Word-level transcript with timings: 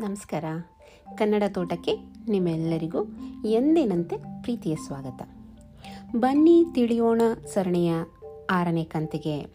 ನಮಸ್ಕಾರ. 0.00 0.44
ಕನ್ನಡ 1.18 1.42
ತೋಟಕ್ಕೆ 1.48 1.96
ನಿಮ್ಮೆಲ್ಲರಿಗೂ 2.28 3.00
ಎಂದಿನಂತೆ 3.48 4.16
ಪ್ರೀತಿಯ 4.16 4.74
ಸ್ವಾಗತ. 4.86 5.22
ಬನ್ನಿ 6.16 6.64
ತಿಳಿಯೋಣ 6.74 7.22
ಸರಣಿಯ 7.54 7.92
ಆರನೇ 8.50 8.84
ಕಂತಿಗೆ 8.84 9.46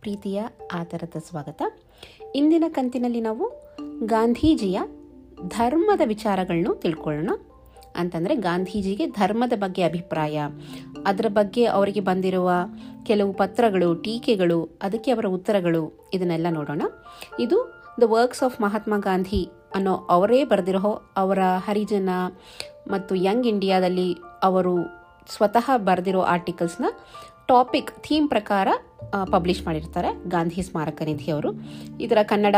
ಪ್ರೀತಿಯ 0.00 0.42
ಆತರದ 0.72 1.18
ಸ್ವಾಗತ. 1.28 1.62
ಇಂದಿನ 2.34 2.64
ಕಂತಿನಲ್ಲಿ 2.68 3.20
ನಾವು 3.20 3.46
ಗಾಂಧೀಜಿಯ 4.06 4.80
ಧರ್ಮದ 5.48 6.00
ವಿಚಾರಗಳನ್ನು 6.04 6.74
ತಿಳ್ಕೊಳ್ಳೋಣ. 6.74 7.30
ಅಂತಂದರೆ 7.96 8.36
ಗಾಂಧೀಜಿಗೆ 8.36 9.06
ಧರ್ಮದ 9.06 9.52
ಬಗ್ಗೆ 9.56 9.82
ಅಭಿಪ್ರಾಯ, 9.82 10.40
ಅದರ 11.06 11.26
ಬಗ್ಗೆ 11.28 11.64
ಅವರಿಗೆ 11.64 12.00
ಬಂದಿರುವ 12.00 12.50
ಕೆಲವು 13.06 13.32
ಪತ್ರಗಳು, 13.32 13.94
ಟೀಕೆಗಳು, 13.94 14.78
ಅದಕ್ಕೆ 14.82 15.10
ಅವರ 15.10 15.26
ಉತ್ತರಗಳು, 15.26 16.10
ಇದನ್ನೆಲ್ಲ 16.14 16.46
ನೋಡೋಣ. 16.50 16.82
ಇದು 17.40 17.58
the 18.00 18.02
works 18.06 18.42
of 18.42 18.60
Mahatma 18.60 18.94
Gandhi 18.98 19.48
ಅನ್ನೋ 19.74 19.94
ಅವರೇ 20.10 20.44
ಬರೆದಿರೋ 20.44 20.92
ಅವರ 21.16 21.38
ಹರಿಜನ 21.66 22.10
ಮತ್ತು 22.88 23.14
ಯಂಗ್ 23.14 23.46
ಇಂಡಿಯಾದಲ್ಲಿ 23.46 24.08
ಅವರು 24.42 24.74
ಸ್ವತಃ 25.34 25.66
ಬರೆದಿರೋ 25.76 26.22
ಆರ್ಟಿಕಲ್ಸ್ನ 26.34 26.86
ಟಾಪಿಕ್, 27.48 27.90
ಥೀಮ್ 28.00 28.28
ಪ್ರಕಾರ 28.28 28.68
ಪಬ್ಲಿಷ್ 29.24 29.66
ಮಾಡಿರ್ತಾರೆ 29.66 30.10
ಗಾಂಧಿ 30.28 30.62
ಸ್ಮಾರಕ 30.62 31.02
ನಿಧಿಯವರು 31.04 31.50
ಇದರ 32.00 32.18
ಕನ್ನಡ 32.22 32.56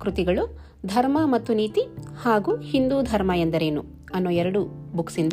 ಕೃತಿಗಳು 0.00 0.42
ಧರ್ಮ 0.86 1.18
ಮತ್ತು 1.24 1.52
ನೀತಿ 1.54 1.82
ಹಾಗೂ 2.22 2.52
ಹಿಂದೂ 2.56 3.02
ಧರ್ಮ 3.02 3.32
ಎಂದರೇನು 3.36 3.82
ಅನ್ನೋ 4.14 4.30
ಎರಡು 4.30 4.60
ಬುಕ್ಸಿಂದ 4.96 5.32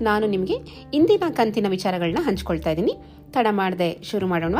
ನಾನು 0.00 0.26
ನಿಮಗೆ 0.26 0.56
ಇಂದಿನ 0.94 1.24
ಕಂತಿನ 1.28 1.66
ವಿಚಾರಗಳನ್ನ 1.68 2.22
ಹಂಚ್ಕೊಳ್ತಾ 2.26 2.70
ಇದ್ದೀನಿ. 2.70 2.94
ತಡ 3.32 3.46
ಮಾಡದೆ 3.50 3.88
ಶುರು 4.10 4.26
ಮಾಡೋಣ 4.26 4.56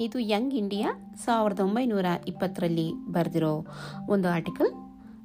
ಇದು 0.00 0.18
ಯಂಗ್ 0.18 0.54
ಇಂಡಿಯಾ 0.54 1.14
ಸಾವಿರದ 1.24 1.60
ಒಂಬೈನೂರ 1.60 2.04
ಇಪ್ಪತ್ತರಲ್ಲಿ 2.28 2.92
ಬರೆದಿರೋ 2.92 3.66
ಒಂದು 4.08 4.28
ಆರ್ಟಿಕಲ್, 4.28 4.70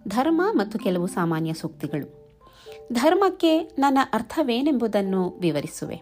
ಧರ್ಮ 0.07 0.41
ಮತ್ತು 0.51 0.79
ಕೆಲವು 0.79 1.07
ಸಾಮಾನ್ಯ 1.07 1.53
ಸೂಕ್ತಿಗಳು. 1.53 2.19
ಧರ್ಮಕ್ಕೆ 2.93 3.59
ನನ್ನ 3.59 3.97
ಅರ್ಥವೇನೆಂಬುದನ್ನು 4.13 5.29
ವಿವರಿಸುವೆ. 5.29 6.01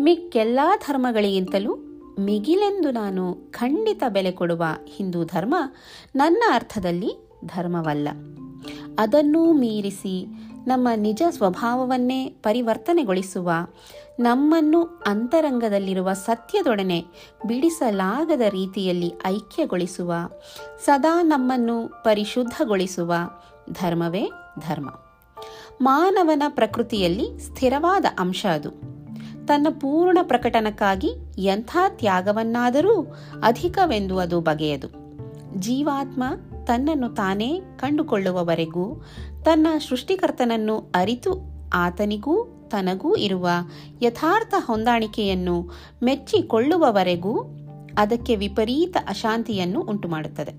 ಮಿಕ್ಕೆಲ್ಲ 0.00 0.60
ಧರ್ಮಗಳಿಗಿಂತಲೂ 0.86 1.76
ಮಿಗಿಲೆಂದು 2.20 2.90
ನಾನು 2.90 3.34
ಖಂಡಿತ 3.34 4.02
ಬೆಲೆ 4.08 4.32
ಕೊಡುವ 4.32 4.64
ಹಿಂದೂ 4.86 5.24
ಧರ್ಮ 5.24 5.54
ನನ್ನ 6.16 6.42
ಅರ್ಥದಲ್ಲಿ 6.52 7.28
ಧರ್ಮವಲ್ಲ. 7.46 8.08
ಅದನ್ನೂ 8.98 9.52
ಮೀರಿಸಿ 9.52 10.26
ನಮ್ಮ 10.66 10.88
ನಿಜ 10.96 11.22
ಸ್ವಭಾವವನ್ನೇ 11.30 12.28
ಪರಿವರ್ತನೆಗೊಳಿಸುವ 12.28 13.50
ನಮ್ಮನ್ನು 14.20 14.82
ಅಂತರಂಗದಲ್ಲಿರುವ 15.06 16.12
ಸತ್ಯದೊಡನೆ 16.12 17.04
ಬಿಡಿಸಲಾಗದ 17.46 18.40
ರೀತಿಯಲ್ಲಿ 18.40 19.12
ಐಕ್ಯಗೊಳಿಸುವ, 19.26 20.12
ಸದಾ 20.84 21.22
ನಮ್ಮನ್ನು 21.22 21.88
ಪರಿಶುದ್ಧಗೊಳಿಸುವ 21.88 23.14
ಧರ್ಮವೇ 23.72 24.30
ಧರ್ಮ. 24.68 24.90
ಮಾನವನ 25.80 26.42
ಪ್ರಕೃತಿಯಲ್ಲಿ 26.48 27.38
ಸ್ಥಿರವಾದ 27.38 28.04
ಅಂಶ 28.18 28.46
ಅದು. 28.46 28.70
ತನ್ನ 29.46 29.66
ಪೂರ್ಣ 29.70 30.18
ಪ್ರಕಟನಕ್ಕಾಗಿ 30.22 31.10
ಎಂಥ 31.38 31.76
ತ್ಯಾಗವನ್ನಾದರೂ 31.88 33.02
ಅಧಿಕವೆಂದು 33.42 34.18
ಅದು 34.18 34.40
ಬಗೆಯದು. 34.40 34.88
ಜೀವಾತ್ಮ 35.56 36.24
ತನ್ನನ್ನು 36.64 37.08
ತಾನೇ 37.08 37.60
ಕಂಡುಕೊಳ್ಳುವವರೆಗೂ, 37.76 39.04
ತನ್ನ 39.44 39.66
ಸೃಷ್ಟಿಕರ್ತನನ್ನು 39.88 40.78
ಅರಿತು 40.78 41.52
ಆತನಿಗೂ 41.74 42.51
ತನಗೂ 42.72 43.14
ಇರುವ 43.14 43.48
ಯಥಾರ್ಥ 44.02 44.54
ಹೊಂದಾಣಿಕೆಯನ್ನು 44.66 45.70
ಮೆಚ್ಚಿಕೊಳ್ಳುವವರೆಗೂ 46.02 47.44
ಅದಕ್ಕೆ 47.98 48.36
ವಿಪರೀತ 48.36 48.96
ಅಶಾಂತಿಯನ್ನು 49.08 49.80
ಉಂಟುಮಾಡುತ್ತದೆ. 49.80 50.52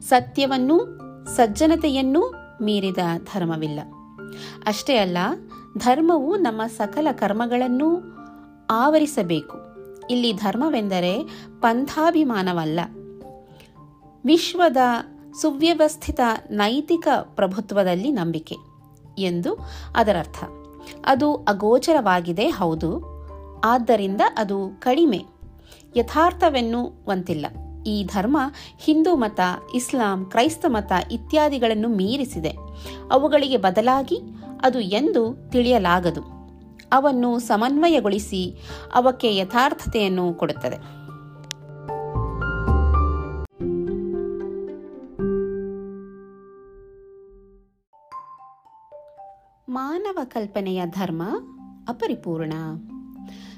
ಸತ್ಯವನ್ನೂ 0.00 1.00
ಸಜ್ಜನತೆಯನ್ನೂ 1.36 2.34
ಮೀರಿದ 2.62 2.98
ಧರ್ಮವಿಲ್ಲ. 3.18 3.80
ಅಷ್ಟೇ 4.66 4.96
ಅಲ್ಲ, 4.96 5.18
ಧರ್ಮವು 5.78 6.36
ನಮ್ಮ 6.36 6.66
ಸಕಲ 6.66 7.08
ಕರ್ಮಗಳನ್ನು 7.12 8.02
ಆವರಿಸಬೇಕು. 8.70 9.56
ಇಲ್ಲಿ 10.10 10.32
ಧರ್ಮವೆಂದರೆ 10.32 11.22
ಪಂಥಾಭಿಮಾನವಲ್ಲ. 11.60 12.80
ವಿಶ್ವದ 14.24 14.76
ಸುವ್ಯವಸ್ಥಿತ 15.40 16.20
ನೈತಿಕ 16.50 17.08
ಪ್ರಭುತ್ವದಲ್ಲಿ 17.22 18.12
ನಂಬಿಕೆ 18.12 18.56
ಎಂದು 19.18 19.58
ಅದರರ್ಥ. 19.96 20.44
ಅದು 21.06 21.34
ಅಗೋಚರವಾಗಿದೆ, 21.34 22.48
ಹೌದು. 22.48 23.14
ಆದ್ದರಿಂದ 23.64 24.20
ಅದು 24.38 24.80
ಕಡಿಮೆ. 24.80 25.24
ಯಥಾರ್ಥವೆನ್ನುವಂತಿಲ್ಲ. 25.96 27.46
ಈ 27.86 28.04
ಧರ್ಮ 28.04 28.38
ಹಿಂದೂ 28.78 29.16
ಮತ, 29.16 29.40
ಇಸ್ಲಾಂ, 29.74 30.24
ಕ್ರೈಸ್ತ 30.24 30.64
ಮತ 30.68 30.92
ಇತ್ಯಾದಿಗಳನ್ನು 31.10 31.88
ಮೀರಿಸಿದೆ. 31.88 32.56
ಅವುಗಳಿಗೆ 33.10 33.56
ಬದಲಾಗಿ 33.56 34.20
ಅದು 34.62 34.80
ಎಂದು 34.80 35.50
ತಿಳಿಯಲಾಗದು. 35.50 36.20
ಅವನ್ನು 36.92 37.38
ಸಮನ್ವಯಗೊಳಿಸಿ 37.38 38.56
ಅವಕ್ಕೆ 38.94 39.36
ಯಥಾರ್ಥತೆಯನ್ನು 39.36 40.34
ಕೊಡುತ್ತದೆ. 40.34 41.03
ಮಾನವ 49.68 50.18
ಕಲ್ಪನೆಯ 50.24 50.86
ಧರ್ಮ 50.86 51.22
ಅಪರಿಪೂರ್ಣ. 51.88 52.52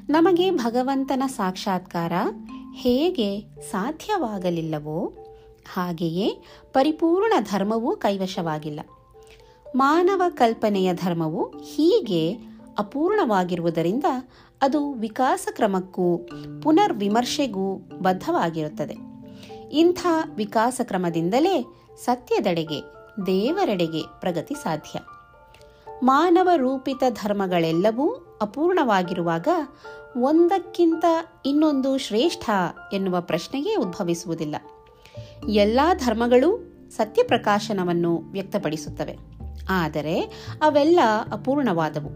ನಮಗೆ 0.08 0.50
ಭಗವಂತನ 0.50 1.22
ಸಾಕ್ಷಾತ್ಕಾರ 1.26 2.12
ಹೇಗೆ 2.74 3.40
ಸಾಧ್ಯವಾಗಲಿಲ್ಲವೋ 3.70 5.12
ಹಾಗೆಯೇ 5.72 6.42
ಪರಿಪೂರ್ಣ 6.72 7.32
ಧರ್ಮವೂ 7.40 7.96
ಕೈವಶವಾಗಿಲ್ಲ. 7.96 8.80
ಮಾನವ 9.76 10.22
ಕಲ್ಪನೆಯ 10.28 10.94
ಧರ್ಮವು 10.94 11.44
ಹೀಗೆ 11.48 12.32
ಅಪೂರ್ಣವಾಗಿರುವುದರಿಂದ 12.78 14.04
ಅದು 14.62 14.92
ವಿಕಾಸ 14.92 15.48
ಕ್ರಮಕ್ಕೂ 15.52 16.28
ಪುನರ್ವಿಮರ್ಶೆಗೂ 16.62 17.76
ಬದ್ಧವಾಗಿರುತ್ತದೆ. 17.76 18.96
ಇಂಥ 19.72 20.06
ವಿಕಾಸ 20.36 20.80
ಕ್ರಮದಿಂದಲೇ 20.84 21.64
ಸತ್ಯದೆಡೆಗೆ, 22.04 22.80
ದೇವರೆಡೆಗೆ 23.26 24.02
ಪ್ರಗತಿ 24.20 24.54
ಸಾಧ್ಯ. 24.54 24.98
ಮಾನವ 26.02 26.48
ರೂಪಿತ 26.56 27.02
ಧರ್ಮಗಳೆಲ್ಲವೂ 27.10 28.38
ಅಪೂರ್ಣವಾಗಿರುವಾಗ 28.42 29.48
ಒಂದಕ್ಕಿಂತ 30.16 31.04
ಇನ್ನೊಂದು 31.46 31.98
ಶ್ರೇಷ್ಠ 31.98 32.50
ಎನ್ನುವ 32.92 33.20
ಪ್ರಶ್ನೆಯೇ 33.20 33.76
ಉದ್ಭವಿಸುವುದಿಲ್ಲ. 33.76 34.56
ಎಲ್ಲ 35.48 35.80
ಧರ್ಮಗಳೂ 35.94 36.72
ಸತ್ಯಪ್ರಕಾಶನವನ್ನು 36.90 38.16
ವ್ಯಕ್ತಪಡಿಸುತ್ತವೆ. 38.16 39.18
ಆದರೆ 39.68 40.20
ಅವೆಲ್ಲ 40.62 41.00
ಅಪೂರ್ಣವಾದವು, 41.32 42.08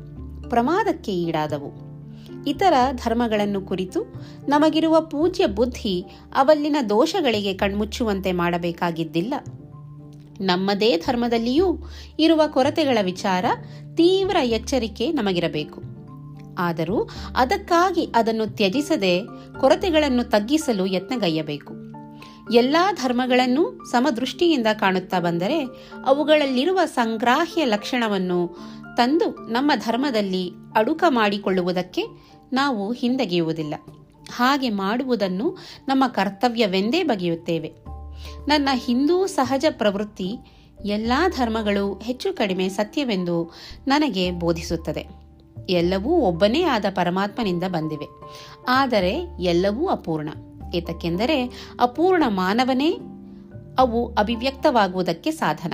ಪ್ರಮಾದಕ್ಕೆ 0.50 1.12
ಈಡಾದವು. 1.12 1.90
ಇತರ 2.46 2.72
ಧರ್ಮಗಳನ್ನು 2.92 3.60
ಕುರಿತು 3.60 4.00
ನಮಗಿರುವ 4.48 5.00
ಪೂಜ್ಯ 5.00 5.46
ಬುದ್ಧಿ 5.46 6.04
ಅವಲ್ಲಿನ 6.34 6.76
ದೋಷಗಳಿಗೆ 6.88 7.54
ಕಣ್ಮುಚ್ಚುವಂತೆ 7.54 8.32
ಮಾಡಬೇಕಾಗಿದ್ದಿಲ್ಲ. 8.32 9.34
ನಮ್ಮದೇ 10.40 10.96
ಧರ್ಮದಲ್ಲಿಯೂ 10.96 11.76
ಇರುವ 12.18 12.42
ಕೊರತೆಗಳ 12.46 12.98
ವಿಚಾರ 13.02 13.44
ತೀವ್ರ 13.96 14.36
ಎಚ್ಚರಿಕೆ 14.42 15.12
ನಮಗಿರಬೇಕು. 15.12 15.82
ಆದರೂ 16.58 17.08
ಅದಕ್ಕಾಗಿ 17.36 18.12
ಅದನ್ನು 18.14 18.46
ತ್ಯಜಿಸದೆ 18.46 19.20
ಕೊರತೆಗಳನ್ನು 19.60 20.24
ತಗ್ಗಿಸಲು 20.24 20.86
ಯತ್ನಗೈಯಬೇಕು 20.86 21.74
ಎಲ್ಲ 22.52 22.76
ಧರ್ಮಗಳನ್ನು 22.94 23.90
ಸಮದೃಷ್ಟಿಯಿಂದ 23.90 24.66
ಕಾಣುತ್ತಾ 24.80 25.20
ಬಂದರೆ 25.20 25.64
ಅವುಗಳಲ್ಲಿರುವ 26.06 26.80
ಸಂಗ್ರಾಹ್ಯ 26.84 27.64
ಲಕ್ಷಣವನ್ನು 27.64 28.58
ತಂದು 28.96 29.30
ನಮ್ಮ 29.48 29.72
ಧರ್ಮದಲ್ಲಿ 29.76 30.50
ಅಡುಕ 30.76 31.04
ಮಾಡಿಕೊಳ್ಳುವುದಕ್ಕೆ 31.08 32.02
ನಾವು 32.52 32.92
ಹಿಂದೆಗೆಯುವುದಿಲ್ಲ. 32.92 33.74
ಹಾಗೆ 34.32 34.70
ಮಾಡುವುದನ್ನು 34.70 35.58
ನಮ್ಮ 35.88 36.04
ಕರ್ತವ್ಯವೆಂದೇ 36.06 37.02
ಬಗೆಯುತ್ತೇವೆ. 37.02 37.72
ನನ್ನ 38.48 38.68
ಹಿಂದೂ 38.72 39.26
ಸಹಜ 39.26 39.64
ಪ್ರವೃತ್ತಿ 39.70 40.36
ಎಲ್ಲ 40.84 41.12
ಧರ್ಮಗಳು 41.36 41.98
ಹೆಚ್ಚು 41.98 42.36
ಕಡಿಮೆ 42.36 42.68
ಸತ್ಯವೆಂದು 42.68 43.54
ನನಗೆ 43.86 44.30
ಬೋಧಿಸುತ್ತದೆ. 44.30 45.06
ಎಲ್ಲವೂ 45.70 46.10
ಒಬ್ಬನೇ 46.10 46.62
ಆದ 46.62 46.84
ಪರಮಾತ್ಮನಿಂದ 46.90 47.64
ಬಂದಿವೆ. 47.68 48.04
ಆದರೆ 48.68 49.36
ಎಲ್ಲವೂ 49.40 49.86
ಅಪೂರ್ಣ. 49.86 50.28
ಏತಕ್ಕೆಂದರೆ 50.74 51.68
ಅಪೂರ್ಣ 51.80 52.22
ಮಾನವನೇ 52.28 52.98
ಅವು 53.78 54.14
ಅಭಿವ್ಯಕ್ತವಾಗುವುದಕ್ಕೆ 54.14 55.30
ಸಾಧನ. 55.30 55.72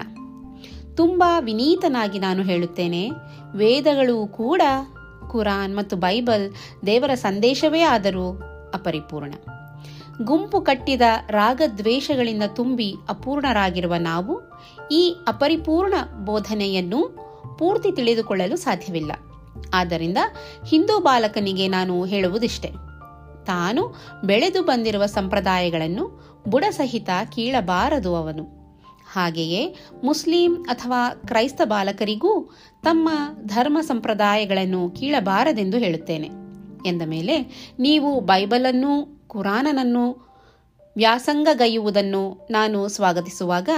ತುಂಬಾ 0.95 1.41
ವಿನೀತನಾಗಿ 1.41 2.19
ನಾನು 2.19 2.43
ಹೇಳುತ್ತೇನೆ, 2.43 3.11
ವೇದಗಳು 3.55 4.27
ಕೂಡ, 4.27 4.63
ಕುರಾನ್ 5.31 5.77
ಮತ್ತು 5.77 5.97
ಬೈಬಲ್ 5.97 6.53
ದೇವರ 6.87 7.15
ಸಂದೇಶವೇ 7.15 7.81
ಆದರೂ 7.81 8.43
ಅಪರಿಪೂರ್ಣ. 8.75 9.35
ಗುಂಪು 10.23 10.61
ಕಟ್ಟಿದ 10.61 11.01
ರಾಗದ್ವೇಷಗಳಿಂದ 11.31 12.43
ತುಂಬಿ 12.47 12.95
ಅಪೂರ್ಣರಾಗಿರುವ 13.09 13.95
ನಾವು 13.99 14.41
ಈ 14.93 15.17
ಅಪರಿಪೂರ್ಣ 15.27 15.95
ಬೋಧನೆಯನ್ನು 16.25 17.27
ಪೂರ್ತಿ 17.59 17.93
ತಿಳಿದುಕೊಳ್ಳಲು 17.93 18.57
ಸಾಧ್ಯವಿಲ್ಲ. 18.57 19.13
ಆದ್ದರಿಂದ 19.75 20.19
ಹಿಂದೂ 20.67 21.01
ಬಾಲಕನಿಗೆ 21.01 21.69
ನಾನು 21.69 22.05
ಹೇಳುವುದಿಷ್ಟೆ. 22.05 22.69
ತಾನು 23.45 23.95
ಬೆಳೆದು 24.25 24.63
ಬಂದಿರುವ 24.63 25.07
ಸಂಪ್ರದಾಯಗಳನ್ನು 25.07 26.35
ಬುಡಸಹಿತ 26.49 27.11
ಕೀಳಬಾರದು 27.35 28.17
ಅವನು. 28.17 28.43
ಹಾಗೆಯೇ 29.13 29.77
ಮುಸ್ಲಿಂ 30.05 30.55
ಅಥವಾ 30.55 31.09
ಕ್ರೈಸ್ತ 31.09 31.61
ಬಾಲಕರಿಗೂ 31.65 32.55
ತಮ್ಮ 32.83 33.09
ಧರ್ಮ 33.43 33.79
ಸಂಪ್ರದಾಯಗಳನ್ನು 33.81 34.91
ಕೀಳಬಾರದೆಂದು 34.91 35.77
ಹೇಳುತ್ತೇನೆ. 35.77 36.31
ಎಂದ 36.87 37.03
ಮೇಲೆ, 37.03 37.43
ನೀವು 37.79 38.21
ಬೈಬಲನ್ನು 38.21 39.16
ಕುರಾನನನ್ನು 39.27 40.27
ವ್ಯಾಸಂಗಗೈಯುವುದನ್ನು 40.97 42.49
ನಾನು 42.51 42.89
ಸ್ವಾಗತಿಸುವಾಗ 42.89 43.69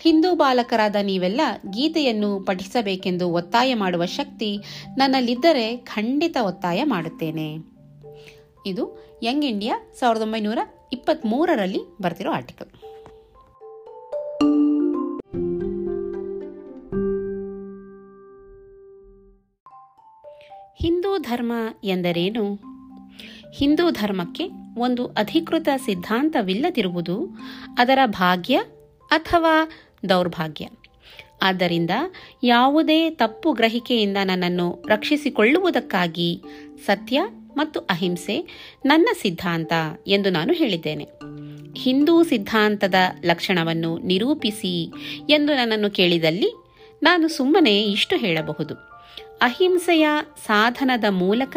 ಹಿಂದೂ 0.00 0.34
ಬಾಲಕರಾದ 0.34 0.96
ನೀವೆಲ್ಲ 1.02 1.40
ಗೀತೆಯನ್ನು 1.70 2.40
ಪಠಿಸಬೇಕೆಂದು 2.40 3.30
ಒತ್ತಾಯ 3.30 3.74
ಮಾಡುವ 3.74 4.06
ಶಕ್ತಿ 4.06 4.58
ನನ್ನಲ್ಲಿದ್ದರೆ 4.96 5.76
ಖಂಡಿತ 5.76 6.36
ಒತ್ತಾಯ 6.42 6.84
ಮಾಡುತ್ತೇನೆ. 6.84 7.56
ಇದು 8.66 9.08
ಯಂಗ್ 9.22 9.44
ಇಂಡಿಯಾ 9.44 9.80
ಸಾವಿರದ 9.98 10.22
ಒಂಬೈನೂರ 10.22 10.58
ಇಪ್ಪತ್ತ್ಮೂರರಲ್ಲಿ 10.92 11.80
ಬರ್ತಿರೋ 12.02 12.32
ಆರ್ಟಿಕಲ್. 12.32 12.68
ಹಿಂದೂ 20.80 21.18
ಧರ್ಮ 21.18 21.52
ಎಂದರೇನು? 21.84 22.58
ಹಿಂದೂ 23.54 23.90
ಧರ್ಮಕ್ಕೆ 23.90 24.67
ಒಂದು 24.78 25.06
ಅಧಿಕೃತ 25.06 25.68
ಸಿದ್ಧಾಂತವಿಲ್ಲದಿರುವುದು 25.76 27.28
ಅದರ 27.78 27.98
ಭಾಗ್ಯ 28.06 28.60
ಅಥವಾ 29.10 29.68
ದೌರ್ಭಾಗ್ಯ. 30.08 30.68
ಆದ್ದರಿಂದ 31.42 31.90
ಯಾವುದೇ 32.42 33.10
ತಪ್ಪು 33.10 33.52
ಗ್ರಹಿಕೆಯಿಂದ 33.52 34.16
ನನ್ನನ್ನು 34.24 34.84
ರಕ್ಷಿಸಿಕೊಳ್ಳುವುದಕ್ಕಾಗಿ 34.88 36.42
ಸತ್ಯ 36.86 37.22
ಮತ್ತು 37.56 37.80
ಅಹಿಂಸೆ 37.80 38.36
ನನ್ನ 38.86 39.08
ಸಿದ್ಧಾಂತ 39.22 39.72
ಎಂದು 40.06 40.30
ನಾನು 40.30 40.52
ಹೇಳಿದ್ದೇನೆ. 40.52 41.06
ಹಿಂದೂ 41.76 42.22
ಸಿದ್ಧಾಂತದ 42.22 42.94
ಲಕ್ಷಣವನ್ನು 43.24 43.98
ನಿರೂಪಿಸಿ 43.98 44.92
ಎಂದು 45.30 45.54
ನನ್ನನ್ನು 45.54 45.90
ಕೇಳಿದಲ್ಲಿ 45.90 46.50
ನಾನು 47.02 47.28
ಸುಮ್ಮನೆ 47.28 47.82
ಇಷ್ಟು 47.82 48.16
ಹೇಳಬಹುದು. 48.16 48.74
ಅಹಿಂಸೆಯ 49.42 50.08
ಸಾಧನದ 50.46 51.04
ಮೂಲಕ 51.10 51.56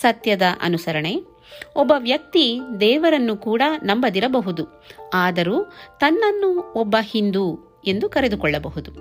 ಸತ್ಯದ 0.00 0.42
ಅನುಸರಣೆ 0.60 1.31
ಒಬ್ಬ 1.76 1.92
ವ್ಯಕ್ತಿ 1.98 2.60
ದೇವರನ್ನು 2.80 3.36
ಕೂಡ 3.36 3.62
ನಂಬದಿರಬಹುದು. 3.82 4.84
ಆದರೂ 5.14 5.72
ತನ್ನನ್ನು 6.00 6.72
ಒಬ್ಬ 6.72 6.96
ಹಿಂದೂ 7.00 7.58
ಎಂದು 7.86 8.08
ಕರೆದುಕೊಳ್ಳಬಹುದು. 8.08 8.92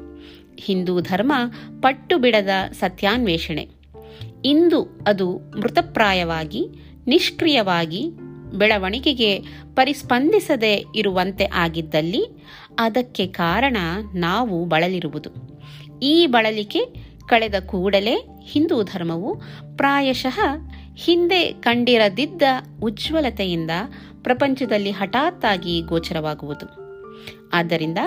ಹಿಂದೂ 0.58 1.00
ಧರ್ಮ 1.00 1.34
ಪಟ್ಟು 1.82 2.18
ಬಿಡದ 2.18 2.50
ಸತ್ಯಾನ್ವೇಷಣೆ. 2.72 3.70
ಇಂದು 4.46 5.00
ಅದು 5.08 5.38
ಮೃತಪ್ರಾಯವಾಗಿ, 5.38 6.68
ನಿಷ್ಕ್ರಿಯವಾಗಿ 7.08 8.12
ಬೆಳವಣಿಗೆಗೆ 8.58 9.40
ಪರಿಸ್ಪಂದಿಸದೆ 9.74 10.86
ಇರುವಂತೆ 10.96 11.46
ಆಗಿದ್ದಲ್ಲಿ 11.46 12.26
ಅದಕ್ಕೆ 12.80 13.28
ಕಾರಣ 13.28 13.78
ನಾವು 14.16 14.66
ಬಳಲಿರುವುದು. 14.66 15.30
ಈ 16.00 16.28
ಬಳಲಿಕೆ 16.28 16.80
ಕಳೆದ 17.28 17.56
ಕೂಡಲೇ 17.66 18.28
ಹಿಂದೂ 18.44 18.84
ಧರ್ಮವು 18.84 19.42
ಪ್ರಾಯಶಃ 19.78 20.40
ಹಿಂದೆ 21.02 21.54
ಕಂಡಿರದಿದ್ದ 21.54 22.42
ಉಜ್ವಲತೆಯಿಂದ 22.84 23.72
ಪ್ರಪಂಚದಲ್ಲಿ 24.24 24.92
ಹಠಾತ್ತಾಗಿ 24.92 25.82
ಗೋಚರವಾಗುವುದು. 25.82 26.82
ಆದ್ದರಿಂದ 27.54 27.98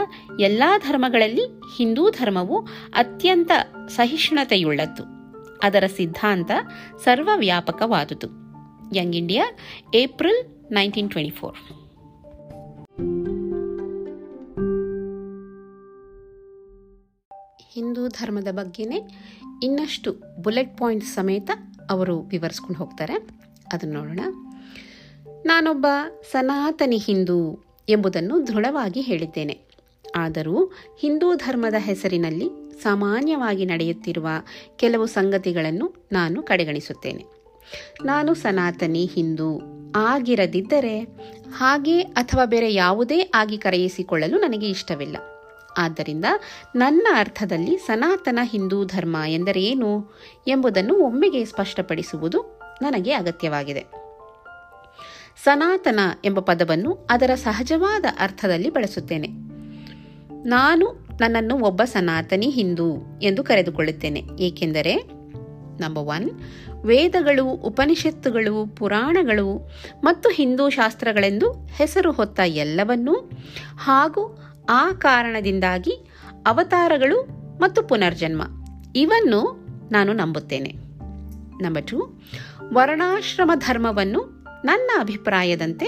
ಎಲ್ಲ 0.41 0.63
ಧರ್ಮಗಳಲ್ಲಿ 0.79 1.45
ಹಿಂದೂ 1.77 2.11
ಧರ್ಮವು 2.11 2.59
ಅತ್ಯಂತ 2.97 3.51
ಸಹಿಷ್ಣುತೆಯುಳ್ಳದ್ದು. 3.89 5.03
ಅದರ 5.63 5.85
ಸಿದ್ಧಾಂತ 5.87 6.51
ಸರ್ವವ್ಯಾಪಕವಾದುದು. 7.05 8.27
Young 8.97 9.17
India, 9.17 9.47
April 9.95 10.73
nineteen 10.73 11.11
twenty 11.11 11.31
four. 11.31 11.57
Hindu 17.73 18.09
ಧರ್ಮದ 18.09 18.49
ಬಗ್ಗೆನೇ 18.51 19.01
ಇನ್ನಷ್ಟು 19.63 20.17
ಬುಲೆಟ್ 20.43 20.79
ಪಾಯಿಂಟ್ 20.79 21.05
ಸಮೇತ 21.05 21.51
ಅವರು 21.91 22.21
ವಿವರಿಸ್ಕೊಂಡು 22.21 22.79
ಹೋಗ್ತಾರೆ. 22.79 23.15
ಅದನ್ನು 23.73 23.95
ನೋಡೋಣ. 23.95 24.21
ನಾನೊಬ್ಬ 25.47 25.87
ಸನಾತನಿ 26.33 26.97
ಹಿಂದೂ 26.97 27.65
ಎಂಬುದನ್ನು 27.89 28.47
ದೃಢವಾಗಿ 28.47 29.01
ಹೇಳಿದ್ದೇನೆ. 29.01 29.61
ಆದರೂ 30.17 30.73
ಹಿಂದೂ 30.99 31.35
ಧರ್ಮದ 31.35 31.75
ಹೆಸರಿನಲ್ಲಿ 31.79 32.49
ಸಾಮಾನ್ಯವಾಗಿ 32.83 33.65
ನಡೆಯುತ್ತಿರುವ 33.65 34.29
ಕೆಲವು 34.77 35.07
ಸಂಗತಿಗಳನ್ನು 35.07 35.95
ನಾನು 36.13 36.43
ಕಡೆಗಣಿಸುತ್ತೇನೆ. 36.43 37.25
ನಾನು 38.05 38.35
ಸನಾತನಿ 38.35 39.11
ಹಿಂದೂ 39.15 39.63
ಆಗಿರದಿದ್ದರೆ 39.97 41.01
ಹಾಗೆ 41.53 42.01
ಅಥವಾ 42.01 42.45
ಬೇರೆ 42.45 42.75
ಯಾವುದೇ 42.75 43.31
ಆಗಿ 43.35 43.59
ಕರೆಯಿಸಿಕೊಳ್ಳಲು 43.59 44.39
ನನಗೆ 44.39 44.69
ಇಷ್ಟವಿಲ್ಲ. 44.69 45.17
ಆದ್ದರಿಂದ 45.79 46.25
ನನ್ನ 46.77 47.07
ಅರ್ಥದಲ್ಲಿ 47.15 47.77
ಸನಾತನ 47.77 48.39
ಹಿಂದೂ 48.43 48.85
ಧರ್ಮ 48.85 49.17
ಎಂದರೇನು 49.27 50.13
ಎಂಬುದನ್ನು 50.49 50.95
ಒಮ್ಮೆಗೆ 50.95 51.45
ಸ್ಪಷ್ಟಪಡಿಸುವುದು 51.45 52.61
ನನಗೆ 52.83 53.13
ಅಗತ್ಯವಾಗಿದೆ. 53.13 53.85
ಸನಾತನ 55.45 56.01
ಎಂಬ 56.25 56.41
ಪದವನ್ನು 56.41 57.07
ಅದರ 57.11 57.35
ಸಹಜವಾದ 57.35 58.05
ಅರ್ಥದಲ್ಲಿ 58.19 58.71
ಬಳಸುತ್ತೇನೆ. 58.71 59.29
ನಾನು 60.49 61.09
ನನ್ನನ್ನು 61.21 61.59
ಒಬ್ಬ 61.59 61.83
ಸನಾತನಿ 61.85 62.47
ಹಿಂದೂ 62.47 63.21
ಎಂದು 63.23 63.45
ಕರೆದುಕೊಳ್ಳುತ್ತೇನೆ. 63.45 64.23
ಏಕೆಂದರೆ 64.39 64.97
ನಂಬರ್ 65.81 66.05
ಒನ್ 66.05 66.31
ವೇದಗಳು, 66.85 67.45
ಉಪನಿಷತ್ತುಗಳು, 67.45 68.67
ಪುರಾಣಗಳು 68.67 69.71
ಮತ್ತು 70.05 70.31
ಹಿಂದೂ 70.31 70.69
ಶಾಸ್ತ್ರಗಳೆಂದು 70.69 71.53
ಹೆಸರು 71.53 72.13
ಹೊತ್ತ 72.13 72.41
ಎಲ್ಲವನ್ನೂ 72.47 73.31
ಹಾಗೂ 73.77 74.44
ಆ 74.71 74.93
ಕಾರಣದಿಂದಾಗಿ 74.93 76.11
ಅವತಾರಗಳು 76.47 77.23
ಮತ್ತು 77.59 77.83
ಪುನರ್ಜನ್ಮ. 77.83 78.43
ಇವನ್ನು 78.97 79.67
ನಾನು 79.93 80.13
ನಂಬುತ್ತೇನೆ. 80.13 80.69
ನಂಬರ್ 81.63 81.87
ಟು 81.87 82.23
ವರ್ಣಾಶ್ರಮ 82.73 83.51
ಧರ್ಮವನ್ನು 83.55 84.45
ನನ್ನ 84.65 84.91
ಅಭಿಪ್ರಾಯದಂತೆ 85.01 85.87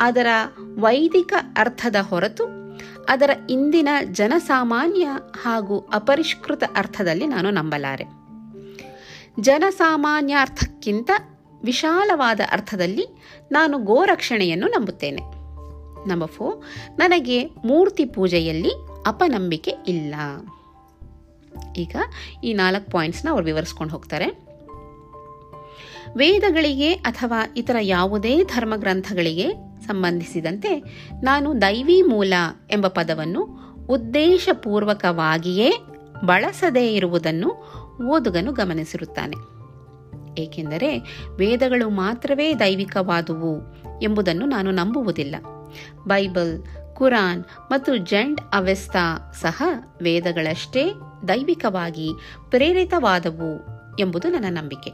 ಅದರ 0.00 0.26
ವೈದಿಕ 0.60 1.32
ಅರ್ಥದ 1.56 1.96
ಹೊರತು 1.96 2.60
ಅದರ 3.08 3.30
ಇಂದಿನ 3.50 3.88
ಜನಸಾಮಾನ್ಯ 4.12 5.08
ಹಾಗೂ 5.42 5.78
ಅಪರಿಷ್ಕೃತ 5.78 6.62
ಅರ್ಥದಲ್ಲಿ 6.76 7.26
ನಾನು 7.26 7.50
ನಂಬಲಾರೆ. 7.50 8.04
ಜನಸಾಮಾನ್ಯ 9.40 10.34
ಅರ್ಥಕ್ಕಿಂತ 10.34 11.10
ವಿಶಾಲವಾದ 11.64 12.40
ಅರ್ಥದಲ್ಲಿ 12.52 13.06
ನಾನು 13.52 13.78
ಗೋರಕ್ಷಣೆಯನ್ನು 13.78 14.66
ನಂಬುತ್ತೇನೆ. 14.66 15.39
ನಂಬರ್ 16.08 16.30
ಫೋರ್ 16.30 16.56
ನನಗೆ 16.98 17.44
ಮೂರ್ತಿ 17.44 18.04
ಪೂಜೆಯಲ್ಲಿ 18.04 18.70
ಅಪನಂಬಿಕೆ 19.06 19.74
ಇಲ್ಲ. 19.88 20.14
ಈಗ 21.76 21.96
ಈ 22.44 22.52
ನಾಲ್ಕು 22.52 22.90
ಪಾಯಿಂಟ್ಸ್ನ 22.90 23.28
ಅವ್ರು 23.30 23.44
ವಿವರಿಸ್ಕೊಂಡು 23.44 23.92
ಹೋಗ್ತಾರೆ. 23.92 24.50
ವೇದಗಳಿಗೆ 26.16 26.92
ಅಥವಾ 26.92 27.42
ಇತರ 27.56 27.76
ಯಾವುದೇ 27.80 28.44
ಧರ್ಮ 28.44 28.76
ಗ್ರಂಥಗಳಿಗೆ 28.76 29.52
ಸಂಬಂಧಿಸಿದಂತೆ 29.86 30.78
ನಾನು 31.22 31.62
ದೈವಿ 31.62 32.02
ಮೂಲ 32.02 32.32
ಎಂಬ 32.70 32.86
ಪದವನ್ನು 32.86 33.48
ಉದ್ದೇಶಪೂರ್ವಕವಾಗಿಯೇ 33.88 35.72
ಬಳಸದೇ 36.24 36.94
ಇರುವುದನ್ನು 36.94 37.80
ಓದುಗನು 38.08 38.52
ಗಮನಿಸಿರುತ್ತಾನೆ. 38.52 39.60
ಏಕೆಂದರೆ 40.40 40.98
ವೇದಗಳು 41.36 41.88
ಮಾತ್ರವೇ 41.88 42.54
ದೈವಿಕವಾದುವು 42.54 43.58
ಎಂಬುದನ್ನು 44.02 44.46
ನಾನು 44.46 44.70
ನಂಬುವುದಿಲ್ಲ. 44.70 45.36
ಬೈಬಲ್, 46.06 46.62
ಕುರಾನ್ 46.94 47.44
ಮತ್ತು 47.70 47.96
ಜಂಡ್ 47.96 48.40
ಅವೆಸ್ತಾ 48.52 49.32
ಸಹ 49.40 49.62
ವೇದಗಳಷ್ಟೇ 50.02 50.92
ದೈವಿಕವಾಗಿ 51.28 52.10
ಪ್ರೇರಿತವಾದವು 52.50 53.50
ಎಂಬುದು 53.96 54.28
ನನ್ನ 54.28 54.58
ನಂಬಿಕೆ. 54.58 54.90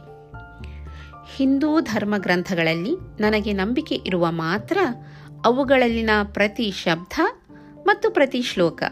ಹಿಂದೂ 1.35 1.79
ಧರ್ಮ 1.79 2.15
ಗ್ರಂಥಗಳಲ್ಲಿ 2.17 3.21
ನನಗೆ 3.21 3.53
ನಂಬಿಕೆ 3.53 3.95
ಇರುವ 3.95 4.31
ಮಾತ್ರ 4.31 4.77
ಅವುಗಳಲ್ಲಿನ 5.45 6.09
ಪ್ರತಿ 6.23 6.71
ಶಬ್ದ 6.71 7.13
ಮತ್ತು 7.85 8.11
ಪ್ರತಿ 8.11 8.41
ಶ್ಲೋಕ 8.41 8.83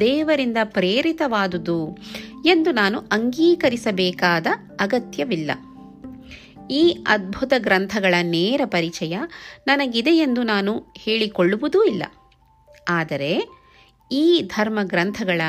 ದೇವರಿಂದ 0.00 0.56
ಪ್ರೇರಿತವಾದುದು 0.64 1.98
ಎಂದು 2.46 2.72
ನಾನು 2.72 2.98
ಅಂಗೀಕರಿಸಬೇಕಾದ 2.98 4.46
ಅಗತ್ಯವಿಲ್ಲ. 4.80 5.50
ಈ 6.70 7.04
ಅದ್ಭುತ 7.08 7.52
ಗ್ರಂಥಗಳ 7.58 8.14
ನೇರ 8.22 8.60
ಪರಿಚಯ 8.64 9.18
ನನಗಿದೆ 9.66 10.10
ಎಂದು 10.10 10.42
ನಾನು 10.42 10.84
ಹೇಳಿಕೊಳ್ಳುವುದೂ 10.98 11.84
ಇಲ್ಲ. 11.84 12.02
ಆದರೆ 12.88 13.64
ಈ 14.12 14.42
ಧರ್ಮ 14.42 14.78
ಗ್ರಂಥಗಳ 14.82 15.40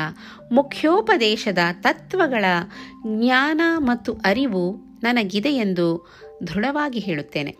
ಮುಖ್ಯೋಪದೇಶದ 0.52 1.58
ತತ್ವಗಳ 1.80 2.44
ಜ್ಞಾನ 3.06 3.60
ಮತ್ತು 3.76 4.12
ಅರಿವು 4.12 4.76
ನನಗಿದೆ 5.02 5.48
ಎಂದು 5.48 6.06
ದೃಢವಾಗಿ 6.46 6.98
ಹೇಳುತ್ತೇನೆ. 6.98 7.56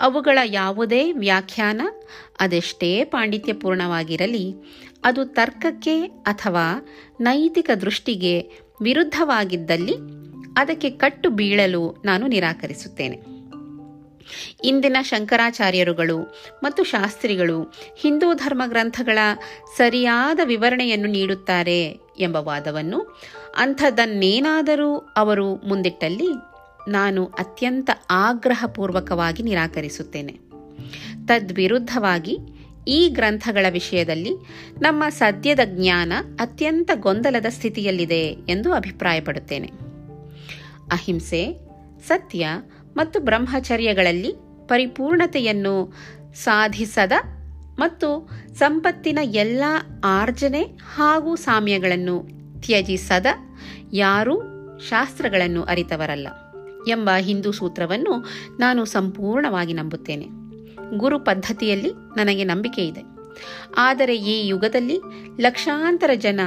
ಅವುಗಳ 0.00 0.38
ಯಾವುದೇ 0.44 1.12
ವ್ಯಾಖ್ಯಾನ 1.12 1.80
ಅದೆಷ್ಟೇ 2.40 3.04
ಪಾಂಡಿತ್ಯಪೂರ್ಣವಾಗಿರಲಿ, 3.04 4.54
ಅದು 5.04 5.24
ತರ್ಕಕ್ಕೆ 5.24 6.02
ಅಥವಾ 6.02 6.86
ನೈತಿಕ 7.20 7.70
ದೃಷ್ಟಿಗೆ 7.80 8.40
ವಿರುದ್ಧವಾಗಿದ್ದಲ್ಲಿ 8.82 9.94
ಅದಕ್ಕೆ 10.56 10.90
ಕಟ್ಟು 10.90 11.30
ಬೀಳಲು 11.30 12.02
ನಾನು 12.04 12.26
ನಿರಾಕರಿಸುತ್ತೇನೆ. 12.26 13.40
ಇಂದಿನ 14.64 14.96
ಶಂಕರಾಚಾರ್ಯರುಗಳು 15.02 16.36
ಮತ್ತು 16.62 16.84
ಶಾಸ್ತ್ರಿಗಳು 16.84 17.74
ಹಿಂದೂ 17.96 18.34
ಧರ್ಮ 18.34 18.62
ಗ್ರಂಥಗಳ 18.66 19.18
ಸರಿಯಾದ 19.76 20.40
ವಿವರಣೆಯನ್ನು 20.44 21.08
ನೀಡುತ್ತಾರೆ 21.08 21.98
ಎಂಬ 22.18 22.36
ವಾದವನ್ನು 22.36 23.18
ಅಂಥದ್ದನ್ನೇನಾದರೂ 23.56 24.96
ಅವರು 24.96 25.54
ಮುಂದಿಟ್ಟಲ್ಲಿ 25.54 26.28
ನಾನು 26.88 27.24
ಅತ್ಯಂತ 27.24 27.90
ಆಗ್ರಹಪೂರ್ವಕವಾಗಿ 28.10 29.42
ನಿರಾಕರಿಸುತ್ತೇನೆ. 29.42 30.38
ತದ್ವಿರುದ್ಧವಾಗಿ 31.26 32.38
ಈ 32.88 33.08
ಗ್ರಂಥಗಳ 33.08 33.66
ವಿಷಯದಲ್ಲಿ 33.70 34.30
ನಮ್ಮ 34.80 35.08
ಸದ್ಯದ 35.08 35.60
ಜ್ಞಾನ 35.64 36.12
ಅತ್ಯಂತ 36.40 36.90
ಗೊಂದಲದ 36.94 37.46
ಸ್ಥಿತಿಯಲ್ಲಿದೆ 37.48 38.26
ಎಂದು 38.48 38.72
ಅಭಿಪ್ರಾಯಪಡುತ್ತೇನೆ. 38.72 39.89
ಅಹಿಂಸೆ, 40.92 41.58
ಸತ್ಯ 42.08 42.46
ಮತ್ತು 42.96 43.20
ಬ್ರಹ್ಮಚರ್ಯಗಳಲ್ಲಿ 43.20 44.34
ಪರಿಪೂರ್ಣತೆಯನ್ನು 44.66 45.94
ಸಾಧಿಸದ 46.34 47.12
ಮತ್ತು 47.78 48.30
ಸಂಪತ್ತಿನ 48.54 49.18
ಎಲ್ಲ 49.22 49.64
ಆರ್ಜನೆ 50.04 50.62
ಹಾಗೂ 50.94 51.36
ಸಾಮ್ಯಗಳನ್ನು 51.36 52.26
ತ್ಯಜಿಸದ 52.60 53.26
ಯಾರೂ 53.92 54.42
ಶಾಸ್ತ್ರಗಳನ್ನು 54.88 55.62
ಅರಿತವರಲ್ಲ 55.62 56.28
ಎಂಬ 56.88 57.10
ಹಿಂದೂ 57.18 57.52
ಸೂತ್ರವನ್ನು 57.52 58.26
ನಾನು 58.60 58.84
ಸಂಪೂರ್ಣವಾಗಿ 58.84 59.72
ನಂಬುತ್ತೇನೆ. 59.72 60.26
ಗುರು 60.96 61.18
ಪದ್ಧತಿಯಲ್ಲಿ 61.18 61.90
ನನಗೆ 61.90 62.44
ನಂಬಿಕೆ 62.44 62.86
ಇದೆ. 62.86 63.02
ಆದರೆ 63.76 64.16
ಈ 64.16 64.46
ಯುಗದಲ್ಲಿ 64.46 65.00
ಲಕ್ಷಾಂತರ 65.40 66.10
ಜನ 66.14 66.40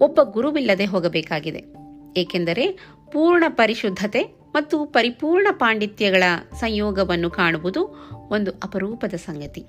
ಒಬ್ಬ 0.00 0.20
ಗುರುವಿಲ್ಲದೆ 0.22 0.84
ಹೋಗಬೇಕಾಗಿದೆ. 0.84 1.80
ಏಕೆಂದರೆ 2.20 2.78
ಪೂರ್ಣ 3.12 3.44
ಪರಿಶುದ್ಧತೆ 3.48 4.24
ಮತ್ತು 4.54 4.84
ಪರಿಪೂರ್ಣ 4.84 5.46
ಪಾಂಡಿತ್ಯಗಳ 5.52 6.22
ಸಂಯೋಗವನ್ನು 6.54 7.30
ಕಾಣುವುದು 7.30 7.82
ಒಂದು 8.30 8.50
ಅಪರೂಪದ 8.50 9.14
ಸಂಗತಿ. 9.14 9.64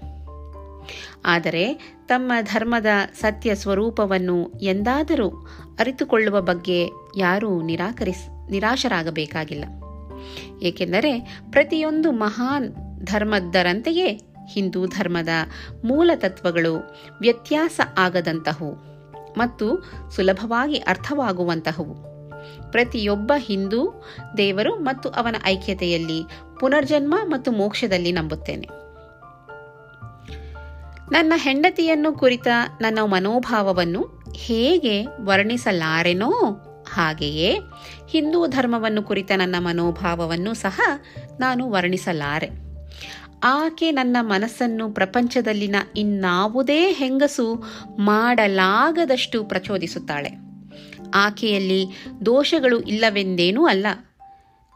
ಆದರೆ 1.26 1.96
ತಮ್ಮ 2.08 2.32
ಧರ್ಮದ 2.42 2.86
ಸತ್ಯ 3.14 3.56
ಸ್ವರೂಪವನ್ನು 3.56 4.52
ಎಂದಾದರೂ 4.62 5.48
ಅರಿತುಕೊಳ್ಳುವ 5.80 6.42
ಬಗ್ಗೆ 6.42 6.90
ಯಾರೂ 7.18 7.62
ನಿರಾಕರಿಸ್, 7.62 8.52
ನಿರಾಶರಾಗಬೇಕಾಗಿಲ್ಲ. 8.52 9.66
ಏಕೆಂದರೆ 10.62 11.44
ಪ್ರತಿಯೊಂದು 11.52 12.12
ಮಹಾನ್ 12.12 12.98
ಧರ್ಮದ್ದರಂತೆಯೇ 13.06 14.22
ಹಿಂದೂ 14.50 14.86
ಧರ್ಮದ 14.86 15.30
ಮೂಲ 15.86 16.12
ತತ್ವಗಳು 16.16 16.98
ವ್ಯತ್ಯಾಸ 17.22 17.80
ಆಗದಂತಹವು 17.98 18.74
ಮತ್ತು 19.38 19.84
ಸುಲಭವಾಗಿ 20.12 20.76
ಅರ್ಥವಾಗುವಂತಹವು. 20.76 22.11
ಪ್ರತಿಯೊಬ್ಬ 22.72 23.34
ಹಿಂದೂ 23.38 24.04
ದೇವರು 24.38 24.76
ಮತ್ತು 24.76 25.10
ಅವನ 25.10 25.36
ಐಕ್ಯತೆಯಲ್ಲಿ 25.46 26.24
ಪುನರ್ಜನ್ಮ 26.60 27.16
ಮತ್ತು 27.24 27.52
ಮೋಕ್ಷದಲ್ಲಿ 27.52 28.12
ನಂಬುತ್ತೇನೆ. 28.12 28.68
ನನ್ನ 31.12 31.34
ಹೆಂಡತಿಯನ್ನು 31.36 32.14
ಕುರಿತ 32.14 32.48
ನನ್ನ 32.82 33.00
ಮನೋಭಾವವನ್ನು 33.04 34.24
ಹೇಗೆ 34.36 35.06
ವರ್ಣಿಸಲಾರೆನೋ 35.22 36.32
ಹಾಗೆಯೇ 36.94 37.58
ಹಿಂದೂ 38.08 38.48
ಧರ್ಮವನ್ನು 38.48 39.04
ಕುರಿತ 39.04 39.32
ನನ್ನ 39.36 39.56
ಮನೋಭಾವವನ್ನು 39.60 40.54
ಸಹ 40.54 40.82
ನಾನು 41.40 41.72
ವರ್ಣಿಸಲಾರೆ. 41.72 42.50
ಆಕೆ 43.44 43.92
ನನ್ನ 43.92 44.18
ಮನಸ್ಸನ್ನು 44.22 44.90
ಪ್ರಪಂಚದಲ್ಲಿನ 44.90 45.76
ಇನ್ನಾವುದೇ 45.96 46.92
ಹೆಂಗಸು 46.92 47.64
ಮಾಡಲಾಗದಷ್ಟು 48.00 49.44
ಪ್ರಚೋದಿಸುತ್ತಾಳೆ. 49.44 50.51
ಆಕೆಯಲ್ಲಿ 51.14 51.86
ದೋಷಗಳು 52.26 52.82
ಇಲ್ಲವೆಂದೇನೂ 52.82 53.66
ಅಲ್ಲ. 53.66 53.88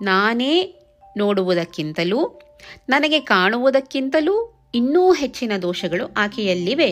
ನಾನೇ 0.02 0.76
ನೋಡುವುದಕ್ಕಿಂತಲೂ, 1.18 2.42
ನನಗೆ 2.90 3.20
ಕಾಣುವುದಕ್ಕಿಂತಲೂ 3.20 4.62
ಇನ್ನೂ 4.76 5.14
ಹೆಚ್ಚಿನ 5.14 5.52
ದೋಷಗಳು 5.62 6.14
ಆಕೆಯಲ್ಲಿವೆ 6.18 6.90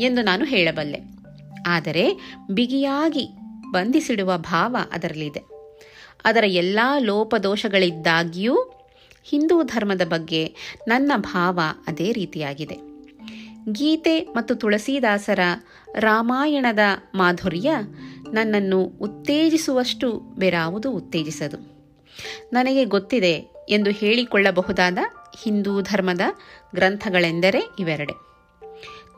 ಎಂದು 0.00 0.22
ನಾನು 0.22 0.44
ಹೇಳಬಲ್ಲೆ. 0.44 0.98
ಆದರೆ 1.66 2.36
ಬಿಗಿಯಾಗಿ 2.50 3.28
ಬಂಧಿಸಿಡುವ 3.70 4.36
ಭಾವ 4.36 4.76
ಅದರಲ್ಲಿದೆ. 4.92 5.44
ಅದರ 6.24 6.44
ಎಲ್ಲ 6.46 6.80
ಲೋಪದೋಷಗಳಿದ್ದಾಗಿಯೂ 6.98 8.56
ಹಿಂದೂ 9.24 9.62
ಧರ್ಮದ 9.62 10.02
ಬಗ್ಗೆ 10.08 10.54
ನನ್ನ 10.88 11.12
ಭಾವ 11.16 11.60
ಅದೇ 11.86 12.12
ರೀತಿಯಾಗಿದೆ. 12.12 12.90
ಗೀತೆ 13.72 14.20
ಮತ್ತು 14.20 14.54
ತುಳಸಿದಾಸರ 14.54 15.38
ರಾಮಾಯಣದ 15.98 16.78
ಮಾಧುರ್ಯ 17.14 17.70
ನನ್ನನ್ನು 18.32 18.82
ಉತ್ತೇಜಿಸುವಷ್ಟು 18.82 20.20
ಬೇರಾವುದು 20.38 20.92
ಉತ್ತೇಜಿಸದು. 20.92 21.80
ನನಗೆ 22.52 22.84
ಗೊತ್ತಿದೆ 22.84 23.64
ಎಂದು 23.68 23.90
ಹೇಳಿಕೊಳ್ಳಬಹುದಾದ 23.90 24.98
ಹಿಂದೂ 25.42 25.80
ಧರ್ಮದ 25.80 26.20
ಗ್ರಂಥಗಳೆಂದರೆ 26.74 27.62
ಇವೆರಡೆ. 27.78 28.30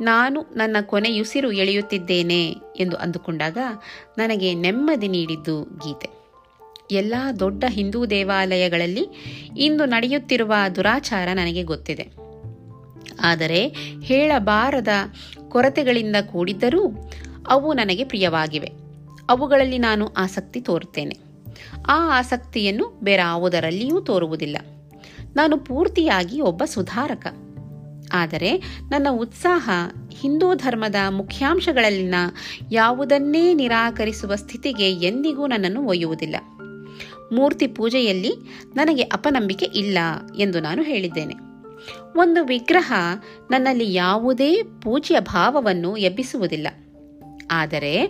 ನಾನು 0.01 0.43
ನನ್ನ 0.57 0.77
ಕೊನೆಯುಸಿರು 0.87 1.53
ಎಳೆಯುತ್ತಿದ್ದೇನೆ 1.53 2.55
ಎಂದು 2.77 2.97
ಅಂದುಕೊಂಡಾಗ 2.97 3.59
ನನಗೆ 4.19 4.55
ನೆಮ್ಮದಿ 4.55 5.09
ನೀಡಿದ್ದು 5.09 5.63
ಗೀತೆ. 5.63 6.23
ಎಲ್ಲ 6.91 7.15
ದೊಡ್ಡ 7.41 7.65
ಹಿಂದೂ 7.69 8.07
ದೇವಾಲಯಗಳಲ್ಲಿ 8.07 9.07
ಇಂದು 9.57 9.85
ನಡೆಯುತ್ತಿರುವ 9.85 10.55
ದುರಾಚಾರ 10.75 11.29
ನನಗೆ 11.29 11.63
ಗೊತ್ತಿದೆ. 11.63 12.09
ಆದರೆ 13.21 13.69
ಹೇಳಬಾರದ 14.03 14.89
ಕೊರತೆಗಳಿಂದ 15.49 16.17
ಕೂಡಿದ್ದರೂ 16.33 17.11
ಅವು 17.49 17.73
ನನಗೆ 17.73 18.05
ಪ್ರಿಯವಾಗಿವೆ. 18.05 18.82
ಅವುಗಳಲ್ಲಿ 19.31 19.79
ನಾನು 19.79 20.07
ಆಸಕ್ತಿ 20.07 20.61
ತೋರುತ್ತೇನೆ. 20.61 21.17
ಆ 21.89 22.19
ಆಸಕ್ತಿಯನ್ನು 22.19 23.01
ಬೇರಾವುದರಲ್ಲಿಯೂ 23.03 24.01
ತೋರುವುದಿಲ್ಲ. 24.01 24.57
ನಾನು 25.37 25.59
ಪೂರ್ತಿಯಾಗಿ 25.59 26.41
ಒಬ್ಬ 26.41 26.63
ಸುಧಾರಕ. 26.65 27.27
ಆದರೆ 28.13 28.57
ನನ್ನ 28.91 29.07
ಉತ್ಸಾಹ 29.11 29.71
ಹಿಂದೂ 30.13 30.55
ಧರ್ಮದ 30.55 30.95
ಮುಖ್ಯಾಂಶಗಳಲ್ಲಿನ 31.11 32.15
ಯಾವುದನ್ನೇ 32.73 33.55
ನಿರಾಕರಿಸುವ 33.55 34.35
ಸ್ಥಿತಿಗೆ 34.35 34.93
ಎಂದಿಗೂ 34.93 35.47
ನನ್ನನ್ನು 35.47 35.85
ಒಯ್ಯುವುದಿಲ್ಲ. 35.85 36.37
ಮೂರ್ತಿ 37.33 37.67
ಪೂಜೆಯಲ್ಲಿ 37.67 38.33
ನನಗೆ 38.75 39.03
ಅಪನಂಬಿಕೆ 39.03 39.67
ಇಲ್ಲ 39.67 39.99
ಎಂದು 40.39 40.61
ನಾನು 40.61 40.83
ಹೇಳಿದ್ದೇನೆ. 40.83 41.35
ಒಂದು 42.17 42.45
ವಿಗ್ರಹ 42.45 42.93
ನನ್ನಲ್ಲಿ 43.51 43.95
ಯಾವುದೇ 43.95 44.63
ಪೂಜ್ಯ 44.63 45.21
ಭಾವವನ್ನು 45.21 45.97
ಎಬ್ಬಿಸುವುದಿಲ್ಲ. 45.97 46.69
ಆದರೆ 47.53 48.07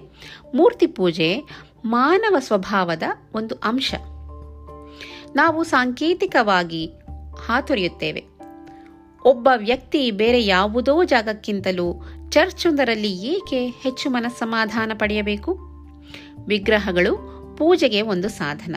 ಮೂರ್ತಿ 0.55 0.87
ಪೂಜೆ 0.87 1.43
ಮಾನವ 1.85 2.37
ಸ್ವಭಾವದ 2.39 3.03
ಒಂದು 3.35 3.55
ಅಂಶ. 3.55 3.95
ನಾವು 5.37 5.65
ಸಾಂಕೇತಿಕವಾಗಿ 5.65 6.87
ಹಾತೊರೆಯುತ್ತೇವೆ. 7.47 8.25
ಒಬ್ಬ 9.25 9.49
ವ್ಯಕ್ತಿ 9.57 10.11
ಬೇರೆ 10.11 10.45
ಯಾವುದೋ 10.45 11.05
ಜಾಗಕ್ಕಿಂತಲೂ 11.05 12.03
ಚರ್ಚೊಂದರಲ್ಲಿ 12.31 13.17
ಏಕೆ 13.17 13.67
ಹೆಚ್ಚು 13.67 14.11
ಮನಸ್ಸಮಾಧಾನ 14.11 14.93
ಪಡೆಯಬೇಕು? 14.99 15.59
ವಿಗ್ರಹಗಳು 16.47 17.17
ಪೂಜೆಗೆ 17.59 18.03
ಒಂದು 18.03 18.29
ಸಾಧನ. 18.29 18.77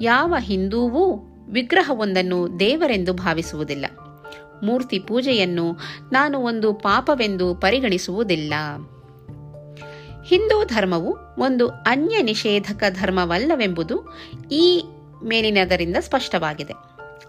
ಯಾವ 0.00 0.34
ಹಿಂದೂವೂ 0.38 1.32
ವಿಗ್ರಹವೊಂದನ್ನು 1.48 2.60
ದೇವರೆಂದು 2.60 3.12
ಭಾವಿಸುವುದಿಲ್ಲ. 3.12 3.86
ಮೂರ್ತಿ 4.62 4.98
ಪೂಜೆಯನ್ನು 4.98 5.72
ನಾನು 6.12 6.38
ಒಂದು 6.38 6.72
ಪಾಪವೆಂದು 6.72 7.54
ಪರಿಗಣಿಸುವುದಿಲ್ಲ. 7.54 8.54
ಹಿಂದೂ 10.26 10.64
ಧರ್ಮವು 10.64 11.18
ಒಂದು 11.38 11.68
ಅನ್ಯ 11.68 12.22
ನಿಷೇಧಕ 12.22 12.82
ಧರ್ಮವಲ್ಲವೆಂಬುದು 12.90 14.12
ಈ 14.52 14.84
ಮೇಲಿನದರಿಂದ 15.24 15.96
ಸ್ಪಷ್ಟವಾಗಿದೆ. 16.00 16.74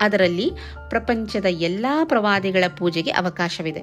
ಅದರಲ್ಲಿ 0.01 0.51
ಪ್ರಪಂಚದ 0.89 1.46
ಎಲ್ಲಾ 1.50 2.06
ಪ್ರವಾದಿಗಳ 2.06 2.63
ಪೂಜೆಗೆ 2.77 3.12
ಅವಕಾಶವಿದೆ. 3.12 3.80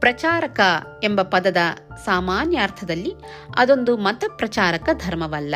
ಪ್ರಚಾರಕ 0.00 0.60
ಎಂಬ 1.04 1.22
ಪದದ 1.22 1.56
ಸಾಮಾನ್ಯ 2.04 2.58
ಅರ್ಥದಲ್ಲಿ 2.58 3.12
ಅದೊಂದು 3.56 3.96
ಮತ 3.96 4.24
ಪ್ರಚಾರಕ 4.36 4.88
ಧರ್ಮವಲ್ಲ. 5.06 5.54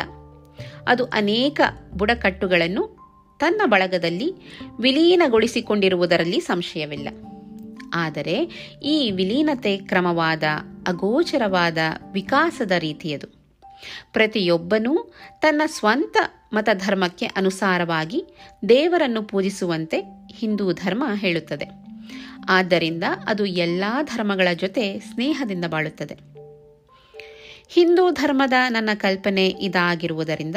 ಅದು 0.87 1.05
ಅನೇಕ 1.05 1.61
ಬುಡಕಟ್ಟುಗಳನ್ನು 1.93 2.97
ತನ್ನ 3.39 3.61
ಬಳಗದಲ್ಲಿ 3.65 4.35
ವಿಲೀನಗೊಳಿಸಿಕೊಂಡಿರುವುದರಲ್ಲಿ 4.79 6.39
ಸಂಶಯವಿಲ್ಲ. 6.39 7.07
ಆದರೆ 7.93 8.35
ಈ 8.83 9.11
ವಿಲೀನತೆ 9.11 9.77
ಕ್ರಮವಾದ 9.77 10.43
ಅಗೋಚರವಾದ 10.87 11.77
ವಿಕಾಸದ 12.13 12.71
ರೀತಿಯದು. 12.71 13.27
ಪ್ರತಿಯೊಬ್ಬನೂ 14.13 15.13
ತನ್ನ 15.41 15.61
ಸ್ವಂತ 15.65 16.17
ಮತಧರ್ಮಕ್ಕೆ 16.53 17.25
ಅನುಸಾರವಾಗಿ 17.25 18.23
ದೇವರನ್ನು 18.69 19.23
ಪೂಜಿಸುವಂತೆ 19.23 20.27
ಹಿಂದೂ 20.33 20.71
ಧರ್ಮ 20.71 21.03
ಹೇಳುತ್ತದೆ. 21.15 21.65
ಆದ್ದರಿಂದ 22.49 23.03
ಅದು 23.27 23.45
ಎಲ್ಲ 23.45 23.83
ಧರ್ಮಗಳ 24.03 24.47
ಜೊತೆ 24.55 24.99
ಸ್ನೇಹದಿಂದ 24.99 25.65
ಬಾಳುತ್ತದೆ. 25.65 26.17
ಹಿಂದೂ 27.67 28.09
ಧರ್ಮದ 28.09 28.53
ನನ್ನ 28.69 28.89
ಕಲ್ಪನೆ 28.95 29.47
ಇದಾಗಿರುವುದರಿಂದ 29.47 30.55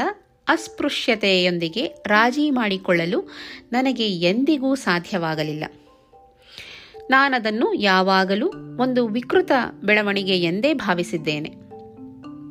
ಅಸ್ಪೃಶ್ಯತೆಯೊಂದಿಗೆ 0.49 1.87
ರಾಜಿ 2.07 2.51
ಮಾಡಿಕೊಳ್ಳಲು 2.51 3.31
ನನಗೆ 3.73 4.09
ಎಂದಿಗೂ 4.09 4.75
ಸಾಧ್ಯವಾಗಲಿಲ್ಲ. 4.75 5.65
ನಾನದನ್ನು 7.11 7.75
ಯಾವಾಗಲೂ 7.75 8.53
ಒಂದು 8.81 9.09
ವಿಕೃತ 9.09 9.53
ಬೆಳವಣಿಗೆ 9.85 10.39
ಎಂದೇ 10.39 10.75
ಭಾವಿಸಿದ್ದೇನೆ. 10.75 11.51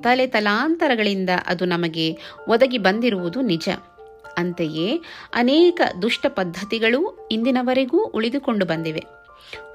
ತಲೆ 0.03 0.27
ತಲಾಂತರಗಳಿಂದ 0.27 1.29
ಅದು 1.47 1.65
ನಮಗೆ 1.65 2.17
ಒದಗಿ 2.49 2.77
ಬಂದಿರುವುದು 2.77 3.41
ನಿಜ. 3.41 3.69
ಅಂತೆಯೇ 4.37 5.01
ಅನೇಕ 5.33 5.81
ದುಷ್ಟ 6.01 6.25
ಪದ್ಧತಿಗಳು 6.27 7.27
ಇಂದಿನವರೆಗೂ 7.31 8.05
ಉಳಿದುಕೊಂಡು 8.05 8.65
ಬಂದಿವೆ. 8.65 9.03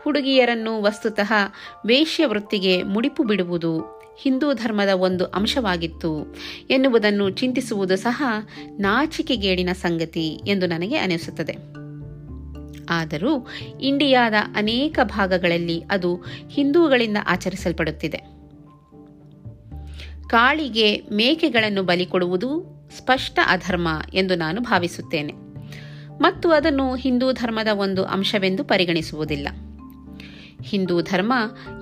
ಹುಡುಗಿಯರನ್ನು 0.03 0.83
ವಸ್ತುತಃ 0.83 1.33
ವೇಶ್ಯವೃತ್ತಿಗೆ 1.87 2.83
ಮುಡಿಪು 2.83 3.23
ಬಿಡುವುದು 3.23 3.97
ಹಿಂದೂ 4.19 4.53
ಧರ್ಮದ 4.53 4.89
ಒಂದು 4.89 5.25
ಅಂಶವಾಗಿತ್ತು 5.25 6.37
ಎನ್ನುವುದನ್ನು 6.71 7.31
ಚಿಂತಿಸುವುದು 7.31 7.97
ಸಹ 7.97 8.23
ನಾಚಿಕೆಗೇಡಿನ 8.79 9.69
ಸಂಗತಿ 9.73 10.41
ಎಂದು 10.47 10.67
ನನಗೆ 10.67 10.97
ಅನಿಸುತ್ತದೆ. 10.97 11.86
ಆದರೂ 12.91 13.49
ಇಂಡಿಯಾದ 13.81 14.35
ಅನೇಕ 14.57 14.99
ಭಾಗಗಳಲ್ಲಿ 15.03 15.83
ಅದು 15.91 16.25
ಹಿಂದೂಗಳಿಂದ 16.49 17.17
ಆಚರಿಸಲ್ಪಡುತ್ತಿದೆ. 17.27 18.19
ಕಾಳಿಗೆ 20.29 21.03
ಮೇಕೆಗಳನ್ನು 21.13 21.83
ಬಲಿ 21.83 22.07
ಕೊಡುವುದು 22.07 22.77
ಸ್ಪಷ್ಟ 22.97 23.39
ಅಧರ್ಮ 23.47 23.89
ಎಂದು 24.15 24.35
ನಾನು 24.35 24.61
ಭಾವಿಸುತ್ತೇನೆ. 24.61 25.33
ಮತ್ತು 26.21 26.51
ಅದನ್ನು 26.51 26.95
ಹಿಂದೂ 26.95 27.33
ಧರ್ಮದ 27.33 27.69
ಒಂದು 27.75 28.05
ಅಂಶವೆಂದು 28.05 28.65
ಪರಿಗಣಿಸುವುದಿಲ್ಲ. 28.65 29.49
ಹಿಂದೂ 30.63 31.01
ಧರ್ಮ 31.01 31.33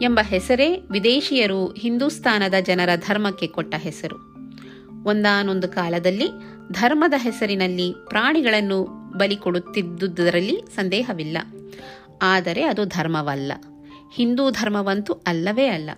ಎಂಬ 0.02 0.20
ಹೆಸರೇ 0.22 0.82
ವಿದೇಶಿಯರು 0.90 1.72
ಹಿಂದೂಸ್ತಾನದ 1.72 2.54
ಜನರ 2.62 2.88
ಧರ್ಮಕ್ಕೆ 2.96 3.46
ಕೊಟ್ಟ 3.46 3.74
ಹೆಸರು. 3.74 4.16
ಒಂದಾನೊಂದು 5.04 5.68
ಕಾಲದಲ್ಲಿ 5.68 6.28
ಧರ್ಮದ 6.72 7.14
ಹೆಸರಿನಲ್ಲಿ 7.16 7.94
ಪ್ರಾಣಿಗಳನ್ನು 8.08 8.82
ಬಲಿ 9.18 9.36
ಕೊಡುತ್ತಿದ್ದುದರಲ್ಲಿ 9.36 10.62
ಸಂದೇಹವಿಲ್ಲ. 10.76 11.38
ಆದರೆ 12.22 12.64
ಅದು 12.64 12.84
ಧರ್ಮವಲ್ಲ. 12.84 13.52
ಹಿಂದೂ 14.12 14.50
ಧರ್ಮವಂತೂ 14.50 15.12
ಅಲ್ಲವೇ 15.12 15.66
ಅಲ್ಲ. 15.66 15.90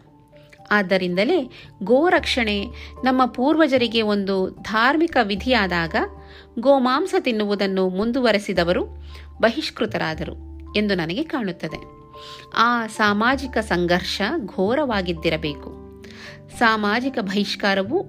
ಆದ್ದರಿಂದಲೇ 0.70 1.50
ಗೋರಕ್ಷಣೆ 1.82 2.66
ನಮ್ಮ 3.04 3.26
ಪೂರ್ವಜರಿಗೆ 3.26 4.02
ಒಂದು 4.02 4.50
ಧಾರ್ಮಿಕ 4.50 5.16
ವಿಧಿಯಾದಾಗ 5.22 5.94
ಗೋಮಾಂಸ 6.58 7.14
ತಿನ್ನುವುದನ್ನು 7.20 7.88
ಮುಂದುವರೆಸಿದವರು 7.88 8.84
ಬಹಿಷ್ಕೃತರಾದರು 9.40 10.60
ಎಂದು 10.76 10.94
ನನಗೆ 10.94 11.22
ಕಾಣುತ್ತದೆ. 11.22 11.96
ಆ 12.56 12.86
ಸಾಮಾಜಿಕ 12.86 13.58
ಸಂಘರ್ಷ 13.58 14.22
ಘೋರವಾಗಿದ್ದಿರಬೇಕು. 14.44 15.86
ಸಾಮಾಜಿಕ 16.58 17.18
ಬಹಿಷ್ಕಾರವು 17.18 18.06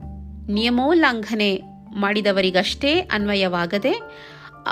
ನಿಯಮೋಲ್ಲಂಘನೆ 0.51 1.76
ಮಾಡಿದವರಿಗಷ್ಟೇ 1.97 2.99
ಅನ್ವಯವಾಗದೆ 2.99 4.01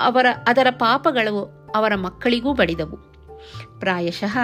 ಅವರ, 0.00 0.26
ಅದರ 0.48 0.66
ಪಾಪಗಳು 0.70 1.66
ಅವರ 1.74 1.94
ಮಕ್ಕಳಿಗೂ 1.94 2.52
ಬಡಿದವು. 2.52 2.96
ಪ್ರಾಯಶಃ 3.80 4.38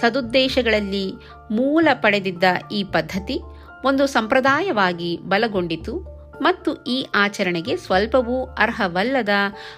ಸದುದ್ದೇಶಗಳಲ್ಲಿ 0.00 1.12
ಮೂಲ 1.50 1.88
ಪಡೆದಿದ್ದ 1.94 2.44
ಈ 2.72 2.84
ಪದ್ಧತಿ 2.84 3.40
ಒಂದು 3.84 4.06
ಸಂಪ್ರದಾಯವಾಗಿ 4.06 5.16
ಬಲಗೊಂಡಿತು 5.16 6.16
ಮತ್ತು 6.42 6.84
ಈ 6.84 7.06
ಆಚರಣೆಗೆ 7.14 7.76
ಸ್ವಲ್ಪವೂ 7.76 8.44
ಅರ್ಹವಲ್ಲದ 8.44 9.28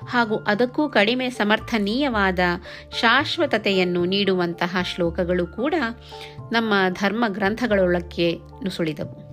ಹಾಗೂ 0.08 0.36
ಅದಕ್ಕೂ 0.36 0.88
ಕಡಿಮೆ 0.88 1.30
ಸಮರ್ಥನೀಯವಾದ 1.30 2.38
ಶಾಶ್ವತತೆಯನ್ನು 3.00 4.04
ನೀಡುವಂತಹ 4.04 4.76
ಶ್ಲೋಕಗಳು 4.82 5.46
ಕೂಡ 5.46 5.74
ನಮ್ಮ 6.52 6.72
ಧರ್ಮ 6.88 7.24
ಗ್ರಂಥಗಳೊಳಕ್ಕೆ 7.28 8.38
ನುಸುಳಿದವು. 8.64 9.28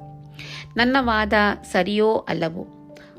ನನ್ನ 0.78 0.98
ವಾದ 1.00 1.34
ಸರಿಯೋ 1.72 2.16
ಅಲ್ಲವೋ? 2.16 2.75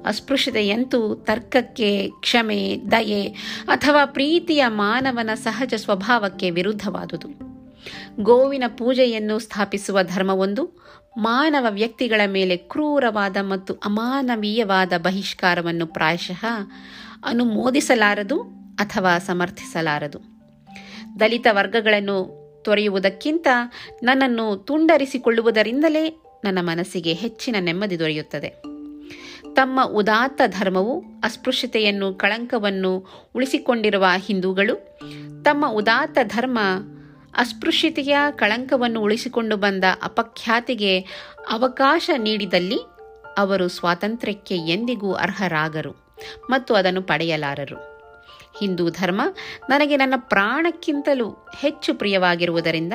ಅಸ್ಪೃಶ್ಯತೆಯಂತೂ 0.06 1.14
ತರ್ಕಕ್ಕೆ, 1.14 2.08
ಕ್ಷಮೆ, 2.20 2.76
ದಯೆ 2.90 3.22
ಅಥವಾ 3.68 4.04
ಪ್ರೀತಿಯ 4.04 4.64
ಮಾನವನ 4.66 5.30
ಸಹಜ 5.34 5.74
ಸ್ವಭಾವಕ್ಕೆ 5.74 6.50
ವಿರುದ್ಧವಾದುದು. 6.50 7.56
ಗೋವಿನ 8.22 8.64
ಪೂಜೆಯನ್ನು 8.66 9.38
ಸ್ಥಾಪಿಸುವ 9.38 10.02
ಧರ್ಮವೊಂದು 10.02 10.86
ಮಾನವ 11.18 11.66
ವ್ಯಕ್ತಿಗಳ 11.68 12.20
ಮೇಲೆ 12.26 12.56
ಕ್ರೂರವಾದ 12.56 13.36
ಮತ್ತು 13.40 13.74
ಅಮಾನವೀಯವಾದ 13.74 14.92
ಬಹಿಷ್ಕಾರವನ್ನು 14.98 15.86
ಪ್ರಾಯಶಃ 15.86 16.44
ಅನುಮೋದಿಸಲಾರದು 17.24 18.42
ಅಥವಾ 18.78 19.18
ಸಮರ್ಥಿಸಲಾರದು. 19.18 20.18
ದಲಿತ 21.20 21.46
ವರ್ಗಗಳನ್ನು 21.50 22.46
ತೊರೆಯುವುದಕ್ಕಿಂತ 22.64 23.48
ನನ್ನನ್ನು 24.02 24.56
ತುಂಡರಿಸಿಕೊಳ್ಳುವುದರಿಂದಲೇ 24.56 26.20
ನನ್ನ 26.44 26.58
ಮನಸ್ಸಿಗೆ 26.60 27.12
ಹೆಚ್ಚಿನ 27.12 27.56
ನೆಮ್ಮದಿ 27.60 27.98
ದೊರೆಯುತ್ತದೆ. 27.98 28.75
ತಮ್ಮ 29.56 29.84
ಉದಾತ್ತ 29.84 30.42
ಧರ್ಮವು, 30.46 31.00
ಅಸ್ಪೃಶ್ಯತೆಯನ್ನು, 31.24 32.14
ಕಳಂಕವನ್ನು 32.14 33.06
ಉಳಿಸಿಕೊಂಡಿರುವ 33.34 34.06
ಹಿಂದೂಗಳು, 34.16 34.74
ತಮ್ಮ 35.42 35.68
ಉದಾತ್ತ 35.68 36.18
ಧರ್ಮ, 36.22 36.58
ಅಸ್ಪೃಶ್ಯತೆಯ 37.38 38.16
ಕಳಂಕವನ್ನು 38.30 39.00
ಉಳಿಸಿಕೊಂಡು 39.00 39.56
ಬಂದ 39.56 39.84
ಅಪಖ್ಯಾತಿಗೆ 40.02 41.00
ಅವಕಾಶ 41.50 42.10
ನೀಡಿದಲ್ಲಿ 42.18 42.78
ಅವರು 43.38 43.68
ಸ್ವಾತಂತ್ರ್ಯಕ್ಕೆ 43.68 44.56
ಎಂದಿಗೂ 44.56 45.12
ಅರ್ಹರಾಗರು 45.12 45.92
ಮತ್ತು 46.50 46.74
ಅದನ್ನು 46.74 47.02
ಪಡೆಯಲಾರರು. 47.02 47.76
ಹಿಂದೂ 48.60 48.90
ಧರ್ಮ 48.90 49.20
ನನಗೆ 49.68 49.96
ನನ್ನ 49.96 50.14
ಪ್ರಾಣಕ್ಕಿಂತಲೂ 50.18 51.46
ಹೆಚ್ಚು 51.58 51.94
ಪ್ರಿಯವಾಗಿರುವುದರಿಂದ 51.94 52.92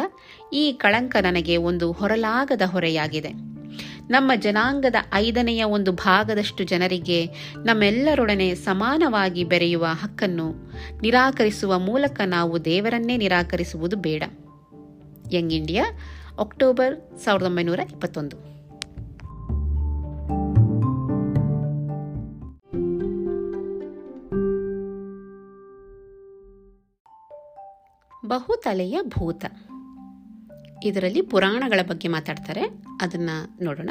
ಈ 0.54 0.72
ಕಳಂಕ 0.72 1.16
ನನಗೆ 1.22 1.58
ಒಂದು 1.58 1.92
ಹೊರಲಾಗದ 1.92 2.62
ಹೊರೆಯಾಗಿದೆ. 2.62 3.61
ನಮ್ಮ 4.12 4.32
ಜನಾಂಗದ 4.36 4.96
ಐದನೆಯ 5.14 5.64
ಒಂದು 5.64 5.92
ಭಾಗದಷ್ಟು 5.92 6.64
ಜನರಿಗೆ 6.64 7.26
ನಮ್ಮೆಲ್ಲರೊಡನೆ 7.64 8.56
ಸಮಾನವಾಗಿ 8.56 9.44
ಬೆರೆಯುವ 9.44 9.86
ಹಕ್ಕನ್ನು 9.90 10.72
ನಿರಾಕರಿಸುವ 11.02 11.80
ಮೂಲಕ 11.80 12.22
ನಾವು 12.26 12.66
ದೇವರನ್ನೇ 12.66 13.18
ನಿರಾಕರಿಸುವುದು 13.18 13.96
ಬೇಡ. 13.96 14.24
ಯಂಗ್ 15.34 15.54
ಇಂಡಿಯಾ, 15.54 15.86
ಅಕ್ಟೋಬರ್ 16.40 17.18
ಸಾವಿರದ 17.18 17.46
ಒಂಬೈನೂರ 17.46 17.80
ಇಪ್ಪತ್ತೊಂದು. 17.80 18.38
ಬಹುತಲೆಯ 28.28 29.00
ಭೂತ. 29.04 29.46
ಇದರಲ್ಲಿ 30.84 31.22
ಪುರಾಣಗಳ 31.22 31.80
ಬಗ್ಗೆ 31.88 32.08
ಮಾತಾಡ್ತಾರೆ. 32.08 32.62
ಅದನ್ನು 33.02 33.64
ನೋಡೋಣ. 33.64 33.90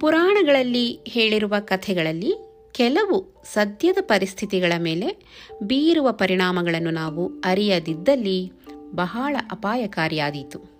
ಪುರಾಣಗಳಲ್ಲಿ 0.00 0.98
ಹೇಳಿರುವ 1.08 1.54
ಕಥೆಗಳಲ್ಲಿ 1.60 2.34
ಕೆಲವು 2.72 3.44
ಸದ್ಯದ 3.52 3.96
ಪರಿಸ್ಥಿತಿಗಳ 4.00 4.72
ಮೇಲೆ 4.78 5.16
ಬೀರುವ 5.62 6.12
ಪರಿಣಾಮಗಳನ್ನು 6.12 6.90
ನಾವು 6.90 7.32
ಅರಿಯದಿದ್ದಲ್ಲಿ 7.44 8.52
ಬಹಳ 8.94 9.36
ಅಪಾಯಕಾರಿಯಾದೀತು. 9.52 10.78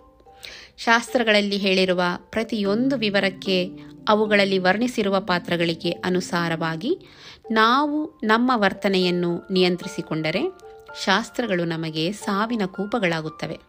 ಶಾಸ್ತ್ರಗಳಲ್ಲಿ 0.77 1.57
ಹೇಳಿರುವ 1.57 2.01
ಪ್ರತಿಯೊಂದು 2.29 2.97
ವಿವರಕ್ಕೆ 2.97 3.69
ಅವುಗಳಲ್ಲಿ 4.09 4.57
ವರ್ಣಿಸಿರುವ 4.57 5.19
ಪಾತ್ರಗಳಿಗೆ 5.19 5.91
ಅನುಸಾರವಾಗಿ 5.91 6.97
ನಾವು 7.51 8.19
ನಮ್ಮ 8.23 8.51
ವರ್ತನೆಯನ್ನು 8.55 9.47
ನಿಯಂತ್ರಿಸಿಕೊಂಡರೆ 9.51 10.41
ಶಾಸ್ತ್ರಗಳು 11.05 11.65
ನಮಗೆ 11.65 12.11
ಸಾವಿನ 12.11 12.61
ಕೂಪಗಳಾಗುತ್ತವೆ. 12.65 13.59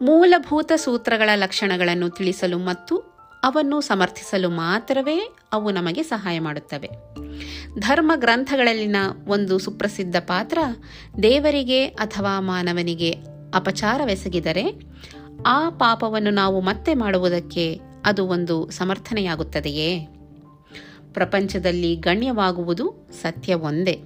ಮೂಲಭೂತ 0.00 0.72
ಸೂತ್ರಗಳ 0.76 1.30
ಲಕ್ಷಣಗಳನ್ನು 1.34 2.10
ತಿಳಿಸಲು 2.10 2.58
ಮತ್ತು 2.58 2.96
ಅವನ್ನು 3.44 3.80
ಸಮರ್ಥಿಸಲು 3.80 4.48
ಮಾತ್ರವೇ 4.48 5.36
ಅವು 5.52 5.70
ನಮಗೆ 5.70 6.02
ಸಹಾಯ 6.02 6.38
ಮಾಡುತ್ತವೆ. 6.38 6.90
ಧರ್ಮ 7.80 8.12
ಗ್ರಂಥಗಳಲ್ಲಿನ 8.14 8.96
ಒಂದು 9.26 9.58
ಸುಪ್ರಸಿದ್ಧ 9.58 10.16
ಪಾತ್ರ, 10.16 10.58
ದೇವರಿಗೆ 11.22 11.86
ಅಥವಾ 11.86 12.40
ಮಾನವನಿಗೆ 12.40 13.16
ಅಪಚಾರವೆಸಗಿದರೆ 13.54 14.72
ಆ 15.46 15.70
ಪಾಪವನ್ನು 15.70 16.30
ನಾವು 16.30 16.60
ಮತ್ತೆ 16.60 16.94
ಮಾಡುವುದಕ್ಕೆ 16.94 17.80
ಅದು 18.04 18.26
ಒಂದು 18.26 18.70
ಸಮರ್ಥನೆಯಾಗುತ್ತದೆಯೇ? 18.70 20.06
ಪ್ರಪಂಚದಲ್ಲಿ 21.12 21.96
ಗಣ್ಯವಾಗುವುದು 21.96 23.08
ಸತ್ಯ 23.22 23.54
ಒಂದೇ 23.54 24.02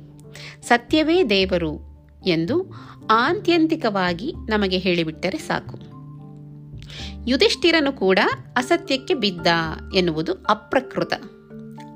ಸತ್ಯವೇ 0.62 1.24
ದೇವರು 1.24 1.80
ಎಂದು 2.26 2.64
ಆಂತ್ಯಂತಿಕವಾಗಿ 3.10 4.34
ನಮಗೆ 4.50 4.78
ಹೇಳಿಬಿಟ್ಟರೆ 4.78 5.38
ಸಾಕು. 5.38 5.78
ಯುಧಿಷ್ಠಿರನು 7.26 7.92
ಕೂಡ 7.92 8.18
ಅಸತ್ಯಕ್ಕೆ 8.56 9.14
ಬಿದ್ದ 9.14 9.46
ಎನ್ನುವುದು 9.94 10.32
ಅಪ್ರಕೃತ. 10.32 11.12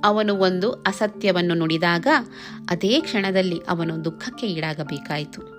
ಅವನು 0.04 0.34
ಒಂದು 0.34 0.72
ಅಸತ್ಯವನ್ನು 0.72 1.54
ನುಡಿದಾಗ 1.54 2.06
ಅದೇ 2.70 3.00
ಕ್ಷಣದಲ್ಲಿ 3.00 3.60
ಅವನು 3.68 4.04
ದುಃಖಕ್ಕೆ 4.04 4.46
ಈಡಾಗಬೇಕಾಯಿತು. 4.46 5.56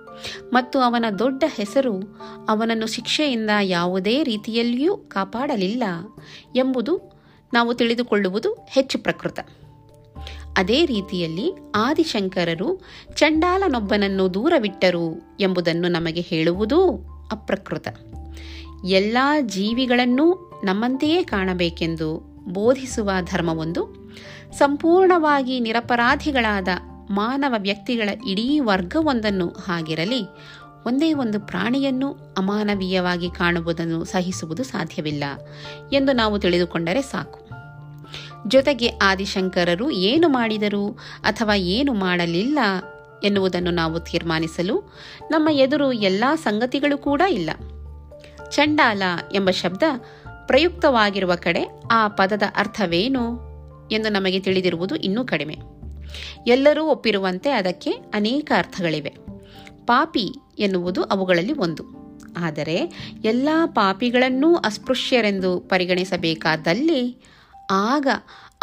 ಮತ್ತು 0.52 0.78
ಅವನ 0.78 1.04
ದೊಡ್ಡ 1.18 1.44
ಹೆಸರು 1.46 2.20
ಅವನನ್ನು 2.48 2.86
ಶಿಕ್ಷೆಯಿಂದ 2.86 3.50
ಯಾವುದೇ 3.62 4.22
ರೀತಿಯಲ್ಲಿಯೂ 4.22 4.96
ಕಾಪಾಡಲಿಲ್ಲ 4.96 5.82
ಎಂಬುದು 6.56 7.00
ನಾವು 7.52 7.74
ತಿಳಿದುಕೊಳ್ಳುವುದು 7.74 8.52
ಹೆಚ್ಚು 8.52 8.98
ಪ್ರಕೃತ. 8.98 9.38
ಅದೇ 10.58 10.86
ರೀತಿಯಲ್ಲಿ 10.86 11.52
ಆದಿಶಂಕರರು 11.74 12.80
ಚಂಡಾಲನೊಬ್ಬನನ್ನು 13.14 14.34
ದೂರವಿಟ್ಟರು 14.34 15.36
ಎಂಬುದನ್ನು 15.40 15.88
ನಮಗೆ 15.88 16.20
ಹೇಳುವುದೂ 16.20 16.80
ಅಪ್ರಕೃತ. 17.32 17.88
ಎಲ್ಲ 18.84 19.18
ಜೀವಿಗಳನ್ನೂ 19.40 20.52
ನಮ್ಮಂತೆಯೇ 20.64 21.22
ಕಾಣಬೇಕೆಂದು 21.22 22.18
ಬೋಧಿಸುವ 22.48 23.10
ಧರ್ಮವೊಂದು 23.32 24.12
ಸಂಪೂರ್ಣವಾಗಿ 24.52 25.60
ನಿರಪರಾಧಿಗಳಾದ 25.60 26.68
ಮಾನವ 27.10 27.54
ವ್ಯಕ್ತಿಗಳ 27.58 28.08
ಇಡೀ 28.26 28.60
ವರ್ಗವೊಂದನ್ನು 28.60 29.48
ಹಾಗಿರಲಿ 29.48 30.22
ಒಂದೇ 30.86 31.12
ಒಂದು 31.12 31.40
ಪ್ರಾಣಿಯನ್ನು 31.40 32.34
ಅಮಾನವೀಯವಾಗಿ 32.38 33.30
ಕಾಣುವುದನ್ನು 33.30 34.04
ಸಹಿಸುವುದು 34.04 34.62
ಸಾಧ್ಯವಿಲ್ಲ 34.64 35.24
ಎಂದು 35.92 36.12
ನಾವು 36.12 36.38
ತಿಳಿದುಕೊಂಡರೆ 36.38 37.02
ಸಾಕು. 37.02 37.47
ಜೊತೆಗೆ 38.48 38.88
ಆದಿಶಂಕರರು 38.88 39.90
ಏನು 39.90 40.28
ಮಾಡಿದರು 40.28 40.98
ಅಥವಾ 41.22 41.54
ಏನು 41.54 41.94
ಮಾಡಲಿಲ್ಲ 41.94 42.58
ಎನ್ನುವುದನ್ನು 43.24 43.70
ನಾವು 43.70 44.00
ತೀರ್ಮಾನಿಸಲು 44.00 44.94
ನಮ್ಮ 45.30 45.48
ಎದುರು 45.48 45.92
ಎಲ್ಲ 45.92 46.24
ಸಂಗತಿಗಳು 46.34 46.98
ಕೂಡ 46.98 47.22
ಇಲ್ಲ. 47.30 47.50
ಚಂಡಾಲ 48.50 49.02
ಎಂಬ 49.34 49.50
ಶಬ್ದ 49.50 49.82
ಪ್ರಯುಕ್ತವಾಗಿರುವ 50.46 51.34
ಕಡೆ 51.34 51.82
ಆ 51.90 52.08
ಪದದ 52.08 52.42
ಅರ್ಥವೇನು 52.56 53.48
ಎಂದು 53.92 54.08
ನಮಗೆ 54.08 54.40
ತಿಳಿದಿರುವುದು 54.40 54.96
ಇನ್ನೂ 54.96 55.24
ಕಡಿಮೆ. 55.24 55.56
ಎಲ್ಲರೂ 56.46 56.84
ಒಪ್ಪಿರುವಂತೆ 56.84 57.50
ಅದಕ್ಕೆ 57.50 57.90
ಅನೇಕ 57.90 58.52
ಅರ್ಥಗಳಿವೆ. 58.56 59.14
ಪಾಪಿ 59.86 60.34
ಎನ್ನುವುದು 60.58 61.02
ಅವುಗಳಲ್ಲಿ 61.02 61.52
ಒಂದು. 61.52 61.82
ಆದರೆ 62.36 62.76
ಎಲ್ಲ 63.24 63.48
ಪಾಪಿಗಳನ್ನೂ 63.66 64.54
ಅಸ್ಪೃಶ್ಯರೆಂದು 64.54 65.60
ಪರಿಗಣಿಸಬೇಕಾದಲ್ಲಿ 65.60 67.16
ಆಗ 67.70 68.06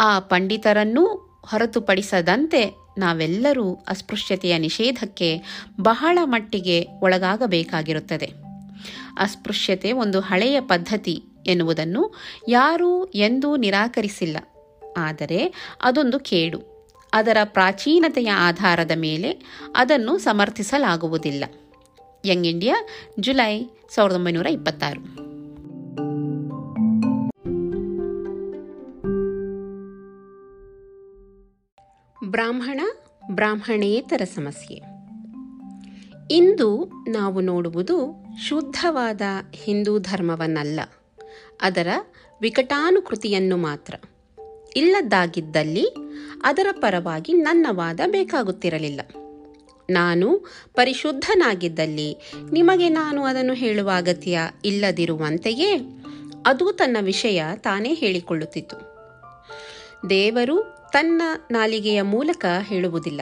ಆ 0.00 0.18
ಪಂಡಿತರನ್ನೂ 0.18 1.06
ಹೊರತುಪಡಿಸದಂತೆ 1.46 2.74
ನಾವೆಲ್ಲರೂ 2.98 3.74
ಅಸ್ಪೃಶ್ಯತೆಯ 3.74 4.58
ನಿಷೇಧಕ್ಕೆ 4.58 5.42
ಬಹಳ 5.80 6.18
ಮಟ್ಟಿಗೆ 6.24 6.86
ಒಳಗಾಗಬೇಕಾಗಿರುತ್ತದೆ. 7.00 8.32
ಅಸ್ಪೃಶ್ಯತೆ 9.18 9.92
ಒಂದು 9.92 10.20
ಹಳೆಯ 10.20 10.60
ಪದ್ಧತಿ 10.60 11.22
ಎನ್ನುವುದನ್ನು 11.46 12.14
ಯಾರೂ 12.48 13.04
ಎಂದೂ 13.04 13.56
ನಿರಾಕರಿಸಿಲ್ಲ. 13.56 14.36
ಆದರೆ 14.96 15.54
ಅದೊಂದು 15.82 16.20
ಕೇಡು. 16.20 16.90
ಅದರ 17.12 17.36
ಪ್ರಾಚೀನತೆಯ 17.44 18.30
ಆಧಾರದ 18.30 18.90
ಮೇಲೆ 18.94 19.42
ಅದನ್ನು 19.76 20.18
ಸಮರ್ಥಿಸಲಾಗುವುದಿಲ್ಲ. 20.18 21.44
ಯಂಗ್ 22.24 22.46
ಇಂಡಿಯಾ, 22.46 22.86
ಜುಲೈ 23.20 23.70
ಸಾವಿರದ 23.94 24.14
ಒಂಬೈನೂರ 24.14 24.46
ಇಪ್ಪತ್ತಾರು. 24.46 25.25
ಬ್ರಾಹ್ಮಣ 32.26 32.80
ಬ್ರಾಹ್ಮಣೇತರ 33.30 34.24
ಸಮಸ್ಯೆ. 34.24 34.82
ಇಂದು 36.30 36.90
ನಾವು 37.08 37.40
ನೋಡುವುದು 37.40 38.24
ಶುದ್ಧವಾದ 38.48 39.20
ಹಿಂದೂ 39.52 39.98
ಧರ್ಮವನ್ನಲ್ಲ, 39.98 40.80
ಅದರ 41.62 41.88
ವಿಕಟಾನುಕೃತಿಯನ್ನು 42.40 43.56
ಮಾತ್ರ. 43.56 43.94
ಇಲ್ಲದ್ದಾಗಿದ್ದಲ್ಲಿ 44.76 45.86
ಅದರ 46.44 46.66
ಪರವಾಗಿ 46.72 47.32
ನನ್ನ 47.32 47.66
ವಾದ 47.70 48.00
ಬೇಕಾಗುತ್ತಿರಲಿಲ್ಲ. 48.06 49.00
ನಾನು 49.90 50.38
ಪರಿಶುದ್ಧನಾಗಿದ್ದಲ್ಲಿ 50.74 52.16
ನಿಮಗೆ 52.52 52.88
ನಾನು 52.88 53.24
ಅದನ್ನು 53.24 53.54
ಹೇಳುವ 53.54 53.90
ಅಗತ್ಯ 53.96 54.40
ಇಲ್ಲದಿರುವಂತೆಯೇ 54.64 56.02
ಅದು 56.46 56.72
ತನ್ನ 56.72 56.96
ವಿಷಯ 57.00 57.42
ತಾನೇ 57.56 57.94
ಹೇಳಿಕೊಳ್ಳುತ್ತಿತ್ತು. 57.94 58.76
ದೇವರು 60.10 60.56
ತನ್ನ 60.96 61.22
ನಾಲಿಗೆಯ 61.50 62.02
ಮೂಲಕ 62.02 62.44
ಹೇಳುವುದಿಲ್ಲ. 62.62 63.20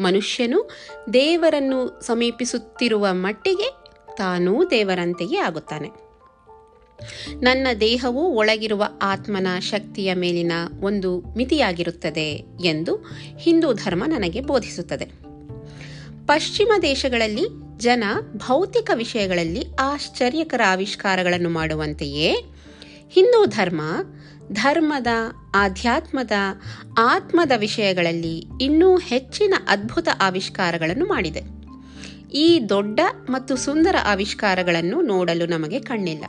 ಮನುಷ್ಯನು 0.00 0.70
ದೇವರನ್ನು 1.12 2.00
ಸಮೀಪಿಸುತ್ತಿರುವ 2.06 3.06
ಮಟ್ಟಿಗೆ 3.10 3.70
ತಾನೂ 4.16 4.70
ದೇವರಂತೆಯೇ 4.70 5.36
ಆಗುತ್ತಾನೆ. 5.36 5.88
ನನ್ನ 7.40 7.66
ದೇಹವು 7.80 8.34
ಒಳಗಿರುವ 8.34 8.84
ಆತ್ಮನ 9.02 9.58
ಶಕ್ತಿಯ 9.58 10.14
ಮೇಲಿನ 10.14 10.52
ಒಂದು 10.80 11.20
ಮಿತಿಯಾಗಿರುತ್ತದೆ 11.36 12.44
ಎಂದು 12.64 12.96
ಹಿಂದೂ 13.38 13.72
ಧರ್ಮ 13.72 14.04
ನನಗೆ 14.06 14.40
ಬೋಧಿಸುತ್ತದೆ. 14.40 15.04
ಪಶ್ಚಿಮ 16.26 16.72
ದೇಶಗಳಲ್ಲಿ 16.82 17.44
ಜನ 17.76 18.04
ಭೌತಿಕ 18.36 18.90
ವಿಷಯಗಳಲ್ಲಿ 18.94 19.64
ಆಶ್ಚರ್ಯಕರ 19.80 20.60
ಆವಿಷ್ಕಾರಗಳನ್ನು 20.68 21.50
ಮಾಡುವಂತೆಯೇ 21.50 22.44
ಹಿಂದೂ 23.08 23.46
ಧರ್ಮ 23.46 23.80
ಧರ್ಮದ, 24.52 25.06
ಆಧ್ಯಾತ್ಮದ, 25.54 26.30
ಆತ್ಮದ 26.98 27.52
ವಿಷಯಗಳಲ್ಲಿ 27.56 28.44
ಇನ್ನೂ 28.60 28.98
ಹೆಚ್ಚಿನ 28.98 29.54
ಅದ್ಭುತ 29.68 30.08
ಆವಿಷ್ಕಾರಗಳನ್ನು 30.20 31.06
ಮಾಡಿದೆ. 31.06 31.42
ಈ 32.32 32.60
ದೊಡ್ಡ 32.68 33.00
ಮತ್ತು 33.30 33.56
ಸುಂದರ 33.56 33.96
ಆವಿಷ್ಕಾರಗಳನ್ನು 34.06 35.02
ನೋಡಲು 35.02 35.46
ನಮಗೆ 35.46 35.80
ಕಣ್ಣಿಲ್ಲ. 35.80 36.24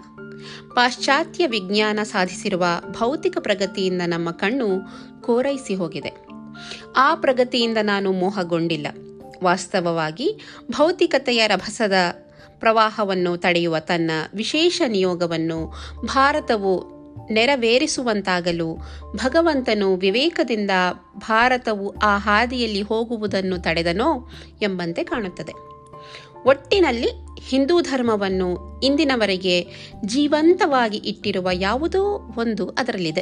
ಪಾಶ್ಚಾತ್ಯ 0.75 1.47
ವಿಜ್ಞಾನ 1.47 1.99
ಸಾಧಿಸಿರುವ 2.03 2.65
ಭೌತಿಕ 2.91 3.37
ಪ್ರಗತಿಯಿಂದ 3.39 4.01
ನಮ್ಮ 4.05 4.31
ಕಣ್ಣು 4.31 4.67
ಕೋರೈಸಿ 5.21 5.75
ಹೋಗಿದೆ. 5.75 6.27
ಆ 6.95 7.15
ಪ್ರಗತಿಯಿಂದ 7.15 7.77
ನಾನು 7.81 8.11
ಮೋಹಗೊಂಡಿಲ್ಲ. 8.11 8.87
ವಾಸ್ತವವಾಗಿ 9.43 10.39
ಭೌತಿಕತೆಯ 10.71 11.47
ರಭಸದ 11.47 11.93
ಪ್ರವಾಹವನ್ನು 12.59 13.37
ತಡೆಯುವ 13.37 13.79
ತನ್ನ 13.79 14.11
ವಿಶೇಷ 14.35 14.81
ನಿಯೋಗವನ್ನು 14.87 15.73
ಭಾರತವು 16.05 16.98
ನೆರವೇರಿಸುವಂತಾಗಲು 17.31 18.77
ಭಗವಂತನು 19.15 19.95
ವಿವೇಕದಿಂದ 19.95 20.71
ಭಾರತವು 21.17 21.95
ಆ 21.97 22.17
ಹಾದಿಯಲ್ಲಿ 22.17 22.81
ಹೋಗುವುದನ್ನು 22.81 23.61
ತಡೆದನೋ 23.61 24.29
ಎಂಬಂತೆ 24.61 25.03
ಕಾಣುತ್ತದೆ. 25.03 25.53
ಒಟ್ಟಿನಲ್ಲಿ 26.45 27.07
ಹಿಂದೂ 27.39 27.81
ಧರ್ಮವನ್ನು 27.81 28.81
ಇಂದಿನವರೆಗೆ 28.83 29.67
ಜೀವಂತವಾಗಿ 30.05 30.97
ಇಟ್ಟಿರುವ 30.97 31.49
ಯಾವುದೋ 31.53 32.33
ಒಂದು 32.37 32.69
ಅದರಲ್ಲಿದೆ. 32.69 33.21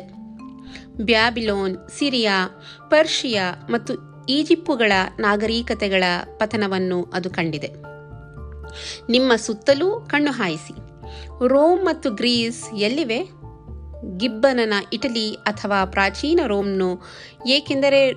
ಬ್ಯಾಬಿಲೋನ್, 1.01 1.77
ಸಿರಿಯಾ, 1.97 2.49
ಪರ್ಷಿಯಾ 2.89 3.67
ಮತ್ತು 3.69 4.25
ಈಜಿಪ್ಪುಗಳ 4.29 4.91
ನಾಗರಿಕತೆಗಳ 5.19 6.03
ಪತನವನ್ನು 6.37 7.03
ಅದು 7.03 7.29
ಕಂಡಿದೆ. 7.29 7.67
ನಿಮ್ಮ 9.11 9.35
ಸುತ್ತಲೂ 9.35 9.99
ಕಣ್ಣು 9.99 10.31
ಹಾಯಿಸಿ. 10.31 10.73
ರೋಮ್ 11.47 11.85
ಮತ್ತು 11.85 12.11
ಗ್ರೀಸ್ 12.11 12.75
ಎಲ್ಲಿವೆ? 12.75 13.19
ಗಿಬ್ಬನನ 14.17 14.73
ಇಟಲಿ 14.93 15.33
ಅಥವಾ 15.33 15.85
ಪ್ರಾಚೀನ 15.85 16.39
ರೋಮ್ನು, 16.47 17.01
ಏಕೆಂದರೆ 17.47 18.11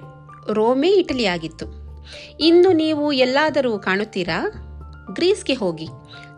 ರೋಮೇ 0.53 0.89
ಇಟಲಿ 0.89 1.25
ಆಗಿತ್ತು 1.25 1.81
ಇನ್ನು 2.41 2.73
ನೀವು 2.73 3.13
ಎಲ್ಲಾದರೂ 3.13 3.79
ಕಾಣುತ್ತೀರಾ? 3.79 4.49
ಗ್ರೀಸ್ಗೆ 5.13 5.55
ಹೋಗಿ. 5.55 5.89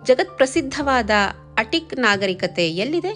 ಜಗತ್ 0.05 0.37
ಪ್ರಸಿದ್ಧವಾದ 0.37 1.11
ಅಟಿಕ್ 1.59 1.95
ನಾಗರಿಕತೆ 1.95 2.71
ಎಲ್ಲಿದೆ? 2.71 3.09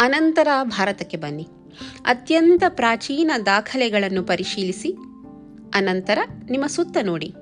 ಅನಂತರ 0.00 0.48
ಭಾರತಕ್ಕೆ 0.62 1.16
ಬನ್ನಿ. 1.16 1.48
ಅತ್ಯಂತ 2.06 2.62
ಪ್ರಾಚೀನ 2.68 3.30
ದಾಖಲೆಗಳನ್ನು 3.46 4.22
ಪರಿಶೀಲಿಸಿ. 4.22 4.88
ಅನಂತರ 5.74 6.18
ನಿಮ್ಮ 6.50 6.66
ಸುತ್ತ 6.66 6.96
ನೋಡಿ. 7.02 7.34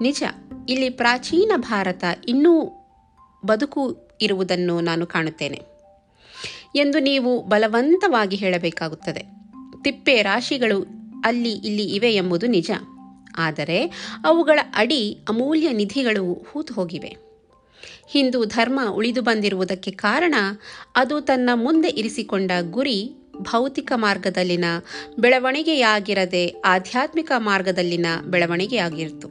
ನಿಜ, 0.00 0.22
ಇಲ್ಲಿ 0.68 0.90
ಪ್ರಾಚೀನ 0.90 1.52
ಭಾರತ 1.56 2.04
ಇನ್ನೂ 2.28 2.72
ಬದುಕು 3.46 4.08
ಇರುವುದನ್ನು 4.20 4.80
ನಾನು 4.80 5.06
ಕಾಣುತ್ತೇನೆ. 5.06 5.69
ಎಂದು 6.76 6.98
ನೀವು 6.98 7.42
ಬಲವಂತವಾಗಿ 7.42 8.36
ಹೇಳಬೇಕಾಗುತ್ತದೆ. 8.36 9.22
ತಿಪ್ಪೆ 9.82 10.22
ರಾಶಿಗಳು 10.22 10.86
ಅಲ್ಲಿ 11.24 11.52
ಇಲ್ಲಿ 11.52 11.84
ಇವೆ 11.84 12.14
ಎಂಬುದು 12.14 12.46
ನಿಜ. 12.46 12.70
ಆದರೆ 13.38 13.84
ಅವುಗಳ 14.24 14.58
ಅಡಿ 14.74 15.18
ಅಮೂಲ್ಯ 15.28 15.72
ನಿಧಿಗಳು 15.72 16.46
ಹೂತು 16.50 16.74
ಹೋಗಿವೆ 16.74 17.16
ಹಿಂದೂ 18.08 18.44
ಧರ್ಮ 18.44 18.80
ಉಳಿದು 18.90 19.22
ಬಂದಿರುವುದಕ್ಕೆ 19.22 19.90
ಕಾರಣ 19.90 20.34
ಅದು 20.96 21.20
ತನ್ನ 21.20 21.50
ಮುಂದೆ 21.54 21.88
ಇರಿಸಿಕೊಂಡ 21.88 22.50
ಗುರಿ 22.70 23.12
ಭೌತಿಕ 23.36 23.92
ಮಾರ್ಗದಲ್ಲಿನ 23.96 24.64
ಬೆಳವಣಿಗೆಯಾಗಿರದೆ 25.18 26.46
ಆಧ್ಯಾತ್ಮಿಕ 26.64 27.32
ಮಾರ್ಗದಲ್ಲಿನ 27.36 28.06
ಬೆಳವಣಿಗೆಯಾಗಿತ್ತು. 28.24 29.28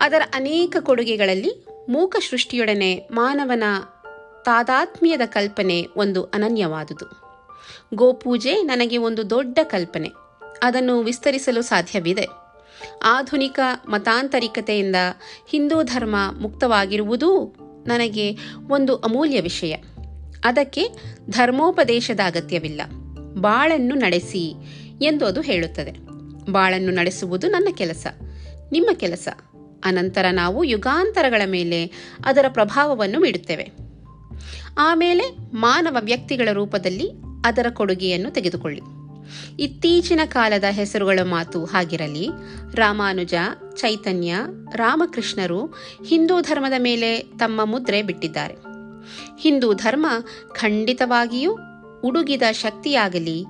ಅದರ 0.00 0.22
ಅನೇಕ 0.34 0.76
ಕೊಡುಗೆಗಳಲ್ಲಿ 0.80 1.66
ಮೂಕ 1.88 2.16
ಸೃಷ್ಟಿಯೊಡನೆ 2.30 3.08
ಮಾನವನ 3.10 3.62
ತಾದಾತ್ಮ್ಯದ 4.46 5.20
ಕಲ್ಪನೆ 5.26 5.86
ಒಂದು 5.96 6.24
ಅನನ್ಯವಾದುದು. 6.24 7.04
ಗೋಪೂಜೆ 7.94 8.62
ನನಗೆ 8.62 8.96
ಒಂದು 8.96 9.30
ದೊಡ್ಡ 9.30 9.58
ಕಲ್ಪನೆ. 9.62 10.08
ಅದನ್ನು 10.62 11.00
ವಿಸ್ತರಿಸಲು 11.00 11.62
ಸಾಧ್ಯವಿದೆ. 11.62 12.26
ಆಧುನಿಕ 13.02 13.60
ಮತಾಂತರಿಕತೆಯಿಂದ 13.88 14.96
ಹಿಂದೂ 15.48 15.82
ಧರ್ಮ 15.82 16.16
ಮುಕ್ತವಾಗಿರುವುದೂ 16.40 17.54
ನನಗೆ 17.86 18.38
ಒಂದು 18.70 18.96
ಅಮೂಲ್ಯ 18.96 19.40
ವಿಷಯ. 19.40 19.72
ಅದಕ್ಕೆ 20.44 20.88
ಧರ್ಮೋಪದೇಶದ 21.30 22.20
ಅಗತ್ಯವಿಲ್ಲ. 22.24 22.80
ಬಾಳನ್ನು 23.34 23.94
ನಡೆಸಿ 23.94 24.54
ಎಂದು 25.02 25.26
ಅದು 25.26 25.40
ಹೇಳುತ್ತದೆ. 25.40 25.92
ಬಾಳನ್ನು 26.52 26.90
ನಡೆಸುವುದು 26.90 27.48
ನನ್ನ 27.48 27.68
ಕೆಲಸ, 27.76 28.06
ನಿಮ್ಮ 28.72 28.88
ಕೆಲಸ. 28.94 29.28
ಅನಂತರ 29.84 30.24
ನಾವು 30.32 30.64
ಯುಗಾಂತರಗಳ 30.64 31.42
ಮೇಲೆ 31.46 31.92
ಅದರ 32.24 32.44
ಪ್ರಭಾವವನ್ನು 32.48 33.20
ಬಿಡುತ್ತೇವೆ. 33.20 33.85
ಆಮೇಲೆ 34.78 35.36
ಮಾನವ 35.54 35.96
ವ್ಯಕ್ತಿಗಳ 36.00 36.48
ರೂಪದಲ್ಲಿ 36.52 37.10
ಅದರ 37.44 37.66
ಕೊಡುಗೆಯನ್ನು 37.74 38.30
ತೆಗೆದುಕೊಳ್ಳಿ. 38.30 38.80
ಇತ್ತೀಚಿನ 39.58 40.20
ಕಾಲದ 40.24 40.64
ಹೆಸರುಗಳ 40.70 41.18
ಮಾತು 41.22 41.64
ಹಾಗಿರಲಿ, 41.64 42.28
ರಾಮಾನುಜ, 42.74 43.34
ಚೈತನ್ಯ, 43.76 44.34
ರಾಮಕೃಷ್ಣರು 44.74 45.66
ಹಿಂದೂ 46.06 46.40
ಧರ್ಮದ 46.40 46.72
ಮೇಲೆ 46.78 47.18
ತಮ್ಮ 47.18 47.64
ಮುದ್ರೆ 47.64 48.02
ಬಿಟ್ಟಿದ್ದಾರೆ. 48.02 48.54
ಹಿಂದೂ 49.38 49.72
ಧರ್ಮ 49.72 50.06
ಖಂಡಿತವಾಗಿಯೂ 50.52 51.58
ಉಡುಗಿದ 52.04 52.42
ಶಕ್ತಿಯಾಗಲಿ, 52.52 53.44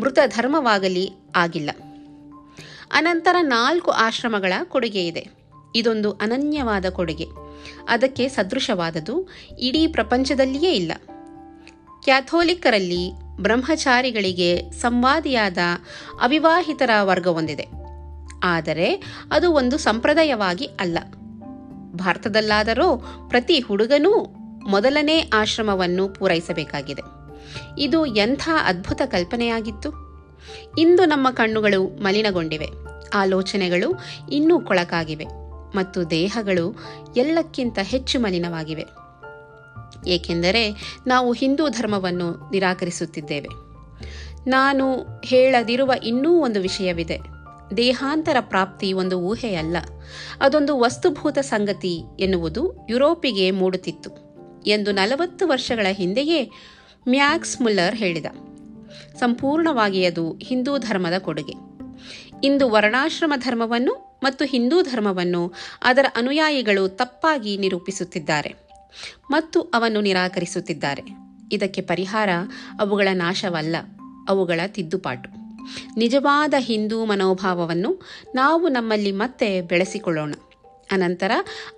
ಮೃತ 0.00 0.18
ಧರ್ಮವಾಗಲಿ 0.26 1.10
ಆಗಿಲ್ಲ. 1.36 1.70
ಅನಂತರ 2.92 3.36
ನಾಲ್ಕು 3.40 3.90
ಆಶ್ರಮಗಳ 3.90 4.52
ಕೊಡುಗೆ 4.64 5.06
ಇದೆ 5.06 5.26
ಇದೊಂದು 5.76 6.12
ಅನನ್ಯವಾದ 6.12 6.84
ಕೊಡುಗೆ. 6.90 7.43
ಅದಕ್ಕೆ 7.88 8.28
ಸದೃಶವಾದದು 8.28 9.28
ಇಡೀ 9.58 9.86
ಪ್ರಪಂಚದಲ್ಲಿಯೇ 9.86 10.72
ಇಲ್ಲ. 10.72 10.92
ಕ್ಯಾಥೋಲಿಕ್ಕರಲ್ಲಿ 12.04 13.12
ಬ್ರಹ್ಮಚಾರಿಗಳಿಗೆ 13.36 14.70
ಸಂವಾದಿಯಾದ 14.70 15.58
ಅವಿವಾಹಿತರ 16.22 16.90
ವರ್ಗವೊಂದಿದೆ. 17.02 17.66
ಆದರೆ 18.44 18.94
ಅದು 19.32 19.52
ಒಂದು 19.52 19.78
ಸಂಪ್ರದಾಯವಾಗಿ 19.78 20.64
ಅಲ್ಲ. 20.64 20.98
ಭಾರತದಲ್ಲಾದರೂ 21.94 22.96
ಪ್ರತಿ 23.28 23.60
ಹುಡುಗನೂ 23.60 24.24
ಮೊದಲನೇ 24.68 25.30
ಆಶ್ರಮವನ್ನು 25.32 26.08
ಪೂರೈಸಬೇಕಾಗಿದೆ. 26.08 27.02
ಇದು 27.78 28.06
ಎಂಥ 28.06 28.48
ಅದ್ಭುತ 28.64 29.02
ಕಲ್ಪನೆಯಾಗಿತ್ತು. 29.06 30.04
ಇಂದು 30.78 31.04
ನಮ್ಮ 31.04 31.30
ಕಣ್ಣುಗಳು 31.30 32.02
ಮಲಿನಗೊಂಡಿವೆ. 32.02 32.66
ಆಲೋಚನೆಗಳು 33.14 34.00
ಇನ್ನೂ 34.32 34.60
ಕೊಳಕಾಗಿವೆ. 34.60 35.43
ಮತ್ತು 35.74 36.10
ದೇಹಗಳು 36.10 36.76
ಎಲ್ಲಕ್ಕಿಂತ 37.16 37.78
ಹೆಚ್ಚು 37.82 38.20
ಮಲಿನವಾಗಿವೆ. 38.20 38.84
ಏಕೆಂದರೆ 40.06 40.70
ನಾವು 41.06 41.32
ಹಿಂದೂ 41.32 41.68
ಧರ್ಮವನ್ನು 41.68 42.50
ನಿರಾಕರಿಸುತ್ತಿದ್ದೇವೆ. 42.50 43.48
ನಾನು 44.50 45.06
ಹೇಳದಿರುವ 45.24 45.92
ಇನ್ನೂ 46.04 46.40
ಒಂದು 46.40 46.60
ವಿಷಯವಿದೆ. 46.60 47.18
ದೇಹಾಂತರ 47.76 48.36
ಪ್ರಾಪ್ತಿ 48.40 48.92
ಒಂದು 48.92 49.20
ಊಹೆಯಲ್ಲ. 49.20 49.76
ಅದೊಂದು 50.40 50.78
ವಸ್ತುಭೂತ 50.78 51.38
ಸಂಗತಿ 51.38 52.02
ಎನ್ನುವುದು 52.20 52.86
ಯುರೋಪಿಗೆ 52.90 53.50
ಮೂಡುತ್ತಿತ್ತು 53.50 54.10
ಎಂದು 54.66 54.92
ನಲವತ್ತು 54.92 55.48
ವರ್ಷಗಳ 55.48 55.86
ಹಿಂದೆಯೇ 55.90 56.50
ಮ್ಯಾಕ್ಸ್ 57.08 57.60
ಮುಲ್ಲರ್ 57.60 57.96
ಹೇಳಿದ. 57.96 58.26
ಸಂಪೂರ್ಣವಾಗಿ 59.16 60.04
ಅದು 60.04 60.38
ಹಿಂದೂ 60.42 60.78
ಧರ್ಮದ 60.78 61.18
ಕೊಡುಗೆ. 61.18 61.73
ಇಂದು 62.44 62.70
ವರ್ಣಾಶ್ರಮ 62.70 63.32
ಧರ್ಮವನ್ನು 63.36 64.20
ಮತ್ತು 64.22 64.44
ಹಿಂದೂ 64.44 64.82
ಧರ್ಮವನ್ನು 64.82 65.52
ಅದರ 65.82 66.06
ಅನುಯಾಯಿಗಳು 66.16 66.88
ತಪ್ಪಾಗಿ 66.88 67.56
ನಿರೂಪಿಸುತ್ತಿದ್ದಾರೆ 67.56 68.54
ಮತ್ತು 69.30 69.60
ಅವನ್ನು 69.60 70.00
ನಿರಾಕರಿಸುತ್ತಿದ್ದಾರೆ. 70.00 71.02
ಇದಕ್ಕೆ 71.52 71.80
ಪರಿಹಾರ 71.80 72.28
ಅವುಗಳ 72.80 73.08
ನಾಶವಲ್ಲ, 73.12 73.76
ಅವುಗಳ 74.28 74.60
ತಿದ್ದುಪಾಟು. 74.66 75.30
ನಿಜವಾದ 75.96 76.54
ಹಿಂದೂ 76.58 77.04
ಮನೋಭಾವವನ್ನು 77.04 78.02
ನಾವು 78.34 78.68
ನಮ್ಮಲ್ಲಿ 78.68 79.12
ಮತ್ತೆ 79.12 79.60
ಬೆಳೆಸಿಕೊಳ್ಳೋಣ. 79.60 80.34
ಅನಂತರ 80.90 81.30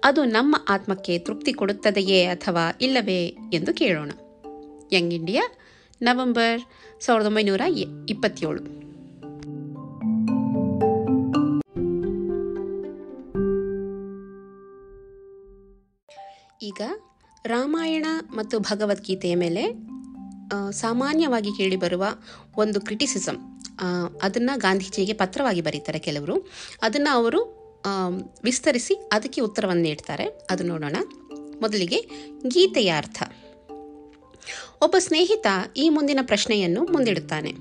ಅದು 0.05 0.25
ನಮ್ಮ 0.25 0.57
ಆತ್ಮಕ್ಕೆ 0.69 1.19
ತೃಪ್ತಿ 1.19 1.53
ಕೊಡುತ್ತದೆಯೇ 1.53 2.25
ಅಥವಾ 2.25 2.79
ಇಲ್ಲವೇ 2.81 3.27
ಎಂದು 3.53 3.75
ಕೇಳೋಣ. 3.75 4.11
ಯಂಗ್ 4.93 5.15
ಇಂಡಿಯಾ, 5.15 5.43
ನವೆಂಬರ್ 6.03 6.63
ಸಾವಿರದ 7.03 7.27
ಒಂಬೈನೂರ 7.27 7.61
ಇಪ್ಪತ್ತೇಳು. 8.09 8.86
ಈಗ 16.63 16.81
ರಾಮಾಯಣ 17.47 18.07
ಮತ್ತು 18.35 18.59
ಭಗವದ್ಗೀತೆಯ 18.59 19.35
ಮೇಲೆ 19.35 19.63
ಸಾಮಾನ್ಯವಾಗಿ 20.71 21.57
ಕೇಳಿಬರುವ 21.57 22.05
ಒಂದು 22.57 22.81
ಕ್ರಿಟಿಸಿಸಮ್ 22.81 23.61
ಅದನ್ನು 24.23 24.59
ಗಾಂಧೀಜಿಗೆ 24.59 25.13
ಪತ್ರವಾಗಿ 25.13 25.61
ಬರೀತಾರೆ 25.61 25.99
ಕೆಲವರು. 25.99 26.51
ಅದನ್ನು 26.83 27.15
ಅವರು 27.15 27.41
ವಿಸ್ತರಿಸಿ 28.43 28.95
ಅದಕ್ಕೆ 29.13 29.41
ಉತ್ತರವನ್ನು 29.41 29.83
ನೀಡ್ತಾರೆ. 29.83 30.25
ಅದು 30.51 30.65
ನೋಡೋಣ. 30.65 30.97
ಮೊದಲಿಗೆ 31.61 32.01
ಗೀತೆಯ 32.49 32.95
ಅರ್ಥ 32.97 33.23
ಒಬ್ಬ 34.83 34.97
ಸ್ನೇಹಿತ 34.99 35.47
ಈ 35.77 35.89
ಮುಂದಿನ 35.89 36.19
ಪ್ರಶ್ನೆಯನ್ನು 36.23 36.85
ಮುಂದಿಡುತ್ತಾನೆ. 36.85 37.53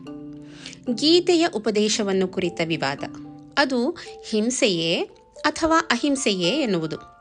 ಗೀತೆಯ 0.96 1.48
ಉಪದೇಶವನ್ನು 1.56 2.28
ಕುರಿತ 2.28 2.62
ವಿವಾದ. 2.66 3.04
ಅದು 3.58 3.92
ಹಿಂಸೆಯೇ 4.30 5.02
ಅಥವಾ 5.42 5.80
ಅಹಿಂಸೆಯೇ 5.92 6.50
ಎನ್ನುವುದು? 6.50 7.15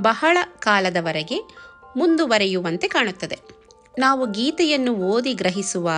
ಬಹಳ 0.00 0.38
ಕಾಲದವರೆಗೆ 0.58 1.48
ಮುಂದುವರೆಯುವಂತೆ 1.96 2.88
ಕಾಣುತ್ತದೆ. 2.88 3.38
ನಾವು 3.98 4.32
ಗೀತೆಯನ್ನು 4.32 4.94
ಓದಿ 4.94 5.34
ಗ್ರಹಿಸುವ 5.34 5.90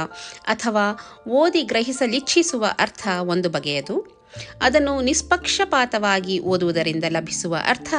ಅಥವಾ 0.43 0.99
ಓದಿ 1.29 1.63
ಗ್ರಹಿಸಲಿಚ್ಛಿಸುವ 1.63 2.67
ಅರ್ಥ 2.79 3.09
ಒಂದು 3.21 3.51
ಬಗೆಯದು. 3.51 4.19
ಅದನ್ನು 4.63 5.01
ನಿಷ್ಪಕ್ಷಪಾತವಾಗಿ 5.01 6.39
ಓದುವುದರಿಂದ 6.39 7.05
ಲಭಿಸುವ 7.09 7.57
ಅರ್ಥ 7.65 7.95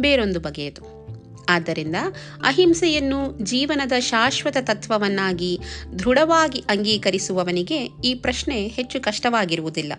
ಬೇರೊಂದು 0.00 0.40
ಬಗೆಯದು. 0.40 1.00
ಆದ್ದರಿಂದ 1.48 1.96
ಅಹಿಂಸೆಯನ್ನು 2.44 3.44
ಜೀವನದ 3.44 3.92
ಶಾಶ್ವತ 3.98 4.56
ತತ್ವವನ್ನಾಗಿ 4.60 5.58
ದೃಢವಾಗಿ 5.98 6.64
ಅಂಗೀಕರಿಸುವವನಿಗೆ 6.68 7.88
ಈ 8.04 8.14
ಪ್ರಶ್ನೆ 8.14 8.66
ಹೆಚ್ಚು 8.66 9.00
ಕಷ್ಟವಾಗಿರುವುದಿಲ್ಲ. 9.00 9.92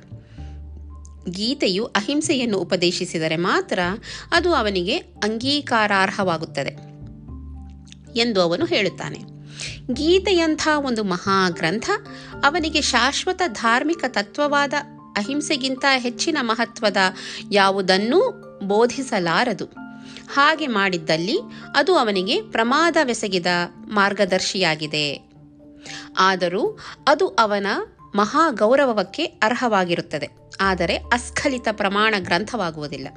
ಗೀತೆಯು 1.30 1.86
ಅಹಿಂಸೆಯನ್ನು 1.86 2.58
ಉಪದೇಶಿಸಿದರೆ 2.58 3.36
ಮಾತ್ರ 3.36 3.80
ಅದು 4.32 4.54
ಅವನಿಗೆ 4.54 4.98
ಅಂಗೀಕಾರಾರ್ಹವಾಗುತ್ತದೆ 4.98 6.92
ಎಂದು 8.20 8.42
ಅವನು 8.42 8.66
ಹೇಳುತ್ತಾನೆ. 8.66 9.20
ಗೀತೆಯಂಥ 9.94 10.68
ಒಂದು 10.78 11.04
ಮಹಾಗ್ರಂಥ 11.04 11.90
ಅವನಿಗೆ 12.46 12.82
ಶಾಶ್ವತ 12.82 13.42
ಧಾರ್ಮಿಕ 13.48 14.06
ತತ್ವವಾದ 14.08 14.74
ಅಹಿಂಸೆಗಿಂತ 15.18 15.86
ಹೆಚ್ಚಿನ 15.98 16.38
ಮಹತ್ವದ 16.42 16.98
ಯಾವುದನ್ನೂ 17.52 18.32
ಬೋಧಿಸಲಾರದು. 18.64 19.66
ಹಾಗೆ 20.34 20.68
ಮಾಡಿದ್ದಲ್ಲಿ 20.68 21.38
ಅದು 21.76 21.96
ಅವನಿಗೆ 21.96 22.42
ಪ್ರಮಾದವೆಸಗಿದ 22.42 23.46
ಮಾರ್ಗದರ್ಶಿಯಾಗಿದೆ. 23.88 25.32
ಆದರೂ 26.18 26.80
ಅದು 27.08 27.28
ಅವನ 27.28 27.68
ಮಹಾ 28.16 28.50
ಗೌರವಕ್ಕೆ 28.50 29.24
ಅರ್ಹವಾಗಿರುತ್ತದೆ. 29.24 30.30
ಆದರೆ 30.62 30.96
ಅಸ್ಖಲಿತ 30.96 31.68
ಪ್ರಮಾಣ 31.72 32.16
ಗ್ರಂಥವಾಗುವುದಿಲ್ಲ. 32.20 33.08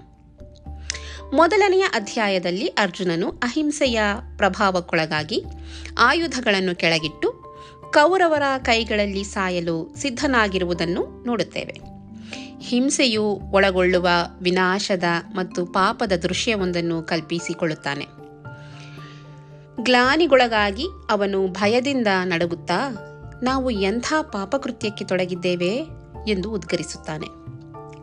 ಮೊದಲನೆಯ 1.35 1.83
ಅಧ್ಯಾಯದಲ್ಲಿ 1.83 2.67
ಅರ್ಜುನನು 2.67 3.31
ಅಹಿಂಸೆಯ 3.31 4.01
ಪ್ರಭಾವಕ್ಕೊಳಗಾಗಿ 4.37 5.45
ಆಯುಧಗಳನ್ನು 5.99 6.75
ಕೆಳಗಿಟ್ಟು 6.75 7.45
ಕೌರವರ 7.93 8.43
ಕೈಗಳಲ್ಲಿ 8.59 9.25
ಸಾಯಲು 9.25 9.95
ಸಿದ್ಧನಾಗಿರುವುದನ್ನು 9.97 11.25
ನೋಡುತ್ತೇವೆ. 11.27 11.81
ಹಿಂಸೆಯು 12.61 13.23
ಒಳಗೊಳ್ಳುವ 13.25 14.09
ವಿನಾಶದ 14.43 15.05
ಮತ್ತು 15.35 15.67
ಪಾಪದ 15.67 16.13
ದೃಶ್ಯವೊಂದನ್ನು 16.13 17.03
ಕಲ್ಪಿಸಿಕೊಳ್ಳುತ್ತಾನೆ. 17.03 18.07
ಗ್ಲಾನಿಗೊಳಗಾಗಿ 19.83 20.87
ಅವನು 21.11 21.47
ಭಯದಿಂದ 21.49 22.07
ನಡುಗುತ್ತಾ 22.25 23.11
ನಾವು 23.43 23.71
ಎಂಥ 23.71 24.13
ಪಾಪಕೃತ್ಯಕ್ಕೆ 24.21 25.05
ತೊಡಗಿದ್ದೇವೆ 25.05 25.87
ಎಂದು 26.29 26.53
ಉದ್ಗರಿಸುತ್ತಾನೆ. 26.53 27.27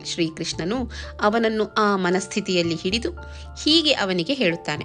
ಶ್ರೀಕೃಷ್ಣನು 0.04 0.90
ಅವನನ್ನು 1.22 1.64
ಆ 1.64 1.96
ಮನಸ್ಥಿತಿಯಲ್ಲಿ 1.96 2.74
ಹಿಡಿದು 2.74 3.10
ಹೀಗೆ 3.64 3.92
ಅವನಿಗೆ 3.92 4.34
ಹೇಳುತ್ತಾನೆ. 4.34 4.84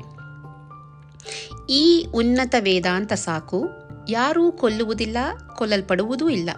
ಈ 1.69 2.07
ಉನ್ನತ 2.13 2.55
ವೇದಾಂತ 2.59 3.13
ಸಾಕು, 3.13 3.65
ಯಾರೂ 4.09 4.51
ಕೊಲ್ಲುವುದಿಲ್ಲ, 4.51 5.17
ಕೊಲ್ಲಲ್ಪಡುವುದೂ 5.55 6.29
ಇಲ್ಲ. 6.29 6.49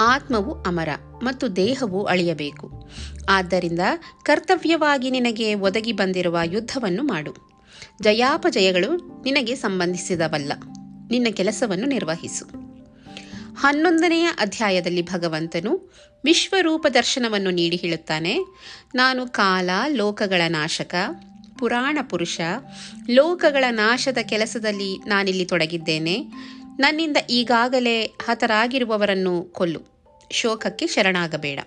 ಆತ್ಮವು 0.00 0.62
ಅಮರ 0.62 0.88
ಮತ್ತು 1.22 1.56
ದೇಹವು 1.56 2.04
ಅಳಿಯಬೇಕು. 2.04 2.88
ಆದ್ದರಿಂದ 3.28 3.80
ಕರ್ತವ್ಯವಾಗಿ 4.22 5.10
ನಿನಗೆ 5.10 5.54
ಒದಗಿ 5.54 5.92
ಬಂದಿರುವ 5.92 6.38
ಯುದ್ಧವನ್ನು 6.44 7.02
ಮಾಡು. 7.02 7.34
ಜಯಾಪಜಯಗಳು 8.02 9.22
ನಿನಗೆ 9.22 9.54
ಸಂಬಂಧಿಸಿದವಲ್ಲ, 9.54 10.52
ನಿನ್ನ 11.10 11.26
ಕೆಲಸವನ್ನು 11.30 11.86
ನಿರ್ವಹಿಸು. 11.86 12.67
ಹನ್ನೊಂದನೆಯ 13.58 14.28
ಅಧ್ಯಾಯದಲ್ಲಿ 14.38 15.02
ಭಗವಂತನು 15.02 15.94
ವಿಶ್ವರೂಪ 16.24 16.86
ದರ್ಶನವನ್ನು 16.94 17.50
ನೀಡಿ 17.50 17.76
ಹೇಳುತ್ತಾನೆ, 17.76 18.38
ನಾನು 18.94 19.28
ಕಾಲ, 19.28 19.70
ಲೋಕಗಳ 19.94 20.42
ನಾಶಕ, 20.48 20.94
ಪುರಾಣ 21.58 21.98
ಪುರುಷ, 22.10 22.40
ಲೋಕಗಳ 23.10 23.64
ನಾಶದ 23.70 24.18
ಕೆಲಸದಲ್ಲಿ 24.22 24.98
ನಾನಿಲ್ಲಿ 24.98 25.44
ತೊಡಗಿದ್ದೇನೆ. 25.44 26.26
ನನ್ನಿಂದ 26.78 27.16
ಈಗಾಗಲೇ 27.30 28.02
ಹತರಾಗಿರುವವರನ್ನು 28.02 29.42
ಕೊಲ್ಲು. 29.42 29.80
ಶೋಕಕ್ಕೆ 30.30 30.86
ಶರಣಾಗಬೇಡ. 30.86 31.58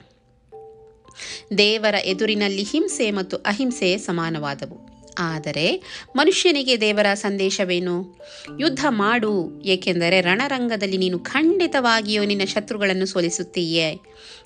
ದೇವರ 1.57 1.95
ಎದುರಿನಲ್ಲಿ 1.95 2.63
ಹಿಂಸೆ 2.63 3.11
ಮತ್ತು 3.11 3.37
ಅಹಿಂಸೆ 3.37 3.97
ಸಮಾನವಾದವು. 3.97 4.90
ಆದರೆ 5.21 5.83
ಮನುಷ್ಯನಿಗೆ 6.15 6.81
ದೇವರ 6.81 7.13
ಸಂದೇಶವೇನು? 7.13 8.19
ಯುದ್ಧ 8.59 8.85
ಮಾಡು, 8.89 9.61
ಏಕೆಂದರೆ 9.61 10.21
ರಣರಂಗದಲ್ಲಿ 10.21 10.97
ನೀನು 10.97 11.19
ಖಂಡಿತವಾಗಿಯೂ 11.19 12.23
ನಿನ್ನ 12.23 12.45
ಶತ್ರುಗಳನ್ನು 12.45 13.05
ಸೋಲಿಸುತ್ತೀಯೇ 13.05 13.99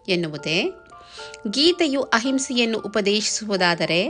ಎನ್ನುವುದೇ. 0.07 0.63
ಗೀತೆಯು 1.51 2.01
ಅಹಿಂಸೆಯನ್ನು 2.01 2.79
ಉಪದೇಶಿಸುವುದಾದರೆ 2.79 4.09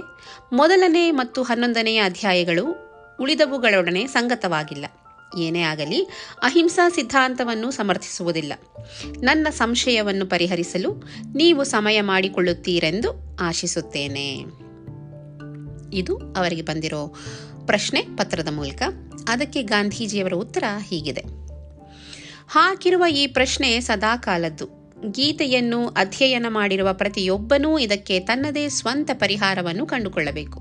ಮೊದಲನೇ 0.53 1.11
ಮತ್ತು 1.11 1.43
ಹನ್ನೊಂದನೆಯ 1.43 1.97
ಅಧ್ಯಾಯಗಳು 1.97 2.65
ಉಳಿದವುಗಳೊಡನೆ 3.21 4.07
ಸಂಗತವಾಗಿಲ್ಲ. 4.07 4.85
ಏನೇ 5.39 5.61
ಆಗಲಿ, 5.61 6.07
ಅಹಿಂಸಾ 6.43 6.89
ಸಿದ್ಧಾಂತವನ್ನು 6.89 7.71
ಸಮರ್ಥಿಸುವುದಿಲ್ಲ. 7.71 8.53
ನನ್ನ 9.23 9.47
ಸಂಶಯವನ್ನು 9.49 10.25
ಪರಿಹರಿಸಲು 10.25 11.03
ನೀವು 11.35 11.63
ಸಮಯ 11.63 12.01
ಮಾಡಿಕೊಳ್ಳುತ್ತೀರೆಂದು 12.01 13.37
ಆಶಿಸುತ್ತೇನೆ. 13.39 14.64
ಇದು 15.95 16.17
ಅವರಿಗೆ 16.17 16.61
ಬಂದಿರೋ 16.61 17.15
ಪ್ರಶ್ನೆ 17.65 18.01
ಪತ್ರದ 18.01 18.47
ಮೂಲಕ. 18.47 18.81
ಅದಕ್ಕೆ 19.27 19.61
ಗಾಂಧೀಜಿಯವರ 19.63 20.33
ಉತ್ತರ 20.33 20.63
ಹೀಗಿದೆ. 20.83 21.21
ಹಾಕಿರುವ 22.47 23.05
ಈ 23.05 23.27
ಪ್ರಶ್ನೆ 23.27 23.79
ಸದಾಕಾಲದ್ದು. 23.79 24.85
ಗೀತೆಯನ್ನು 25.11 25.87
ಅಧ್ಯಯನ 25.87 26.45
ಮಾಡಿರುವ 26.49 26.93
ಪ್ರತಿಯೊಬ್ಬನೂ 26.93 27.79
ಇದಕ್ಕೆ 27.79 28.19
ತನ್ನದೇ 28.19 28.69
ಸ್ವಂತ 28.69 29.11
ಪರಿಹಾರವನ್ನು 29.13 29.85
ಕಂಡುಕೊಳ್ಳಬೇಕು. 29.85 30.59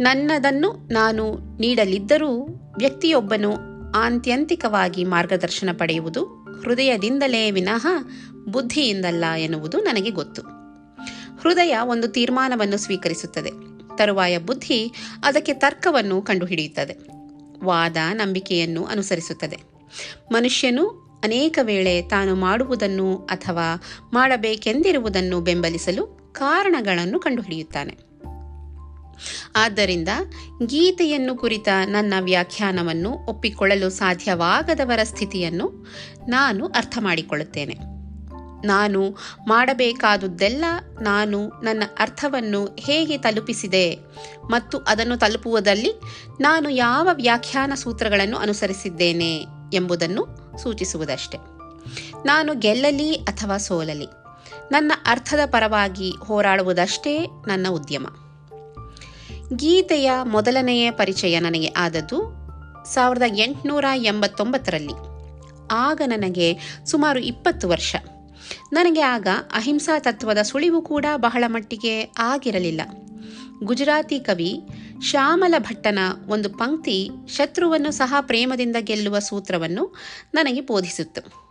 ನನ್ನದನ್ನು 0.00 0.88
ನಾನು 0.92 1.38
ನೀಡಲಿದ್ದರೂ 1.60 2.36
ವ್ಯಕ್ತಿಯೊಬ್ಬನು 2.78 3.56
ಆಂತ್ಯಂತಿಕವಾಗಿ 3.94 5.04
ಮಾರ್ಗದರ್ಶನ 5.04 5.68
ಪಡೆಯುವುದು 5.72 6.24
ಹೃದಯದಿಂದಲೇ 6.64 7.50
ವಿನಃ 7.50 7.86
ಬುದ್ಧಿಯಿಂದಲ್ಲ 8.48 9.24
ಎನ್ನುವುದು 9.38 9.78
ನನಗೆ 9.78 10.10
ಗೊತ್ತು. 10.10 10.42
ಹೃದಯ 11.40 11.76
ಒಂದು 11.82 12.08
ತೀರ್ಮಾನವನ್ನು 12.08 12.76
ಸ್ವೀಕರಿಸುತ್ತದೆ. 12.76 13.67
ತರುವಾಯ 13.98 14.38
ಬುದ್ಧಿ 14.38 14.92
ಅದಕ್ಕೆ 15.24 15.54
ತರ್ಕವನ್ನು 15.54 16.22
ಕಂಡುಹಿಡಿಯುತ್ತದೆ. 16.22 16.96
ವಾದ 17.64 17.96
ನಂಬಿಕೆಯನ್ನು 18.12 18.84
ಅನುಸರಿಸುತ್ತದೆ. 18.84 19.58
ಮನುಷ್ಯನು 20.32 20.88
ಅನೇಕ 21.24 21.58
ವೇಳೆ 21.62 22.02
ತಾನು 22.02 22.34
ಮಾಡುವುದನ್ನು 22.34 23.16
ಅಥವಾ 23.16 23.82
ಮಾಡಬೇಕೆಂದಿರುವುದನ್ನು 24.12 25.40
ಬೆಂಬಲಿಸಲು 25.40 26.06
ಕಾರಣಗಳನ್ನು 26.32 27.20
ಕಂಡುಹಿಡಿಯುತ್ತಾನೆ. 27.20 28.08
ಆದ್ದರಿಂದ 29.56 30.08
ಗೀತೆಯನ್ನು 30.66 31.36
ಕುರಿತ 31.36 31.68
ನನ್ನ 31.84 32.14
ವ್ಯಾಖ್ಯಾನವನ್ನು 32.20 33.10
ಒಪ್ಪಿಕೊಳ್ಳಲು 33.10 33.90
ಸಾಧ್ಯವಾಗದವರ 33.90 35.00
ಸ್ಥಿತಿಯನ್ನು 35.02 35.86
ನಾನು 36.28 36.66
ಅರ್ಥ 36.66 36.98
ಮಾಡಿಕೊಳ್ಳುತ್ತೇನೆ 37.00 37.97
ನಾನು 38.64 39.16
ಮಾಡಬೇಕಾದುದೆಲ್ಲ 39.48 40.64
ನಾನು 41.00 41.48
ನನ್ನ 41.48 41.82
ಅರ್ಥವನ್ನು 41.98 42.76
ಹೇಗೆ 42.78 43.18
ತಲುಪಿಸಿದೆ 43.18 43.98
ಮತ್ತು 44.50 44.78
ಅದನ್ನು 44.78 45.16
ತಲುಪುವುದಲ್ಲಿ 45.16 45.92
ನಾನು 46.40 46.70
ಯಾವ 46.70 47.08
ವ್ಯಾಖ್ಯಾನ 47.12 47.72
ಸೂತ್ರಗಳನ್ನು 47.74 48.36
ಅನುಸರಿಸಿದ್ದೇನೆ 48.36 49.46
ಎಂಬುದನ್ನು 49.72 50.26
ಸೂಚಿಸುವುದಷ್ಟೆ. 50.62 51.38
ನಾನು 52.26 52.54
ಗೆಲ್ಲಲಿ 52.54 53.14
ಅಥವಾ 53.14 53.56
ಸೋಲಲಿ? 53.56 54.06
ನನ್ನ 54.72 54.92
ಅರ್ಥದ 55.06 55.38
ಪರವಾಗಿ 55.46 56.10
ಹೋರಾಡುವುದಷ್ಟೇ 56.10 57.18
ನನ್ನ 57.48 57.66
ಉದ್ಯಮ. 57.70 58.06
ಗೀತೆಯ 59.56 60.12
ಮೊದಲನೆಯ 60.24 60.90
ಪರಿಚಯ 60.90 61.40
ನನಗೆ 61.40 61.66
ಆದದ್ದು 61.66 62.38
ಸಾವಿರದ 62.94 63.22
ಎಂಟುನೂರ 63.36 63.84
ಎಂಬತ್ತೊಂಬತ್ತರಲ್ಲಿ. 63.94 64.92
ಆಗ 65.70 66.00
ನನಗೆ 66.06 66.58
ಸುಮಾರು 66.86 67.18
ಇಪ್ಪತ್ತು 67.18 67.68
ವರ್ಷ. 67.68 67.96
ನನಗೆ 68.72 69.00
ಆಗ 69.00 69.26
ಅಹಿಂಸಾ 69.54 69.98
ತತ್ವದ 69.98 70.38
ಸುಳಿವು 70.38 70.82
ಕೂಡ 70.82 71.06
ಬಹಳ 71.16 71.44
ಮಟ್ಟಿಗೆ 71.46 72.12
ಆಗಿರಲಿಲ್ಲ. 72.18 72.80
ಗುಜರಾತಿ 73.64 74.20
ಕವಿ 74.20 74.60
ಶ್ಯಾಮಲ 75.02 75.54
ಭಟ್ಟನ 75.58 75.98
ಒಂದು 76.26 76.50
ಪಂಕ್ತಿ 76.50 77.10
ಶತ್ರುವನ್ನು 77.28 77.90
ಸಹ 77.90 78.14
ಪ್ರೇಮದಿಂದ 78.20 78.76
ಗೆಲ್ಲುವ 78.80 79.18
ಸೂತ್ರವನ್ನು 79.18 79.96
ನನಗೆ 80.34 80.60
ಬೋಧಿಸಿತ್ತು. 80.60 81.48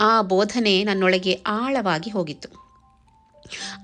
ಆ 0.00 0.22
ಬೋಧನೆ 0.22 0.84
ನನ್ನೊಳಗೆ 0.84 1.34
ಆಳವಾಗಿ 1.46 2.10
ಹೋಗಿತ್ತು. 2.10 2.60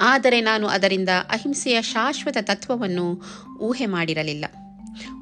ಆದರೆ 0.00 0.40
ನಾನು 0.40 0.68
ಅದರಿಂದ 0.68 1.09
ಅಹಿಂಸೆಯ 1.31 1.83
ಶಾಶ್ವತ 1.83 2.37
ತತ್ವವನ್ನು 2.40 3.22
ಊಹೆ 3.61 3.87
ಮಾಡಿರಲಿಲ್ಲ. 3.87 4.44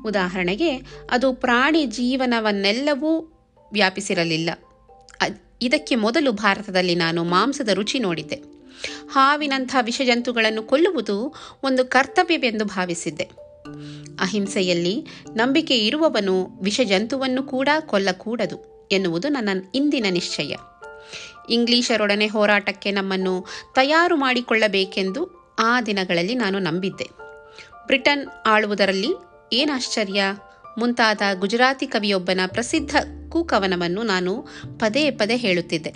ಉದಾಹರಣೆಗೆ, 0.07 0.77
ಅದು 1.11 1.33
ಪ್ರಾಣಿ 1.33 1.87
ಜೀವನವನ್ನೆಲ್ಲವೂ 1.87 3.35
ವ್ಯಾಪಿಸಿರಲಿಲ್ಲ. 3.73 4.51
ಇದಕ್ಕೆ 5.63 5.95
ಮೊದಲು 5.95 6.33
ಭಾರತದಲ್ಲಿ 6.33 6.95
ನಾನು 6.95 7.25
ಮಾಂಸದ 7.25 7.69
ರುಚಿ 7.69 7.99
ನೋಡಿದ್ದೆ. 7.99 8.43
ಹಾವಿನಂಥ 9.11 9.77
ವಿಷಜಂತುಗಳನ್ನು 9.83 10.63
ಕೊಲ್ಲುವುದು 10.63 11.35
ಒಂದು 11.63 11.85
ಕರ್ತವ್ಯವೆಂದು 11.85 12.65
ಭಾವಿಸಿದ್ದೆ. 12.65 13.31
ಅಹಿಂಸೆಯಲ್ಲಿ 14.21 15.07
ನಂಬಿಕೆ 15.37 15.87
ಇರುವವನು 15.87 16.49
ವಿಷಜಂತುವನ್ನು 16.63 17.43
ಕೂಡ 17.43 17.69
ಕೊಲ್ಲಕೂಡದು 17.81 18.89
ಎನ್ನುವುದು 18.93 19.29
ನನ್ನ 19.29 19.63
ಇಂದಿನ 19.75 20.07
ನಿಶ್ಚಯ. 20.11 20.57
ಇಂಗ್ಲಿಷರೊಡನೆ 21.51 22.27
ಹೋರಾಟಕ್ಕೆ 22.27 22.91
ನಮ್ಮನ್ನು 22.91 23.47
ತಯಾರು 23.75 24.17
ಮಾಡಿಕೊಳ್ಳಬೇಕೆಂದು 24.17 25.45
ಆ 25.59 25.81
ದಿನಗಳಲ್ಲಿ 25.81 26.35
ನಾನು 26.35 26.59
ನಂಬಿದ್ದೆ. 26.59 27.05
ಬ್ರಿಟನ್ 27.87 28.29
ಆಳುವುದರಲ್ಲಿ 28.47 29.09
ಏನಾಶ್ಚರ್ಯ 29.53 30.23
ಮುಂತಾದ 30.79 31.21
ಗುಜರಾತಿ 31.39 31.87
ಕವಿಯೊಬ್ಬನ 31.87 32.41
ಪ್ರಸಿದ್ಧ 32.47 32.97
ಕೂಕವನವನ್ನು 33.29 34.03
ನಾನು 34.03 34.47
ಪದೇ 34.79 35.11
ಪದೇ 35.11 35.37
ಹೇಳುತ್ತಿದ್ದೆ. 35.37 35.95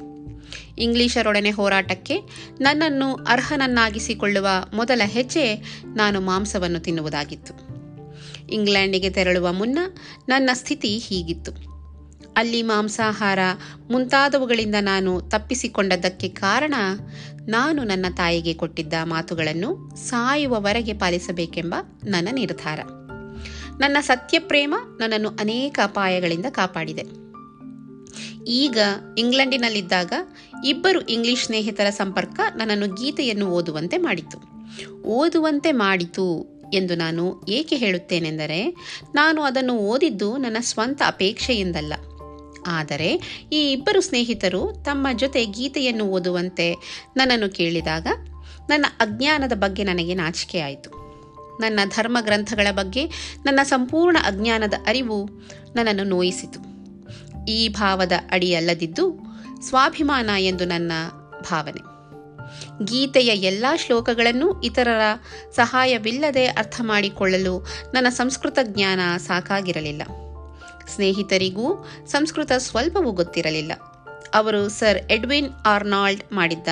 ಇಂಗ್ಲಿಷರೊಡನೆ 0.79 1.51
ಹೋರಾಟಕ್ಕೆ 1.51 2.21
ನನ್ನನ್ನು 2.61 3.15
ಅರ್ಹನನ್ನಾಗಿಸಿಕೊಳ್ಳುವ 3.15 4.49
ಮೊದಲ 4.75 5.03
ಹೆಜ್ಜೆ 5.05 5.55
ನಾನು 5.85 6.21
ಮಾಂಸವನ್ನು 6.21 6.79
ತಿನ್ನುವುದಾಗಿತ್ತು. 6.79 7.79
ಇಂಗ್ಲೆಂಡಿಗೆ 8.47 9.11
ತೆರಳುವ 9.11 9.53
ಮುನ್ನ 9.53 9.79
ನನ್ನ 10.29 10.51
ಸ್ಥಿತಿ 10.53 10.99
ಹೀಗಿತ್ತು. 10.99 11.53
ಅಲ್ಲಿ 12.37 12.63
ಮಾಂಸಾಹಾರ 12.63 13.39
ಮುಂತಾದವುಗಳಿಂದ 13.91 14.75
ನಾನು 14.81 15.21
ತಪ್ಪಿಸಿಕೊಂಡದ್ದಕ್ಕೆ 15.21 16.29
ಕಾರಣ 16.29 16.75
ನಾನು 17.47 17.85
ನನ್ನ 17.85 18.07
ತಾಯಿಗೆ 18.17 18.55
ಕೊಟ್ಟಿದ್ದ 18.55 18.95
ಮಾತುಗಳನ್ನು 19.05 19.97
ಸಾಯುವವರೆಗೆ 19.97 20.93
ಪಾಲಿಸಬೇಕೆಂಬ 20.93 21.75
ನನ್ನ 22.05 22.29
ನಿರ್ಧಾರ. 22.33 22.81
ನನ್ನ 23.81 23.97
ಸತ್ಯಪ್ರೇಮ 24.01 24.75
ನನ್ನನ್ನು 25.01 25.29
ಅನೇಕ 25.29 25.79
ಅಪಾಯಗಳಿಂದ 25.85 26.47
ಕಾಪಾಡಿದೆ. 26.51 27.29
ಈಗ 28.47 28.79
ಇಂಗ್ಲೆಂಡಿನಲ್ಲಿದ್ದಾಗ 29.19 30.13
ಇಬ್ಬರು 30.65 31.01
ಇಂಗ್ಲಿಷ್ 31.01 31.45
ಸ್ನೇಹಿತರ 31.45 31.91
ಸಂಪರ್ಕ 31.91 32.41
ನನ್ನನ್ನು 32.57 32.95
ಗೀತೆಯನ್ನು 32.95 33.47
ಓದುವಂತೆ 33.47 33.99
ಮಾಡಿತು. 33.99 34.39
ಓದುವಂತೆ 35.03 35.73
ಮಾಡಿತು 35.73 36.59
ಎಂದು 36.75 36.95
ನಾನು 36.95 37.45
ಏಕೆ 37.49 37.77
ಹೇಳುತ್ತೇನೆಂದರೆ, 37.77 38.75
ನಾನು 39.15 39.43
ಅದನ್ನು 39.43 39.75
ಓದಿದ್ದು 39.75 40.37
ನನ್ನ 40.37 40.57
ಸ್ವಂತ 40.61 41.03
ಅಪೇಕ್ಷೆಯಿಂದಲ್ಲ. 41.07 41.93
ಆದರೆ 42.67 43.21
ಈ 43.53 43.73
ಇಬ್ಬರು 43.73 44.01
ಸ್ನೇಹಿತರು 44.01 44.83
ತಮ್ಮ 44.85 45.07
ಜೊತೆ 45.17 45.47
ಗೀತೆಯನ್ನು 45.47 46.05
ಓದುವಂತೆ 46.05 46.75
ನನ್ನನ್ನು 47.17 47.49
ಕೇಳಿದಾಗ 47.49 48.07
ನನ್ನ 48.69 48.87
ಅಜ್ಞಾನದ 49.01 49.53
ಬಗ್ಗೆ 49.55 49.85
ನನಗೆ 49.85 50.15
ನಾಚಿಕೆಯಾಯಿತು. 50.15 50.98
ನನ್ನ 51.61 51.81
ಧರ್ಮ 51.85 52.19
ಗ್ರಂಥಗಳ 52.21 52.67
ಬಗ್ಗೆ 52.71 53.07
ನನ್ನ 53.45 53.61
ಸಂಪೂರ್ಣ 53.63 54.17
ಅಜ್ಞಾನದ 54.27 54.75
ಅರಿವು 54.87 55.29
ನನ್ನನ್ನು 55.77 56.05
ನೋಯಿಸಿತು. 56.05 56.69
ಈ 57.45 57.69
ಭಾವದ 57.69 58.13
ಅಡಿಯಲ್ಲದಿದ್ದು 58.31 59.21
ಸ್ವಾಭಿಮಾನ 59.61 60.31
ಎಂದು 60.39 60.65
ನನ್ನ 60.65 60.93
ಭಾವನೆ. 61.51 61.99
ಗೀತೆಯ 62.85 63.27
ಎಲ್ಲ 63.27 63.67
ಶ್ಲೋಕಗಳನ್ನು 63.77 64.61
ಇತರರ 64.61 65.01
ಸಹಾಯವಿಲ್ಲದೆ 65.57 66.47
ಅರ್ಥ 66.47 66.81
ಮಾಡಿಕೊಳ್ಳಲು 66.85 67.67
ನನ್ನ 67.95 68.09
ಸಂಸ್ಕೃತ 68.09 68.59
ಜ್ಞಾನ 68.63 69.01
ಸಾಕಾಗಿರಲಿಲ್ಲ. 69.17 70.03
ಸ್ನೇಹಿತರಿಗೂ 70.95 71.89
ಸಂಸ್ಕೃತ 72.07 72.53
ಸ್ವಲ್ಪವೂ 72.53 73.11
ಗೊತ್ತಿರಲಿಲ್ಲ. 73.11 73.73
ಅವರು 74.35 74.69
ಸರ್ 74.69 74.99
ಎಡ್ವಿನ್ 75.11 75.49
ಆರ್ನಾಲ್ಡ್ 75.67 76.33
ಮಾಡಿದ್ದ 76.33 76.69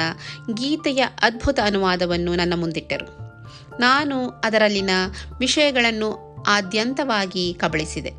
ಗೀತೆಯ 0.55 1.05
ಅದ್ಭುತ 1.23 1.59
ಅನುವಾದವನ್ನು 1.65 2.35
ನನ್ನ 2.35 2.53
ಮುಂದಿಟ್ಟರು. 2.57 3.26
ನಾನು 3.81 4.29
ಅದರಲ್ಲಿನ 4.29 4.91
ವಿಷಯಗಳನ್ನು 5.39 6.37
ಆದ್ಯಂತವಾಗಿ 6.47 7.55
ಕಬಳಿಸಿದೆ 7.55 8.11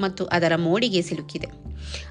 ಮತ್ತು 0.00 0.24
ಅದರ 0.24 0.56
ಮೋಡಿಗೆ 0.56 1.02
ಸಿಲುಕಿದೆ. 1.02 1.46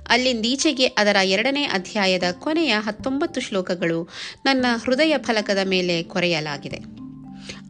ಅಲ್ಲಿಂದೀಚೆಗೆ 0.10 0.86
ಅದರ 0.86 1.15
ಎರಡನೇ 1.23 1.63
ಅಧ್ಯಾಯದ 1.63 2.23
ಕೊನೆಯ 2.39 2.75
ಹತ್ತೊಂಬತ್ತು 2.79 3.41
ಶ್ಲೋಕಗಳು 3.41 4.10
ನನ್ನ 4.45 4.65
ಹೃದಯ 4.84 5.15
ಫಲಕದ 5.17 5.58
ಮೇಲೆ 5.63 6.03
ಕೊರೆಯಲಾಗಿದೆ. 6.03 6.79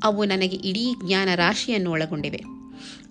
ಅವು 0.04 0.26
ನನಗೆ 0.26 0.56
ಇಡೀ 0.56 0.94
ಜ್ಞಾನ 1.08 1.30
ರಾಶಿಯನ್ನು 1.36 1.92
ಒಳಗೊಂಡಿವೆ. 1.92 2.44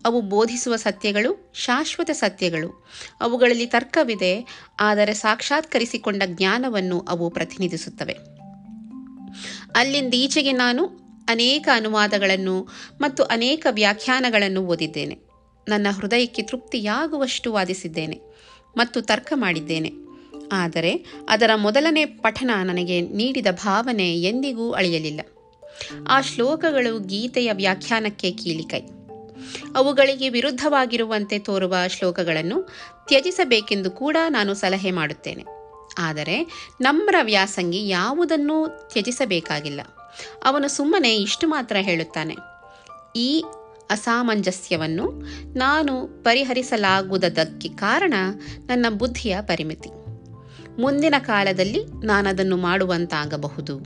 ಅವು 0.05 0.21
ಬೋಧಿಸುವ 0.21 0.77
ಸತ್ಯಗಳು 0.77 1.53
ಶಾಶ್ವತ 1.55 2.11
ಸತ್ಯಗಳು. 2.11 2.89
ಅವುಗಳಲ್ಲಿ 3.21 3.67
ತರ್ಕವಿದೆ, 3.67 4.47
ಆದರೆ 4.81 5.15
ಸಾಕ್ಷಾತ್ಕರಿಸಿಕೊಂಡ 5.15 6.23
ಜ್ಞಾನವನ್ನು 6.27 7.01
ಅವು 7.01 7.31
ಪ್ರತಿನಿಧಿಸುತ್ತವೆ. 7.31 8.13
ಅಲ್ಲಿಂದೀಚೆಗೆ 9.77 10.53
ನಾನು 10.53 11.04
ಅನೇಕ 11.29 11.69
ಅನುವಾದಗಳನ್ನು 11.73 12.69
ಮತ್ತು 13.01 13.25
ಅನೇಕ 13.25 13.67
ವ್ಯಾಖ್ಯಾನಗಳನ್ನು 13.71 14.63
ಓದಿದ್ದೇನೆ. 14.63 15.19
ನನ್ನ 15.69 15.87
ಹೃದಯಕ್ಕೆ 15.91 16.43
ತೃಪ್ತಿಯಾಗುವಷ್ಟು 16.43 17.53
ವಾದಿಸಿದ್ದೇನೆ 17.53 18.21
ಮತ್ತು 18.77 19.01
ತರ್ಕ 19.01 19.33
ಮಾಡಿದ್ದೇನೆ. 19.37 19.93
ಆದರೆ 20.53 21.07
ಅದರ 21.29 21.51
ಮೊದಲನೇ 21.57 22.05
ಪಠನ 22.05 22.51
ನನಗೆ 22.65 23.01
ನೀಡಿದ 23.01 23.47
ಭಾವನೆ 23.51 24.21
ಎಂದಿಗೂ 24.21 24.73
ಅಳಿಯಲಿಲ್ಲ. 24.73 25.21
ಆ 26.09 26.21
ಶ್ಲೋಕಗಳು 26.21 26.99
ಗೀತೆಯ 26.99 27.53
ವ್ಯಾಖ್ಯಾನಕ್ಕೆ 27.53 28.31
ಕೀಲಿಕೈ. 28.31 28.81
ಅವುಗಳಿಗೆ 29.77 30.29
ವಿರುದ್ಧವಾಗಿರುವಂತೆ 30.29 31.39
ತೋರುವ 31.39 31.77
ಶ್ಲೋಕಗಳನ್ನು 31.89 32.63
ತ್ಯಜಿಸಬೇಕೆಂದು 33.09 33.91
ಕೂಡ 33.91 34.17
ನಾನು 34.29 34.55
ಸಲಹೆ 34.55 34.91
ಮಾಡುತ್ತೇನೆ. 34.91 35.45
ಆದರೆ 35.99 36.47
ನಮ್ರ 36.81 37.15
ವ್ಯಾಸಂಗಿ 37.23 37.89
ಯಾವುದನ್ನೂ 37.89 38.67
ತ್ಯಜಿಸಬೇಕಾಗಿಲ್ಲ. 38.67 39.81
ಅವನು 40.45 40.69
ಸುಮ್ಮನೆ 40.69 41.17
ಇಷ್ಟು 41.17 41.49
ಮಾತ್ರ 41.49 41.77
ಹೇಳುತ್ತಾನೆ. 41.81 42.37
ಈ 43.17 43.45
ಅಸಾಮಂಜಸ್ಯವನ್ನು 43.91 45.11
ನಾನು 45.59 46.23
ಪರಿಹರಿಸಲಾಗುವುದಕ್ಕೆ 46.23 47.69
ಕಾರಣ 47.69 48.15
ನನ್ನ 48.67 48.87
ಬುದ್ಧಿಯ 48.89 49.37
ಪರಿಮಿತಿ. 49.41 49.89
ಮುಂದಿನ 50.81 51.15
ಕಾಲದಲ್ಲಿ 51.19 51.85
ನಾನದನ್ನು 52.07 52.57
ಮಾಡುವಂತಾಗಬಹುದು. 52.57 53.79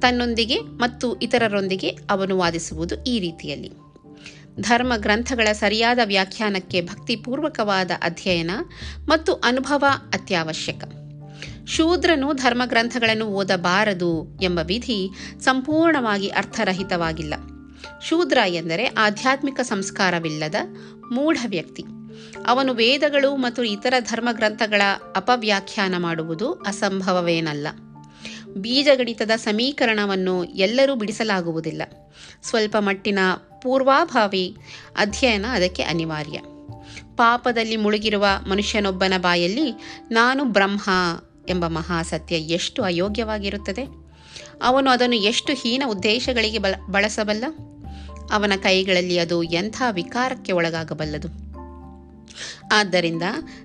ತನ್ನೊಂದಿಗೆ 0.00 0.58
ಮತ್ತು 0.58 1.18
ಇತರರೊಂದಿಗೆ 1.18 1.88
ಅವನು 1.88 2.38
ವಾದಿಸುವುದು 2.38 3.04
ಈ 3.04 3.18
ರೀತಿಯಲ್ಲಿ. 3.18 3.70
ಧರ್ಮ 4.60 4.92
ಗ್ರಂಥಗಳ 4.96 5.52
ಸರಿಯಾದ 5.52 5.98
ವ್ಯಾಖ್ಯಾನಕ್ಕೆ 6.04 6.80
ಭಕ್ತಿಪೂರ್ವಕವಾದ 6.80 7.90
ಅಧ್ಯಯನ 8.02 8.50
ಮತ್ತು 9.08 9.32
ಅನುಭವ 9.34 9.84
ಅತ್ಯವಶ್ಯಕ. 10.14 10.84
ಶೂದ್ರನು 11.76 12.32
ಧರ್ಮಗ್ರಂಥಗಳನ್ನು 12.32 13.24
ಓದಬಾರದು 13.24 14.38
ಎಂಬ 14.42 14.60
ವಿಧಿ 14.62 15.10
ಸಂಪೂರ್ಣವಾಗಿ 15.40 16.28
ಅರ್ಥರಹಿತವಾಗಿಲ್ಲ. 16.28 17.34
ಶೂದ್ರ 18.08 18.38
ಎಂದರೆ 18.46 18.86
ಆಧ್ಯಾತ್ಮಿಕ 18.86 19.60
ಸಂಸ್ಕಾರವಿಲ್ಲದ 19.60 20.54
ಮೂಢ 21.12 21.36
ವ್ಯಕ್ತಿ. 21.48 21.84
ಅವನು 22.46 22.74
ವೇದಗಳು 22.74 23.36
ಮತ್ತು 23.36 23.64
ಇತರ 23.64 23.94
ಧರ್ಮ 24.00 24.28
ಗ್ರಂಥಗಳ 24.32 24.82
ಅಪವ್ಯಾಖ್ಯಾನ 25.16 25.94
ಮಾಡುವುದು 25.98 26.52
ಅಸಂಭವವೇನಲ್ಲ. 26.52 27.68
ಬೀಜಗಣಿತದ 28.56 29.30
ಸಮೀಕರಣವನ್ನು 29.36 30.44
ಎಲ್ಲರೂ 30.44 30.94
ಬಿಡಿಸಲಾಗುವುದಿಲ್ಲ. 30.94 31.82
ಸ್ವಲ್ಪ 32.42 32.76
ಮಟ್ಟಿನ 32.76 33.18
ಪೂರ್ವಾಭಾವಿ 33.62 34.56
ಅಧ್ಯಯನ 34.96 35.46
ಅದಕ್ಕೆ 35.50 35.82
ಅನಿವಾರ್ಯ. 35.82 36.38
ಪಾಪದಲ್ಲಿ 37.16 37.76
ಮುಳುಗಿರುವ 37.76 38.26
ಮನುಷ್ಯನೊಬ್ಬನ 38.48 39.12
ಬಾಯಲ್ಲಿ, 39.18 39.72
ನಾನು 40.10 40.44
ಬ್ರಹ್ಮ 40.44 40.90
ಎಂಬ 41.48 41.66
ಮಹಾಸತ್ಯ 41.66 42.36
ಎಷ್ಟು 42.36 42.82
ಅಯೋಗ್ಯವಾಗಿರುತ್ತದೆ? 42.82 43.84
ಅವನು 44.62 44.90
ಅದನ್ನು 44.90 45.16
ಎಷ್ಟು 45.16 45.52
ಹೀನ 45.52 45.82
ಉದ್ದೇಶಗಳಿಗೆ 45.86 46.58
ಬಲ 46.58 46.74
ಬಳಸಬಲ್ಲ? 46.90 47.44
ಅವನ 48.32 48.52
ಕೈಗಳಲ್ಲಿ 48.62 49.18
ಅದು 49.18 49.42
ಎಂಥ 49.42 49.82
ವಿಕಾರಕ್ಕೆ 49.90 50.52
ಒಳಗಾಗಬಲ್ಲದು? 50.52 51.52
ಆದ್ದರಿಂದ 52.72 53.22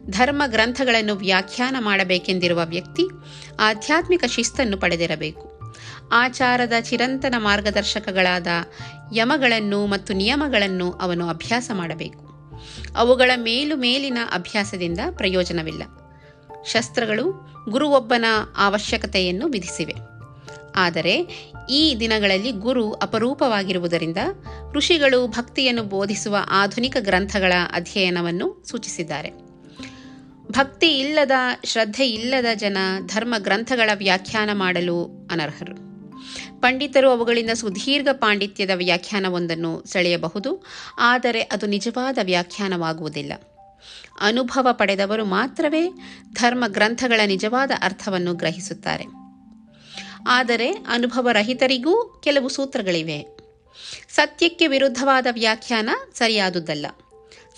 ಧರ್ಮ 0.10 0.42
ಗ್ರಂಥಗಳನ್ನು 0.48 1.16
ವ್ಯಾಖ್ಯಾನ 1.16 1.76
ಮಾಡಬೇಕೆಂದಿರುವ 1.80 2.62
ವ್ಯಕ್ತಿ 2.66 3.04
ಆಧ್ಯಾತ್ಮಿಕ 3.60 4.24
ಶಿಸ್ತನ್ನು 4.26 4.78
ಪಡೆದಿರಬೇಕು. 4.78 5.60
ಆಚಾರದ 6.12 6.74
ಚಿರಂತನ 6.82 7.36
ಮಾರ್ಗದರ್ಶಕಗಳಾದ 7.38 8.48
ಯಮಗಳನ್ನು 9.16 9.86
ಮತ್ತು 9.86 10.14
ನಿಯಮಗಳನ್ನು 10.14 10.92
ಅವನು 10.92 11.30
ಅಭ್ಯಾಸ 11.30 11.72
ಮಾಡಬೇಕು. 11.74 12.28
ಅವುಗಳ 12.96 13.32
ಮೇಲು 13.36 13.76
ಮೇಲಿನ 13.76 14.18
ಅಭ್ಯಾಸದಿಂದ 14.34 15.00
ಪ್ರಯೋಜನವಿಲ್ಲ. 15.16 15.84
ಶಸ್ತ್ರಗಳು 16.66 17.57
ಗುರುವೊಬ್ಬನ 17.70 18.26
ಅವಶ್ಯಕತೆಯನ್ನು 18.58 19.48
ವಿಧಿಸಿವೆ. 19.48 19.94
ಆದರೆ 20.76 21.28
ಈ 21.70 21.96
ದಿನಗಳಲ್ಲಿ 22.00 22.52
ಗುರು 22.52 22.92
ಅಪರೂಪವಾಗಿರುವುದರಿಂದ 22.92 24.18
ಋಷಿಗಳು 24.74 25.28
ಭಕ್ತಿಯನ್ನು 25.28 25.84
ಬೋಧಿಸುವ 25.84 26.38
ಆಧುನಿಕ 26.50 26.98
ಗ್ರಂಥಗಳ 27.00 27.54
ಅಧ್ಯಯನವನ್ನು 27.74 28.64
ಸೂಚಿಸಿದ್ದಾರೆ. 28.70 29.30
ಭಕ್ತಿ 30.52 31.00
ಇಲ್ಲದ, 31.00 31.32
ಶ್ರದ್ಧೆ 31.64 32.10
ಇಲ್ಲದ 32.10 32.46
ಜನ 32.56 32.78
ಧರ್ಮ 33.06 33.36
ಗ್ರಂಥಗಳ 33.38 33.90
ವ್ಯಾಖ್ಯಾನ 33.94 34.50
ಮಾಡಲು 34.54 35.28
ಅನರ್ಹರು. 35.32 35.76
ಪಂಡಿತರು 36.62 37.10
ಅವುಗಳಿಂದ 37.10 37.50
ಸುದೀರ್ಘ 37.52 38.08
ಪಾಂಡಿತ್ಯದ 38.12 38.70
ವ್ಯಾಖ್ಯಾನವೊಂದನ್ನು 38.76 39.84
ಸೆಳೆಯಬಹುದು, 39.86 40.66
ಆದರೆ 41.00 41.42
ಅದು 41.42 41.66
ನಿಜವಾದ 41.66 42.18
ವ್ಯಾಖ್ಯಾನವಾಗುವುದಿಲ್ಲ. 42.24 43.34
ಅನುಭವ 44.20 44.68
ಪಡೆದವರು 44.72 45.26
ಮಾತ್ರವೇ 45.26 45.90
ಧರ್ಮ 46.34 46.64
ಗ್ರಂಥಗಳ 46.68 47.22
ನಿಜವಾದ 47.26 47.72
ಅರ್ಥವನ್ನು 47.82 48.34
ಗ್ರಹಿಸುತ್ತಾರೆ. 48.34 49.06
ಆದರೆ 50.28 50.72
ಅನುಭವ 50.72 51.30
ರಹಿತರಿಗೂ 51.32 52.22
ಕೆಲವು 52.24 52.50
ಸೂತ್ರಗಳಿವೆ. 52.50 53.38
ಸತ್ಯಕ್ಕೆ 54.10 54.68
ವಿರುದ್ಧವಾದ 54.68 55.28
ವ್ಯಾಖ್ಯಾನ 55.32 55.90
ಸರಿಯಾದುದಲ್ಲ. 56.14 56.86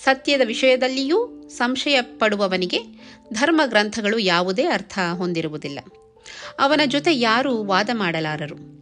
ಸತ್ಯದ 0.03 0.41
ವಿಷಯದಲ್ಲಿಯೂ 0.45 1.49
ಸಂಶಯ 1.49 2.01
ಪಡುವವನಿಗೆ 2.01 2.79
ಧರ್ಮ 3.33 3.61
ಗ್ರಂಥಗಳು 3.65 4.19
ಯಾವುದೇ 4.19 4.65
ಅರ್ಥ 4.65 4.99
ಹೊಂದಿರುವುದಿಲ್ಲ. 5.13 5.79
ಅವನ 6.59 6.81
ಜೊತೆ 6.85 7.13
ಯಾರೂ 7.13 7.63
ವಾದ 7.63 7.89
ಮಾಡಲಾರರು. 7.93 8.79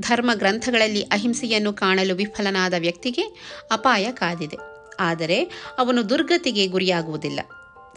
ಧರ್ಮ 0.00 0.30
ಗ್ರಂಥಗಳಲ್ಲಿ 0.34 1.02
ಅಹಿಂಸೆಯನ್ನು 1.02 1.72
ಕಾಣಲು 1.72 2.14
ವಿಫಲನಾದ 2.14 2.74
ವ್ಯಕ್ತಿಗೆ 2.78 3.22
ಅಪಾಯ 3.70 4.12
ಕಾದಿದೆ. 4.12 4.69
ಆದರೆ 5.00 5.44
ಅವನು 5.78 6.10
ದುರ್ಗತಿಗೆ 6.10 6.66
ಗುರಿಯಾಗುವುದಿಲ್ಲ. 6.66 7.40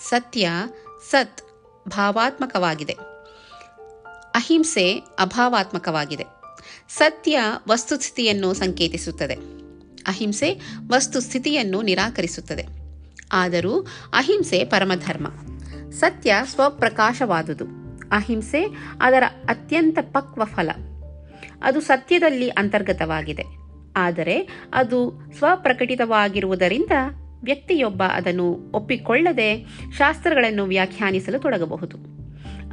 ಸತ್ಯ 0.10 0.50
ಸತ್ 1.12 1.42
ಭಾವಾತ್ಮಕವಾಗಿದೆ. 1.88 2.94
ಅಹಿಂಸೆ 4.36 4.94
ಅಭಾವಾತ್ಮಕವಾಗಿದೆ. 5.20 6.26
ಸತ್ಯ 6.90 7.40
ವಸ್ತುಸ್ಥಿತಿಯನ್ನು 7.70 8.54
ಸಂಕೇತಿಸುತ್ತದೆ. 8.54 9.34
ಅಹಿಂಸೆ 10.08 10.62
ವಸ್ತುಸ್ಥಿತಿಯನ್ನು 10.90 11.82
ನಿರಾಕರಿಸುತ್ತದೆ. 11.82 12.66
ಆದರೂ 13.32 13.82
ಅಹಿಂಸೆ 14.14 14.66
ಪರಮಧರ್ಮ. 14.66 15.28
ಸತ್ಯ 15.92 16.36
ಸ್ವಪ್ರಕಾಶವಾದುದು. 16.46 17.66
ಅಹಿಂಸೆ 18.12 18.66
ಅದರ 19.02 19.24
ಅತ್ಯಂತ 19.50 19.98
ಪಕ್ವ 20.02 20.44
ಫಲ 20.44 20.70
ಅದು 21.64 21.82
ಸತ್ಯದಲ್ಲಿ 21.82 22.50
ಅಂತರ್ಗತವಾಗಿದೆ. 22.50 23.63
ಆದರೆ 23.98 24.68
ಅದು 24.74 25.32
ಸ್ವಪ್ರಕಟಿತವಾಗಿರುವುದರಿಂದ 25.38 26.92
ವ್ಯಕ್ತಿಯೊಬ್ಬ 27.44 28.04
ಅದನ್ನು 28.04 28.72
ಒಪ್ಪಿಕೊಳ್ಳದೆ 28.74 29.66
ಶಾಸ್ತ್ರಗಳನ್ನು 29.92 30.64
ವ್ಯಾಖ್ಯಾನಿಸಲು 30.64 31.40
ತೊಡಗಬಹುದು. 31.40 31.98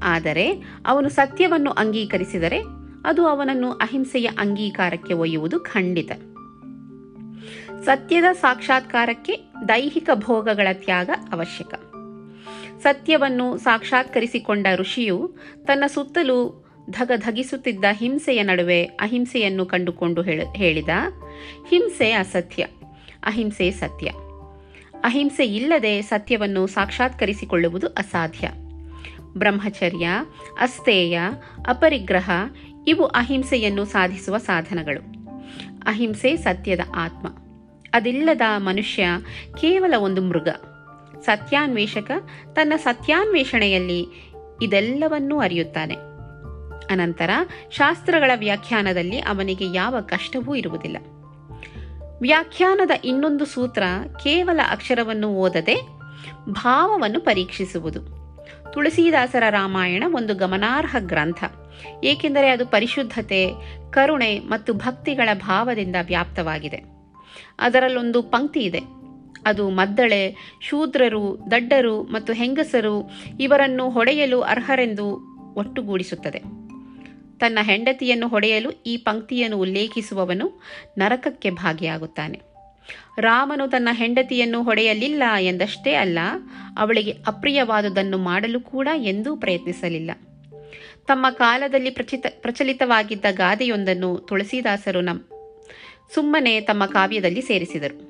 ಆದರೆ 0.02 0.62
ಅವನು 0.86 1.08
ಸತ್ಯವನ್ನು 1.08 1.70
ಅಂಗೀಕರಿಸಿದರೆ 1.70 2.60
ಅದು 3.04 3.26
ಅವನನ್ನು 3.26 3.70
ಅಹಿಂಸೆಯ 3.70 4.28
ಅಂಗೀಕಾರಕ್ಕೆ 4.38 5.14
ಒಯ್ಯುವುದು 5.14 5.60
ಖಂಡಿತ. 5.60 6.12
ಸತ್ಯದ 7.84 8.24
ಸಾಕ್ಷಾತ್ಕಾರಕ್ಕೆ 8.32 9.52
ದೈಹಿಕ 9.68 10.10
ಭೋಗಗಳ 10.14 10.68
ತ್ಯಾಗ 10.72 11.10
ಅವಶ್ಯಕ. 11.32 11.74
ಸತ್ಯವನ್ನು 12.80 13.56
ಸಾಕ್ಷಾತ್ಕರಿಸಿಕೊಂಡ 13.56 14.66
ಋಷಿಯು 14.76 15.34
ತನ್ನ 15.66 15.84
ಸುತ್ತಲೂ 15.86 16.69
ಧಗಧಗಿಸುತ್ತಿದ್ದ 16.90 17.84
ಹಿಂಸೆಯ 17.92 18.42
ನಡುವೆ 18.42 18.84
ಅಹಿಂಸೆಯನ್ನು 18.84 19.66
ಕಂಡುಕೊಂಡು 19.66 20.22
ಹೇಳಿದ, 20.56 20.88
ಹಿಂಸೆ 21.68 22.12
ಅಸತ್ಯ, 22.12 22.66
ಅಹಿಂಸೆ 23.24 23.70
ಸತ್ಯ. 23.70 24.06
ಅಹಿಂಸೆ 25.04 25.46
ಇಲ್ಲದೆ 25.46 26.02
ಸತ್ಯವನ್ನು 26.02 26.66
ಸಾಕ್ಷಾತ್ಕರಿಸಿಕೊಳ್ಳುವುದು 26.66 27.86
ಅಸಾಧ್ಯ. 27.86 28.48
ಬ್ರಹ್ಮಚರ್ಯ 29.20 30.08
ಅಸ್ತೇಯ 30.60 31.20
ಅಪರಿಗ್ರಹ 31.68 32.30
ಇವು 32.88 33.04
ಅಹಿಂಸೆಯನ್ನು 33.04 33.84
ಸಾಧಿಸುವ 33.84 34.38
ಸಾಧನಗಳು. 34.38 35.00
ಅಹಿಂಸೆ 35.86 36.36
ಸತ್ಯದ 36.36 36.80
ಆತ್ಮ. 36.94 37.28
ಅದಿಲ್ಲದ 37.92 38.40
ಮನುಷ್ಯ 38.56 39.06
ಕೇವಲ 39.60 39.94
ಒಂದು 39.98 40.22
ಮೃಗ. 40.22 40.48
ಸತ್ಯಾನ್ವೇಷಕ 41.22 42.10
ತನ್ನ 42.52 42.72
ಸತ್ಯಾನ್ವೇಷಣೆಯಲ್ಲಿ 42.76 44.06
ಇದೆಲ್ಲವನ್ನೂ 44.62 45.38
ಅರಿಯುತ್ತಾನೆ. 45.38 46.09
ಅನಂತರ 46.90 47.30
ಶಾಸ್ತ್ರಗಳ 47.70 48.30
ವ್ಯಾಖ್ಯಾನದಲ್ಲಿ 48.34 49.18
ಅವನಿಗೆ 49.18 49.72
ಯಾವ 49.74 50.00
ಕಷ್ಟವೂ 50.00 50.54
ಇರುವುದಿಲ್ಲ. 50.54 50.96
ವ್ಯಾಖ್ಯಾನದ 52.20 52.90
ಇನ್ನೊಂದು 53.04 53.44
ಸೂತ್ರ 53.44 53.82
ಕೇವಲ 54.22 54.60
ಅಕ್ಷರವನ್ನು 54.70 55.28
ಓದದೆ 55.28 55.74
ಭಾವವನ್ನು 56.50 57.20
ಪರೀಕ್ಷಿಸುವುದು. 57.20 58.20
ತುಳಸಿದಾಸರ 58.72 59.42
ರಾಮಾಯಣ 59.50 60.04
ಒಂದು 60.14 60.34
ಗಮನಾರ್ಹ 60.34 60.96
ಗ್ರಂಥ. 60.98 61.44
ಏಕೆಂದರೆ 62.04 62.50
ಅದು 62.50 62.66
ಪರಿಶುದ್ಧತೆ, 62.66 63.50
ಕರುಣೆ 63.90 64.38
ಮತ್ತು 64.38 64.74
ಭಕ್ತಿಗಳ 64.74 65.28
ಭಾವದಿಂದ 65.34 65.96
ವ್ಯಾಪ್ತವಾಗಿದೆ. 66.02 66.84
ಅದರಲ್ಲೊಂದು 67.58 68.22
ಪಂಕ್ತಿ 68.22 68.60
ಇದೆ. 68.60 68.80
ಅದು 69.46 69.68
ಮದ್ದಳೆ, 69.68 70.36
ಶೂದ್ರರು, 70.60 71.38
ದಡ್ಡರು 71.50 72.02
ಮತ್ತು 72.02 72.32
ಹೆಂಗಸರು 72.32 73.10
ಇವರನ್ನು 73.40 73.90
ಹೊಡೆಯಲು 73.90 74.40
ಅರ್ಹರೆಂದು 74.40 75.30
ಒಟ್ಟುಗೂಡಿಸುತ್ತದೆ. 75.54 76.42
ತನ್ನ 77.40 77.58
ಹೆಂಡತಿಯನ್ನು 77.62 78.28
ಹೊಡೆಯಲು 78.28 78.70
ಈ 78.86 78.96
ಪಂಕ್ತಿಯನ್ನು 78.96 79.58
ಉಲ್ಲೇಖಿಸುವವನು 79.58 80.62
ನರಕಕ್ಕೆ 80.98 81.50
ಭಾಗಿಯಾಗುತ್ತಾನೆ. 81.50 82.40
ರಾಮನು 83.18 83.70
ತನ್ನ 83.70 83.88
ಹೆಂಡತಿಯನ್ನು 83.92 84.62
ಹೊಡೆಯಲಿಲ್ಲ 84.62 85.22
ಎಂದಷ್ಟೇ 85.40 85.94
ಅಲ್ಲ, 85.94 86.18
ಅವಳಿಗೆ 86.78 87.12
ಅಪ್ರಿಯವಾದುದನ್ನು 87.26 88.18
ಮಾಡಲು 88.18 88.60
ಕೂಡ 88.60 88.88
ಎಂದೂ 88.94 89.36
ಪ್ರಯತ್ನಿಸಲಿಲ್ಲ. 89.36 90.10
ತಮ್ಮ 91.06 91.26
ಕಾಲದಲ್ಲಿ 91.30 91.90
ಪ್ರಚಿತ, 91.90 92.26
ಪ್ರಚಲಿತವಾಗಿದ್ದ 92.40 93.24
ಗಾದೆಯೊಂದನ್ನು 93.30 94.16
ತುಳಸಿದಾಸರು 94.16 95.00
ನಮ್, 95.00 95.20
ಸುಮ್ಮನೆ 96.14 96.60
ತಮ್ಮ 96.60 96.86
ಕಾವ್ಯದಲ್ಲಿ 96.86 97.42
ಸೇರಿಸಿದರು. 97.42 98.09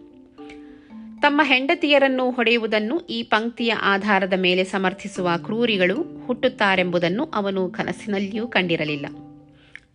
ತಮ್ಮ 1.22 1.40
ಹೆಂಡತಿಯರನ್ನು 1.44 2.30
ಹೊಡೆಯುವುದನ್ನು 2.30 3.00
ಈ 3.00 3.22
ಪಂಕ್ತಿಯ 3.22 3.72
ಆಧಾರದ 3.82 4.32
ಮೇಲೆ 4.36 4.64
ಸಮರ್ಥಿಸುವ 4.64 5.30
ಕ್ರೂರಿಗಳು 5.44 6.26
ಹುಟ್ಟುತ್ತಾರೆಂಬುದನ್ನು 6.26 7.24
ಅವನು 7.24 7.68
ಕನಸಿನಲ್ಲಿಯೂ 7.68 8.48
ಕಂಡಿರಲಿಲ್ಲ. 8.48 9.06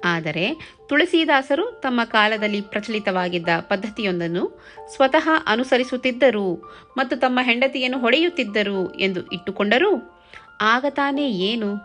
ಆದರೆ 0.06 0.56
ತುಳಸಿದಾಸರು 0.90 1.72
ತಮ್ಮ 1.72 2.02
ಕಾಲದಲ್ಲಿ 2.04 2.62
ಪ್ರಚಲಿತವಾಗಿದ್ದ 2.62 3.48
ಪದ್ಧತಿಯೊಂದನ್ನು 3.60 4.62
ಸ್ವತಃ 4.96 5.30
ಅನುಸರಿಸುತ್ತಿದ್ದರು 5.48 6.54
ಮತ್ತು 6.98 7.20
ತಮ್ಮ 7.20 7.40
ಹೆಂಡತಿಯನ್ನು 7.42 8.00
ಹೊಡೆಯುತ್ತಿದ್ದರು 8.00 8.96
ಎಂದು 8.96 9.28
ಇಟ್ಟುಕೊಂಡರು 9.28 10.22
ಆಗ 10.62 10.86
ತಾನೇ 10.90 11.30
ಏನು? 11.30 11.76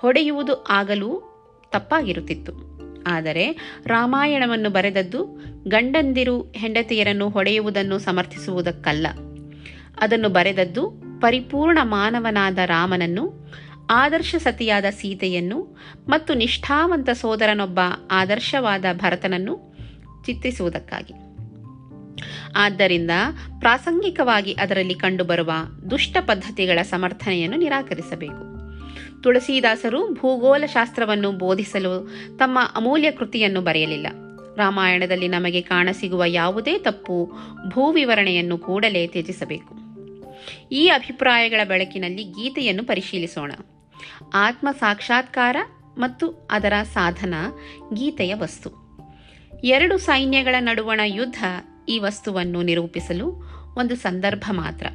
ಹೊಡೆಯುವುದು 0.00 0.62
ಆಗಲೂ 0.62 1.22
ತಪ್ಪಾಗಿರುತ್ತಿತ್ತು. 1.72 2.71
ಆದರೆ 3.06 3.76
ರಾಮಾಯಣವನ್ನು 3.86 4.70
ಬರೆದದ್ದು 4.70 5.24
ಗಂಡಂದಿರು 5.68 6.52
ಹೆಂಡತಿಯರನ್ನು 6.56 7.28
ಹೊಡೆಯುವುದನ್ನು 7.28 7.98
ಸಮರ್ಥಿಸುವುದಕ್ಕಲ್ಲ. 7.98 9.06
ಅದನ್ನು 9.98 10.28
ಬರೆದದ್ದು 10.28 10.90
ಪರಿಪೂರ್ಣ 11.20 11.78
ಮಾನವನಾದ 11.82 12.58
ರಾಮನನ್ನು, 12.64 13.50
ಆದರ್ಶ 13.90 14.34
ಸತಿಯಾದ 14.38 14.84
ಸೀತೆಯನ್ನು 14.90 15.78
ಮತ್ತು 16.08 16.34
ನಿಷ್ಠಾವಂತ 16.34 17.10
ಸೋದರನೊಬ್ಬ 17.10 17.80
ಆದರ್ಶವಾದ 18.10 18.84
ಭರತನನ್ನು 18.92 19.76
ಚಿತ್ರಿಸುವುದಕ್ಕಾಗಿ. 20.26 21.14
ಆದ್ದರಿಂದ 22.56 23.10
ಪ್ರಾಸಂಗಿಕವಾಗಿ 23.58 24.52
ಅದರಲ್ಲಿ 24.52 24.94
ಕಂಡುಬರುವ 24.94 25.50
ದುಷ್ಟ 25.90 26.16
ಪದ್ಧತಿಗಳ 26.20 26.82
ಸಮರ್ಥನೆಯನ್ನು 26.82 27.56
ನಿರಾಕರಿಸಬೇಕು. 27.56 28.51
ತುಳಸೀದಾಸರು 29.22 30.14
ಭೂಗೋಳ 30.14 30.64
ಶಾಸ್ತ್ರವನ್ನು 30.66 31.32
ಬೋಧಿಸಲು 31.32 32.10
ತಮ್ಮ 32.36 32.58
ಅಮೂಲ್ಯ 32.74 33.10
ಕೃತಿಯನ್ನು 33.10 33.60
ಬರೆಯಲಿಲ್ಲ. 33.60 34.06
ರಾಮಾಯಣದಲ್ಲಿ 34.56 35.28
ನಮಗೆ 35.28 35.60
ಕಾಣಸಿಗುವ 35.60 36.24
ಯಾವುದೇ 36.26 36.78
ತಪ್ಪು 36.78 37.32
ಭೂವಿವರಣೆಯನ್ನು 37.68 38.58
ಕೂಡಲೇ 38.58 39.06
ತ್ಯಜಿಸಬೇಕು. 39.06 39.74
ಈ 40.72 40.88
ಅಭಿಪ್ರಾಯಗಳ 40.88 41.60
ಬೆಳಕಿನಲ್ಲಿ 41.64 42.24
ಗೀತೆಯನ್ನು 42.24 42.84
ಪರಿಶೀಲಿಸೋಣ. 42.84 43.52
ಆತ್ಮ 44.34 44.68
ಸಾಕ್ಷಾತ್ಕಾರ 44.80 45.56
ಮತ್ತು 45.98 46.48
ಅದರ 46.50 46.72
ಸಾಧನ 46.94 47.34
ಗೀತೆಯ 47.94 48.34
ವಸ್ತು. 48.34 48.82
ಎರಡು 49.64 49.98
ಸೈನ್ಯಗಳ 49.98 50.54
ನಡುವಣ 50.58 51.00
ಯುದ್ಧ 51.04 51.44
ಈ 51.88 51.98
ವಸ್ತುವನ್ನು 51.98 52.62
ನಿರೂಪಿಸಲು 52.62 53.52
ಒಂದು 53.76 53.96
ಸಂದರ್ಭ 53.96 54.44
ಮಾತ್ರ. 54.50 54.86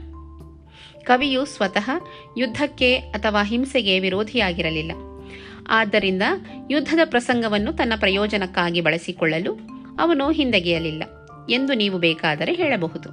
ಕವಿಯು 1.07 1.45
ಸ್ವತಃ 1.45 1.89
ಯುದ್ಧಕ್ಕೆ 2.37 2.97
ಅಥವಾ 2.97 3.43
ಹಿಂಸೆಗೆ 3.43 3.99
ವಿರೋಧಿಯಾಗಿರಲಿಲ್ಲ. 3.99 4.91
ಆದ್ದರಿಂದ 5.69 6.23
ಯುದ್ಧದ 6.71 6.99
ಪ್ರಸಂಗವನ್ನು 7.05 7.73
ತನ್ನ 7.73 7.93
ಪ್ರಯೋಜನಕ್ಕಾಗಿ 7.99 8.81
ಬಳಸಿಕೊಳ್ಳಲು 8.81 9.53
ಅವನು 9.99 10.29
ಹಿಂದೆಗೆಯಲಿಲ್ಲ 10.29 11.03
ಎಂದು 11.49 11.73
ನೀವು 11.73 11.97
ಬೇಕಾದರೆ 11.97 12.53
ಹೇಳಬಹುದು. 12.53 13.09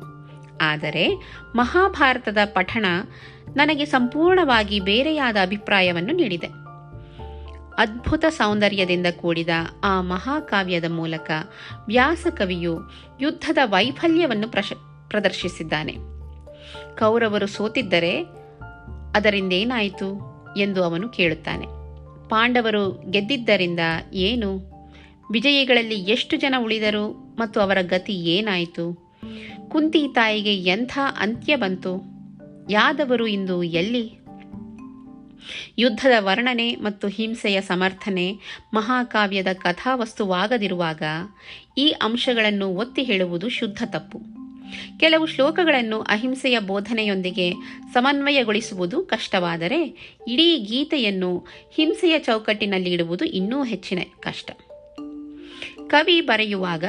ಆದರೆ 0.63 1.23
ಮಹಾಭಾರತದ 1.57 2.39
ಪಠಣ 2.45 2.87
ನನಗೆ 3.57 3.85
ಸಂಪೂರ್ಣವಾಗಿ 3.85 4.81
ಬೇರೆಯಾದ 4.81 5.37
ಅಭಿಪ್ರಾಯವನ್ನು 5.43 6.15
ನೀಡಿದೆ. 6.15 6.47
ಅದ್ಭುತ 7.79 8.25
ಸೌಂದರ್ಯದಿಂದ 8.29 9.07
ಕೂಡಿದ 9.07 9.49
ಆ 9.85 10.01
ಮಹಾಕಾವ್ಯದ 10.01 10.85
ಮೂಲಕ 10.91 11.31
ವ್ಯಾಸಕವಿಯು 11.87 12.81
ಯುದ್ಧದ 13.21 13.59
ವೈಫಲ್ಯವನ್ನು 13.65 14.49
ಪ್ರಶ, 14.49 14.73
ಪ್ರದರ್ಶಿಸಿದ್ದಾನೆ. 15.09 16.14
ಕೌರವರು 16.99 17.47
ಸೋತಿದ್ದರೆ 17.47 18.23
ಅದರಿಂದೇನಾಯಿತು 19.15 20.21
ಎಂದು 20.57 20.85
ಅವನು 20.85 21.09
ಕೇಳುತ್ತಾನೆ. 21.09 21.67
ಪಾಂಡವರು 22.29 23.11
ಗೆದ್ದಿದ್ದರಿಂದ 23.11 23.81
ಏನು? 24.13 24.75
ವಿಜಯಿಗಳಲ್ಲಿ 25.33 25.95
ಎಷ್ಟು 25.95 26.37
ಜನ 26.37 26.55
ಉಳಿದರು 26.59 27.13
ಮತ್ತು 27.39 27.61
ಅವರ 27.61 27.79
ಗತಿ 27.81 28.13
ಏನಾಯಿತು? 28.13 29.13
ಕುಂತಿ 29.69 30.09
ತಾಯಿಗೆ 30.09 30.57
ಎಂಥ 30.57 30.99
ಅಂತ್ಯ 31.21 31.57
ಬಂತು? 31.57 32.03
ಯಾದವರು 32.71 33.27
ಇಂದು 33.27 33.63
ಎಲ್ಲಿ? 33.63 34.13
ಯುದ್ಧದ 35.79 36.13
ವರ್ಣನೆ 36.19 36.75
ಮತ್ತು 36.75 37.09
ಹಿಂಸೆಯ 37.09 37.61
ಸಮರ್ಥನೆ, 37.61 38.39
ಮಹಾಕಾವ್ಯದ 38.75 39.47
ಕಥಾವಸ್ತುವಾಗದಿರುವಾಗ 39.53 41.03
ಈ 41.79 41.89
ಅಂಶಗಳನ್ನು 41.89 42.69
ಒತ್ತಿ 42.69 43.03
ಹೇಳುವುದು 43.03 43.49
ಶುದ್ಧ 43.49 43.83
ತಪ್ಪು. 43.87 44.34
ಕೆಲವು 45.01 45.27
ಶ್ಲೋಕಗಳನ್ನು 45.27 46.01
ಅಹಿಂಸೆಯ 46.01 46.59
ಬೋಧನೆಯೊಂದಿಗೆ 46.59 47.53
ಸಮನ್ವಯಗೊಳಿಸುವುದು 47.93 49.05
ಕಷ್ಟವಾದರೆ 49.05 49.83
ಇಡೀ 50.29 50.59
ಗೀತೆಯನ್ನು 50.59 51.47
ಹಿಂಸೆಯ 51.75 52.19
ಚೌಕಟ್ಟಿನಲ್ಲಿ 52.19 52.93
ಇಡುವುದು 52.93 53.25
ಇನ್ನೂ 53.25 53.65
ಹೆಚ್ಚಿನ 53.65 53.99
ಕಷ್ಟ. 54.21 54.51
ಕವಿ 55.87 56.21
ಬರೆಯುವಾಗ 56.21 56.85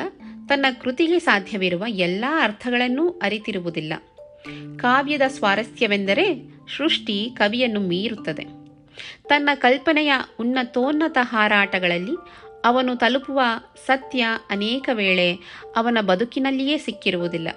ತನ್ನ 0.49 0.65
ಕೃತಿಗೆ 0.81 1.19
ಸಾಧ್ಯವಿರುವ 1.19 1.83
ಎಲ್ಲ 1.87 2.25
ಅರ್ಥಗಳನ್ನೂ 2.41 3.09
ಅರಿತಿರುವುದಿಲ್ಲ. 3.09 3.93
ಕಾವ್ಯದ 4.77 5.21
ಸ್ವಾರಸ್ಯವೆಂದರೆ 5.27 6.43
ಸೃಷ್ಟಿ 6.77 7.31
ಕವಿಯನ್ನು 7.37 7.79
ಮೀರುತ್ತದೆ. 7.79 8.45
ತನ್ನ 9.29 9.49
ಕಲ್ಪನೆಯ 9.55 10.13
ಉನ್ನತೋನ್ನತ 10.39 11.17
ಹಾರಾಟಗಳಲ್ಲಿ 11.21 12.11
ಅವನು 12.65 12.95
ತಲುಪುವ 12.95 13.39
ಸತ್ಯ 13.85 14.25
ಅನೇಕ 14.49 14.89
ವೇಳೆ 14.93 15.33
ಅವನ 15.75 15.97
ಬದುಕಿನಲ್ಲಿಯೇ 16.01 16.77
ಸಿಕ್ಕಿರುವುದಿಲ್ಲ. 16.77 17.47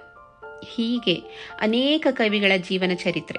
ಹೀಗೆ 0.64 1.14
ಅನೇಕ 1.61 2.06
ಕವಿಗಳ 2.11 2.52
ಜೀವನ 2.56 2.90
ಚರಿತ್ರೆ 2.94 3.38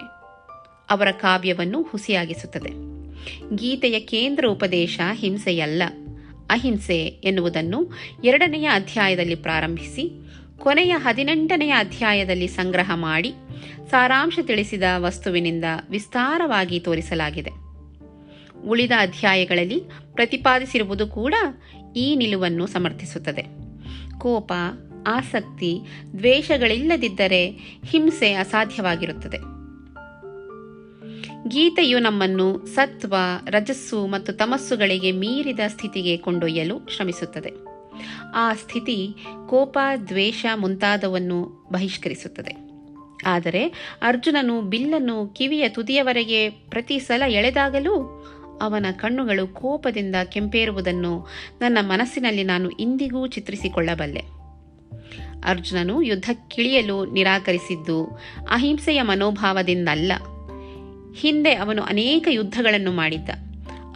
ಅವರ 0.90 1.12
ಕಾವ್ಯವನ್ನು 1.12 1.82
ಹುಸಿಯಾಗಿಸುತ್ತದೆ. 1.82 2.70
ಗೀತೆಯ 3.56 4.00
ಕೇಂದ್ರ 4.00 4.46
ಉಪದೇಶ 4.50 5.00
ಹಿಂಸೆಯಲ್ಲ, 5.14 5.84
ಅಹಿಂಸೆ 6.50 6.98
ಎನ್ನುವುದನ್ನು 7.06 7.92
ಎರಡನೆಯ 8.24 8.70
ಅಧ್ಯಾಯದಲ್ಲಿ 8.74 9.36
ಪ್ರಾರಂಭಿಸಿ, 9.36 10.12
ಕೊನೆಯ 10.58 10.96
ಹದಿನೆಂಟನೆಯ 10.98 11.72
ಅಧ್ಯಾಯದಲ್ಲಿ 11.72 12.48
ಸಂಗ್ರಹ 12.48 12.92
ಮಾಡಿ, 12.96 13.34
ಸಾರಾಂಶ 13.90 14.40
ತಿಳಿಸಿದ 14.42 14.84
ವಸ್ತುವಿನಿಂದ 14.98 15.66
ವಿಸ್ತಾರವಾಗಿ 15.90 16.80
ತೋರಿಸಲಾಗಿದೆ. 16.80 17.52
ಉಳಿದ 18.68 18.92
ಅಧ್ಯಾಯಗಳಲ್ಲಿ 19.00 19.84
ಪ್ರತಿಪಾದಿಸಿರುವುದು 20.14 21.08
ಕೂಡ 21.08 21.34
ಈ 21.96 22.16
ನಿಲುವನ್ನು 22.16 22.68
ಸಮರ್ಥಿಸುತ್ತದೆ. 22.68 23.46
ಕೋಪ 24.20 24.54
ಆಸಕ್ತಿ 25.10 25.80
ದ್ವೇಷಗಳಿಲ್ಲದಿದ್ದರೆ 26.18 27.50
ಹಿಂಸೆ 27.86 28.34
ಅಸಾಧ್ಯವಾಗಿರುತ್ತದೆ. 28.34 29.38
ಗೀತೆಯು 31.48 32.00
ನಮ್ಮನ್ನು 32.00 32.66
ಸತ್ವ, 32.66 33.16
ರಜಸ್ಸು 33.48 34.08
ಮತ್ತು 34.08 34.34
ತಮಸ್ಸುಗಳಿಗೆ 34.34 35.12
ಮೀರಿದ 35.12 35.60
ಸ್ಥಿತಿಗೆ 35.68 36.18
ಕೊಂಡೊಯ್ಯಲು 36.18 36.80
ಶ್ರಮಿಸುತ್ತದೆ. 36.96 37.52
ಆ 38.36 38.54
ಸ್ಥಿತಿ 38.54 39.16
ಕೋಪ, 39.48 39.78
ದ್ವೇಷ 40.08 40.46
ಮುಂತಾದವನ್ನು 40.56 41.70
ಬಹಿಷ್ಕರಿಸುತ್ತದೆ. 41.72 42.70
ಆದರೆ 43.26 43.68
ಅರ್ಜುನನು 44.02 44.62
ಬಿಲ್ಲನ್ನು 44.62 45.28
ಕಿವಿಯ 45.28 45.70
ತುದಿಯವರೆಗೆ 45.70 46.50
ಪ್ರತಿ 46.50 47.00
ಸಲ 47.00 47.24
ಎಳೆದಾಗಲೂ 47.28 48.26
ಅವನ 48.62 48.86
ಕಣ್ಣುಗಳು 48.92 49.48
ಕೋಪದಿಂದ 49.48 50.16
ಕೆಂಪೇರುವುದನ್ನು 50.26 51.28
ನನ್ನ 51.62 51.78
ಮನಸ್ಸಿನಲ್ಲಿ 51.82 52.44
ನಾನು 52.44 52.70
ಇಂದಿಗೂ 52.70 53.28
ಚಿತ್ರಿಸಿಕೊಳ್ಳಬಲ್ಲೆ. 53.28 54.39
ಅರ್ಜುನನು 55.46 56.02
ಯುದ್ಧಕ್ಕಿಳಿಯಲು 56.02 57.06
ನಿರಾಕರಿಸಿದ್ದು 57.06 58.06
ಅಹಿಂಸೆಯ 58.50 59.02
ಮನೋಭಾವದಿಂದಲ್ಲ. 59.02 60.12
ಹಿಂದೆ 61.16 61.56
ಅವನು 61.56 61.82
ಅನೇಕ 61.82 62.28
ಯುದ್ಧಗಳನ್ನು 62.32 62.92
ಮಾಡಿದ್ದ. 62.92 63.30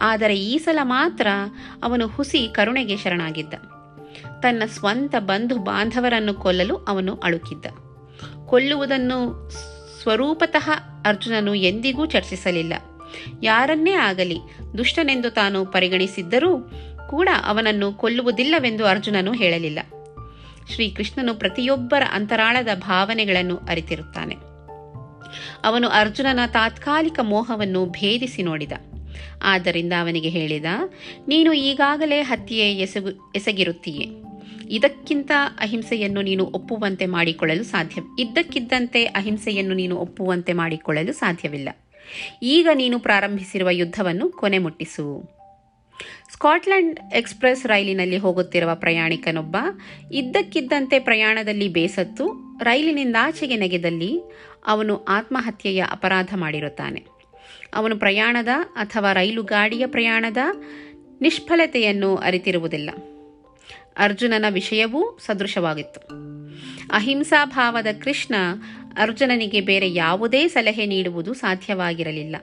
ಆದರೆ 0.02 0.40
ಈ 0.40 0.58
ಸಲ 0.58 0.78
ಮಾತ್ರ 0.82 1.26
ಅವನು 1.82 2.06
ಹುಸಿ 2.06 2.48
ಕರುಣೆಗೆ 2.48 2.96
ಶರಣಾಗಿದ್ದ. 2.96 3.54
ತನ್ನ 4.42 4.62
ಸ್ವಂತ 4.66 5.14
ಬಂಧು 5.18 5.56
ಬಾಂಧವರನ್ನು 5.58 6.34
ಕೊಲ್ಲಲು 6.34 6.76
ಅವನು 6.76 7.14
ಅಳುಕಿದ್ದ. 7.14 7.66
ಕೊಲ್ಲುವುದನ್ನು 8.46 9.50
ಸ್ವರೂಪತಃ 10.02 10.70
ಅರ್ಜುನನು 11.04 11.54
ಎಂದಿಗೂ 11.54 12.06
ಚರ್ಚಿಸಲಿಲ್ಲ. 12.06 12.72
ಯಾರನ್ನೇ 13.42 13.92
ಆಗಲಿ 13.92 14.38
ದುಷ್ಟನೆಂದು 14.78 15.30
ತಾನು 15.30 15.66
ಪರಿಗಣಿಸಿದ್ದರೂ 15.66 16.70
ಕೂಡ 17.10 17.28
ಅವನನ್ನು 17.44 17.92
ಕೊಲ್ಲುವುದಿಲ್ಲವೆಂದು 17.92 18.86
ಅರ್ಜುನನು 18.86 19.32
ಹೇಳಲಿಲ್ಲ. 19.32 19.78
ಶ್ರೀಕೃಷ್ಣನು 20.72 21.34
ಪ್ರತಿಯೊಬ್ಬರ 21.34 22.02
ಅಂತರಾಳದ 22.12 22.68
ಭಾವನೆಗಳನ್ನು 22.74 23.56
ಅರಿತಿರುತ್ತಾನೆ. 23.56 24.34
ಅವನು 25.64 25.88
ಅರ್ಜುನನ 25.88 26.40
ತಾತ್ಕಾಲಿಕ 26.46 27.20
ಮೋಹವನ್ನು 27.22 27.86
ಭೇದಿಸಿ 27.86 28.42
ನೋಡಿದ. 28.42 28.72
ಆದ್ದರಿಂದ 29.42 29.92
ಅವನಿಗೆ 30.00 30.28
ಹೇಳಿದ, 30.28 30.64
ನೀನು 31.28 31.52
ಈಗಾಗಲೇ 31.52 32.20
ಹತ್ಯೆ 32.20 32.74
ಎಸಗು, 32.74 33.32
ಎಸಗಿರುತ್ತೀಯೆ. 33.34 34.34
ಇದಕ್ಕಿಂತ 34.70 35.30
ಅಹಿಂಸೆಯನ್ನು 35.58 36.22
ನೀನು 36.22 36.44
ಒಪ್ಪುವಂತೆ 36.44 37.06
ಮಾಡಿಕೊಳ್ಳಲು 37.06 37.64
ಸಾಧ್ಯ, 37.64 38.00
ಇದ್ದಕ್ಕಿದ್ದಂತೆ 38.18 39.04
ಅಹಿಂಸೆಯನ್ನು 39.04 39.74
ನೀನು 39.74 39.96
ಒಪ್ಪುವಂತೆ 39.96 40.52
ಮಾಡಿಕೊಳ್ಳಲು 40.52 41.12
ಸಾಧ್ಯವಿಲ್ಲ. 41.12 41.68
ಈಗ 42.42 42.68
ನೀನು 42.74 42.98
ಪ್ರಾರಂಭಿಸಿರುವ 42.98 43.70
ಯುದ್ಧವನ್ನು 43.70 44.28
ಕೊನೆ 44.30 44.58
ಮುಟ್ಟಿಸು. 44.58 45.34
ಸ್ಕಾಟ್ಲೆಂಡ್ 46.32 47.00
ಎಕ್ಸ್ಪ್ರೆಸ್ 47.14 47.66
ರೈಲಿನಲ್ಲಿ 47.66 48.16
ಹೋಗುತ್ತಿರುವ 48.16 48.74
ಪ್ರಯಾಣಿಕನೊಬ್ಬ 48.74 49.56
ಇದ್ದಕ್ಕಿದ್ದಂತೆ 50.12 50.98
ಪ್ರಯಾಣದಲ್ಲಿ 50.98 51.68
ಬೇಸತ್ತು 51.68 52.58
ರೈಲಿನಿಂದಾಚೆಗೆ 52.62 53.56
ನೆಗೆದಲ್ಲಿ 53.56 54.20
ಅವನು 54.66 55.04
ಆತ್ಮಹತ್ಯೆಯ 55.04 55.84
ಅಪರಾಧ 55.90 56.28
ಮಾಡಿರುತ್ತಾನೆ. 56.36 57.04
ಅವನು 57.74 57.96
ಪ್ರಯಾಣದ 57.96 58.48
ಅಥವಾ 58.76 59.12
ರೈಲು 59.12 59.42
ಗಾಡಿಯ 59.42 59.86
ಪ್ರಯಾಣದ 59.86 60.36
ನಿಷ್ಫಲತೆಯನ್ನು 61.20 62.16
ಅರಿತಿರುವುದಿಲ್ಲ. 62.16 62.90
ಅರ್ಜುನನ 63.96 64.44
ವಿಷಯವೂ 64.50 65.18
ಸದೃಶವಾಗಿತ್ತು. 65.26 66.00
ಅಹಿಂಸಾಭಾವದ 66.92 67.86
ಕೃಷ್ಣ 68.02 68.34
ಅರ್ಜುನನಿಗೆ 68.98 69.60
ಬೇರೆ 69.60 69.92
ಯಾವುದೇ 69.92 70.48
ಸಲಹೆ 70.48 70.86
ನೀಡುವುದು 70.86 71.34
ಸಾಧ್ಯವಾಗಿರಲಿಲ್ಲ. 71.34 72.36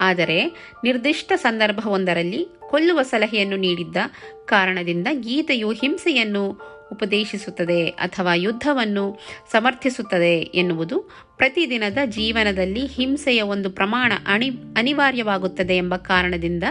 ಆದರೆ 0.00 0.46
ನಿರ್ದಿಷ್ಟ 0.84 1.32
ಸಂದರ್ಭವೊಂದರಲ್ಲಿ 1.36 2.46
ಕೊಲ್ಲುವ 2.70 3.02
ಸಲಹೆಯನ್ನು 3.02 3.56
ನೀಡಿದ್ದ 3.56 3.96
ಕಾರಣದಿಂದ 4.44 5.06
ಗೀತೆಯು 5.12 5.72
ಹಿಂಸೆಯನ್ನು 5.72 6.70
ಉಪದೇಶಿಸುತ್ತದೆ 6.92 7.86
ಅಥವಾ 7.86 8.34
ಯುದ್ಧವನ್ನು 8.34 9.18
ಸಮರ್ಥಿಸುತ್ತದೆ 9.52 10.38
ಎನ್ನುವುದು 10.40 11.00
ಪ್ರತಿದಿನದ 11.36 11.98
ಜೀವನದಲ್ಲಿ 12.06 12.86
ಹಿಂಸೆಯ 12.86 13.42
ಒಂದು 13.42 13.70
ಪ್ರಮಾಣ 13.70 14.12
ಅಣಿ, 14.26 14.50
ಅನಿವಾರ್ಯವಾಗುತ್ತದೆ 14.76 15.76
ಎಂಬ 15.76 15.96
ಕಾರಣದಿಂದ 15.96 16.64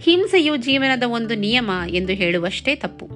ಹಿಂಸೆಯು 0.00 0.56
ಜೀವನದ 0.56 1.02
ಒಂದು 1.02 1.34
ನಿಯಮ 1.34 1.70
ಎಂದು 1.88 2.12
ಹೇಳುವಷ್ಟೇ 2.12 2.74
ತಪ್ಪು. 2.74 3.06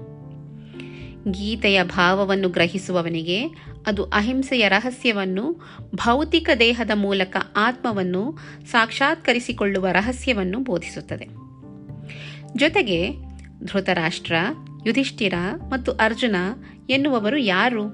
ಗೀತೆಯ 1.30 1.82
ಭಾವವನ್ನು 1.82 2.48
ಗ್ರಹಿಸುವವನಿಗೆ 2.48 3.46
ಅದು 3.86 4.04
ಅಹಿಂಸೆಯ 4.04 4.68
ರಹಸ್ಯವನ್ನು, 4.68 5.56
ಭೌತಿಕ 5.94 6.50
ದೇಹದ 6.58 6.90
ಮೂಲಕ 6.94 7.36
ಆತ್ಮವನ್ನು 7.56 8.38
ಸಾಕ್ಷಾತ್ಕರಿಸಿಕೊಳ್ಳುವ 8.70 9.88
ರಹಸ್ಯವನ್ನು 9.88 10.58
ಬೋಧಿಸುತ್ತದೆ. 10.58 11.43
ಜೊತೆಗೆ 12.56 13.10
ಧೃತರಾಷ್ಟ್ರ, 13.64 14.34
ಯುಧಿಷ್ಠಿರ 14.86 15.34
ಮತ್ತು 15.70 15.92
ಅರ್ಜುನ 15.92 16.36
ಎನ್ನುವವರು 16.90 17.38
ಯಾರು? 17.38 17.88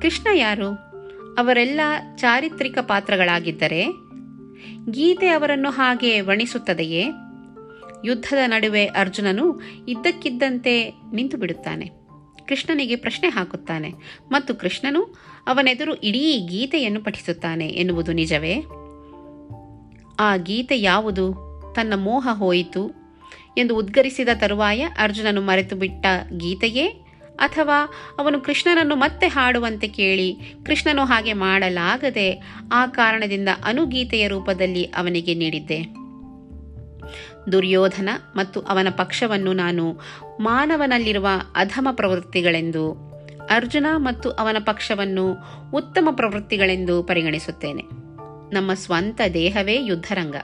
ಕೃಷ್ಣ 0.00 0.26
ಯಾರು? 0.34 0.68
ಅವರೆಲ್ಲ 1.38 1.80
ಚಾರಿತ್ರಿಕ 2.16 2.78
ಪಾತ್ರಗಳಾಗಿದ್ದರೆ 2.78 3.86
ಗೀತೆ 4.90 5.28
ಅವರನ್ನು 5.28 5.70
ಹಾಗೆ 5.70 6.20
ವರ್ಣಿಸುತ್ತದೆಯೇ? 6.20 7.08
ಯುದ್ಧದ 8.04 8.38
ನಡುವೆ 8.46 8.86
ಅರ್ಜುನನು 8.86 9.60
ಇದ್ದಕ್ಕಿದ್ದಂತೆ 9.88 10.92
ನಿಂತು 11.14 11.36
ಬಿಡುತ್ತಾನೆ. 11.36 11.90
ಕೃಷ್ಣನಿಗೆ 12.48 12.96
ಪ್ರಶ್ನೆ 12.96 13.28
ಹಾಕುತ್ತಾನೆ. 13.28 13.92
ಮತ್ತು 14.30 14.54
ಕೃಷ್ಣನು 14.54 15.02
ಅವನೆದುರು 15.46 15.94
ಇಡೀ 15.94 16.46
ಗೀತೆಯನ್ನು 16.46 17.02
ಪಠಿಸುತ್ತಾನೆ 17.02 17.68
ಎನ್ನುವುದು 17.68 18.12
ನಿಜವೇ? 18.12 18.54
ಆ 20.20 20.36
ಗೀತೆ 20.36 20.80
ಯಾವುದು? 20.80 21.34
ತನ್ನ 21.76 21.92
ಮೋಹ 21.96 22.28
ಹೋಯಿತು. 22.32 23.03
ಎಂದು 23.58 23.76
ಉದ್ಗರಿಸಿದ 23.76 24.28
ತರುವಾಯ 24.34 24.88
ಅರ್ಜುನನು 24.98 25.40
ಮರೆತು 25.40 25.76
ಬಿಟ್ಟ 25.76 26.06
ಗೀತೆಯೇ? 26.36 26.86
ಅಥವಾ 27.38 27.92
ಅವನು 28.18 28.40
ಕೃಷ್ಣನನ್ನು 28.40 28.96
ಮತ್ತೆ 28.96 29.26
ಹಾಡುವಂತೆ 29.26 29.88
ಕೇಳಿ 29.88 30.34
ಕೃಷ್ಣನು 30.66 31.04
ಹಾಗೆ 31.04 31.32
ಮಾಡಲಾಗದೆ 31.32 32.42
ಆ 32.72 32.86
ಕಾರಣದಿಂದ 32.86 33.48
ಅನುಗೀತೆಯ 33.64 34.28
ರೂಪದಲ್ಲಿ 34.28 34.84
ಅವನಿಗೆ 34.84 35.34
ನೀಡಿದ್ದೆ. 35.34 36.04
ದುರ್ಯೋಧನ 37.52 38.08
ಮತ್ತು 38.36 38.60
ಅವನ 38.60 38.88
ಪಕ್ಷವನ್ನು 38.90 39.52
ನಾನು 39.52 40.00
ಮಾನವನಲ್ಲಿರುವ 40.40 41.26
ಅಧಮ 41.56 41.88
ಪ್ರವೃತ್ತಿಗಳೆಂದು, 41.92 42.92
ಅರ್ಜುನ 43.50 43.86
ಮತ್ತು 43.96 44.30
ಅವನ 44.30 44.56
ಪಕ್ಷವನ್ನು 44.60 45.36
ಉತ್ತಮ 45.74 46.08
ಪ್ರವೃತ್ತಿಗಳೆಂದು 46.12 47.02
ಪರಿಗಣಿಸುತ್ತೇನೆ. 47.02 47.82
ನಮ್ಮ 48.54 48.74
ಸ್ವಂತ 48.74 49.20
ದೇಹವೇ 49.34 49.84
ಯುದ್ಧರಂಗ. 49.84 50.36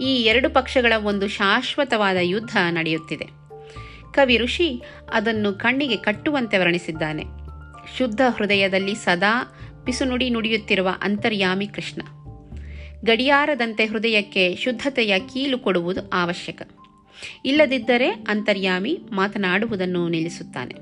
ಈ 0.00 0.22
ಎರಡು 0.22 0.50
ಪಕ್ಷಗಳ 0.50 0.92
ಒಂದು 1.04 1.28
ಶಾಶ್ವತವಾದ 1.28 2.16
ಯುದ್ಧ 2.20 2.56
ನಡೆಯುತ್ತಿದೆ. 2.70 3.24
ಕವಿ 4.12 4.38
ಋಷಿ 4.38 4.82
ಅದನ್ನು 5.12 5.52
ಕಣ್ಣಿಗೆ 5.52 5.96
ಕಟ್ಟುವಂತೆ 5.96 6.58
ವರ್ಣಿಸಿದ್ದಾನೆ. 6.58 7.24
ಶುದ್ಧ 7.98 8.20
ಹೃದಯದಲ್ಲಿ 8.36 8.94
ಸದಾ 8.94 9.60
ಪಿಸುನುಡಿ 9.84 10.30
ನುಡಿಯುತ್ತಿರುವ 10.30 10.88
ಅಂತರ್ಯಾಮಿ 11.02 11.66
ಕೃಷ್ಣ. 11.66 12.02
ಗಡಿಯಾರದಂತೆ 13.04 13.86
ಹೃದಯಕ್ಕೆ 13.86 14.56
ಶುದ್ಧತೆಯ 14.56 15.18
ಕೀಲು 15.18 15.58
ಕೊಡುವುದು 15.58 16.00
ಅವಶ್ಯಕ. 16.00 16.62
ಇಲ್ಲದಿದ್ದರೆ 17.44 18.10
ಅಂತರ್ಯಾಮಿ 18.10 19.00
ಮಾತನಾಡುವುದನ್ನು 19.12 20.08
ನಿಲ್ಲಿಸುತ್ತಾನೆ. 20.08 20.74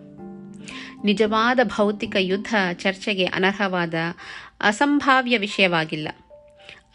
ನಿಜವಾದ 1.04 1.60
ಭೌತಿಕ 1.64 2.16
ಯುದ್ಧ 2.18 2.54
ಚರ್ಚೆಗೆ 2.72 3.24
ಅನರ್ಹವಾದ 3.24 3.94
ಅಸಂಭಾವ್ಯ 4.60 5.38
ವಿಷಯವಾಗಿಲ್ಲ. 5.38 6.08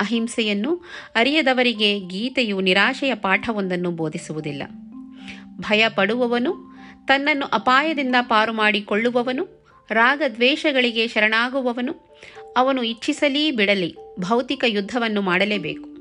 ಅಹಿಂಸೆಯನ್ನು 0.02 0.86
ಅರಿಯದವರಿಗೆ 1.16 2.00
ಗೀತೆಯು 2.00 2.62
ನಿರಾಶೆಯ 2.62 3.16
ಪಾಠವೊಂದನ್ನು 3.16 3.92
ಬೋಧಿಸುವುದಿಲ್ಲ. 3.92 4.64
ಭಯ 5.60 5.86
ಪಡುವವನು 5.96 6.72
ತನ್ನನ್ನು 7.06 7.46
ಅಪಾಯದಿಂದ 7.46 8.16
ಪಾರು 8.22 8.54
ಮಾಡಿಕೊಳ್ಳುವವನು 8.54 9.62
ರಾಗದ್ವೇಷಗಳಿಗೆ 9.92 11.08
ಶರಣಾಗುವವನು, 11.08 12.18
ಅವನು 12.58 12.84
ಇಚ್ಛಿಸಲೀ 12.84 13.52
ಬಿಡಲಿ, 13.52 13.96
ಭೌತಿಕ 14.20 14.64
ಯುದ್ಧವನ್ನು 14.68 15.22
ಮಾಡಲೇಬೇಕು. 15.22 15.92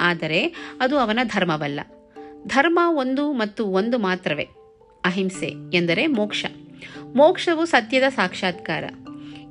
ಆದರೆ 0.00 0.54
ಅದು 0.80 0.98
ಅವನ 0.98 1.18
ಧರ್ಮವಲ್ಲ. 1.22 1.80
ಧರ್ಮ 2.46 2.78
ಒಂದು 2.88 3.32
ಮತ್ತು 3.32 3.66
ಒಂದು 3.66 3.98
ಮಾತ್ರವೇ. 3.98 4.48
ಅಹಿಂಸೆ 5.04 5.76
ಎಂದರೆ 5.76 6.06
ಮೋಕ್ಷ. 6.06 6.44
ಮೋಕ್ಷವು 7.14 7.64
ಸತ್ಯದ 7.64 8.02
ಸಾಕ್ಷಾತ್ಕಾರ. 8.02 8.84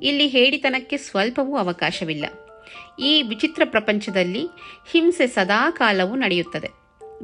ಇಲ್ಲಿ 0.02 0.26
ಹೇಳಿತನಕ್ಕೆ 0.26 0.96
ಸ್ವಲ್ಪವೂ 0.96 1.56
ಅವಕಾಶವಿಲ್ಲ. 1.56 2.24
ಈ 2.98 3.22
ವಿಚಿತ್ರ 3.22 3.62
ಪ್ರಪಂಚದಲ್ಲಿ 3.64 4.48
ಹಿಂಸೆ 4.90 5.26
ಸದಾಕಾಲವೂ 5.26 6.14
ನಡೆಯುತ್ತದೆ. 6.14 6.68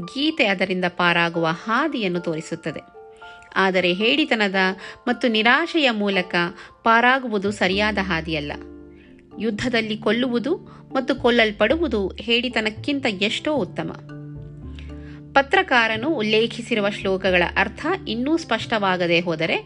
ಗೀತೆ 0.00 0.46
ಅದರಿಂದ 0.46 0.84
ಪಾರಾಗುವ 0.88 1.46
ಹಾದಿಯನ್ನು 1.46 2.20
ತೋರಿಸುತ್ತದೆ. 2.20 2.80
ಆದರೆ 3.56 3.92
ಹೇಡಿತನದ 3.92 4.54
ಮತ್ತು 5.08 5.28
ನಿರಾಶೆಯ 5.28 5.90
ಮೂಲಕ 5.90 6.34
ಪಾರಾಗುವುದು 6.84 7.50
ಸರಿಯಾದ 7.50 7.98
ಹಾದಿಯಲ್ಲ. 8.00 8.52
ಯುದ್ಧದಲ್ಲಿ 9.38 9.96
ಕೊಲ್ಲುವುದು 9.96 10.56
ಮತ್ತು 10.94 11.14
ಕೊಲ್ಲಲ್ಪಡುವುದು 11.14 12.08
ಹೇಡಿತನಕ್ಕಿಂತ 12.20 13.06
ಎಷ್ಟೋ 13.06 13.54
ಉತ್ತಮ. 13.54 13.92
ಪತ್ರಕಾರನು 15.32 16.14
ಉಲ್ಲೇಖಿಸಿರುವ 16.14 16.90
ಶ್ಲೋಕಗಳ 16.90 17.42
ಅರ್ಥ 17.56 17.86
ಇನ್ನೂ 18.08 18.36
ಸ್ಪಷ್ಟವಾಗದೇ 18.36 19.20
ಹೋದರೆ 19.20 19.56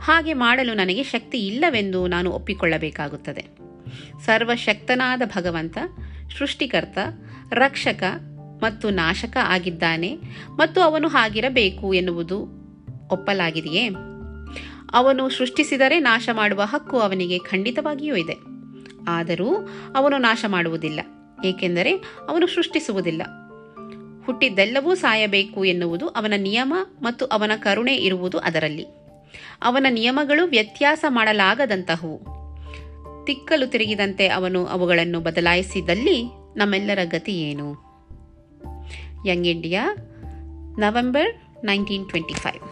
ಹಾಗೆ 0.00 0.32
ಮಾಡಲು 0.32 0.74
ನನಗೆ 0.74 1.02
ಶಕ್ತಿ 1.02 1.46
ಇಲ್ಲವೆಂದು 1.46 2.06
ನಾನು 2.06 2.30
ಒಪ್ಪಿಕೊಳ್ಳಬೇಕಾಗುತ್ತದೆ. 2.30 3.63
ಸರ್ವಶಕ್ತನಾದ 4.26 5.22
ಭಗವಂತ, 5.26 5.78
ಸೃಷ್ಟಿಕರ್ತ, 6.38 6.98
ರಕ್ಷಕ 7.52 8.02
ಮತ್ತು 8.62 8.90
ನಾಶಕ 8.90 9.36
ಆಗಿದ್ದಾನೆ 9.42 10.16
ಮತ್ತು 10.56 10.80
ಅವನು 10.80 11.08
ಹಾಗಿರಬೇಕು 11.08 11.94
ಎನ್ನುವುದು 11.94 12.64
ಒಪ್ಪಲಾಗಿದೆಯೇ? 13.10 13.88
ಅವನು 14.92 15.30
ಸೃಷ್ಟಿಸಿದರೆ 15.30 15.98
ನಾಶ 15.98 16.28
ಮಾಡುವ 16.32 16.62
ಹಕ್ಕು 16.64 16.98
ಅವನಿಗೆ 16.98 17.38
ಖಂಡಿತವಾಗಿಯೂ 17.38 18.16
ಇದೆ. 18.16 18.34
ಆದರೂ 19.08 19.68
ಅವನು 19.96 20.18
ನಾಶ 20.18 20.44
ಮಾಡುವುದಿಲ್ಲ 20.48 21.00
ಏಕೆಂದರೆ 21.44 21.96
ಅವನು 22.28 22.46
ಸೃಷ್ಟಿಸುವುದಿಲ್ಲ. 22.46 23.22
ಹುಟ್ಟಿದ್ದೆಲ್ಲವೂ 24.24 24.94
ಸಾಯಬೇಕು 24.94 25.64
ಎನ್ನುವುದು 25.64 26.08
ಅವನ 26.08 26.32
ನಿಯಮ 26.36 26.74
ಮತ್ತು 27.02 27.26
ಅವನ 27.26 27.50
ಕರುಣೆ 27.56 27.96
ಇರುವುದು 27.96 28.38
ಅದರಲ್ಲಿ. 28.38 28.86
ಅವನ 29.62 29.86
ನಿಯಮಗಳು 29.90 30.46
ವ್ಯತ್ಯಾಸ 30.46 31.04
ಮಾಡಲಾಗದಂತಹವು. 31.08 32.43
ತಿಕ್ಕಲು 33.26 33.66
ತಿರುಗಿದಂತೆ 33.66 34.28
ಅವನು 34.28 34.66
ಅವುಗಳನ್ನು 34.66 35.20
ಬದಲಾಯಿಸಿದಲ್ಲಿ 35.20 36.24
ನಮ್ಮೆಲ್ಲರ 36.56 36.98
ಗತಿ 37.04 37.40
ಏನು? 37.40 37.72
Young 39.26 39.46
India, 39.46 39.96
November 40.78 41.64
nineteen 41.64 42.08
twenty 42.08 42.34
five. 42.34 42.62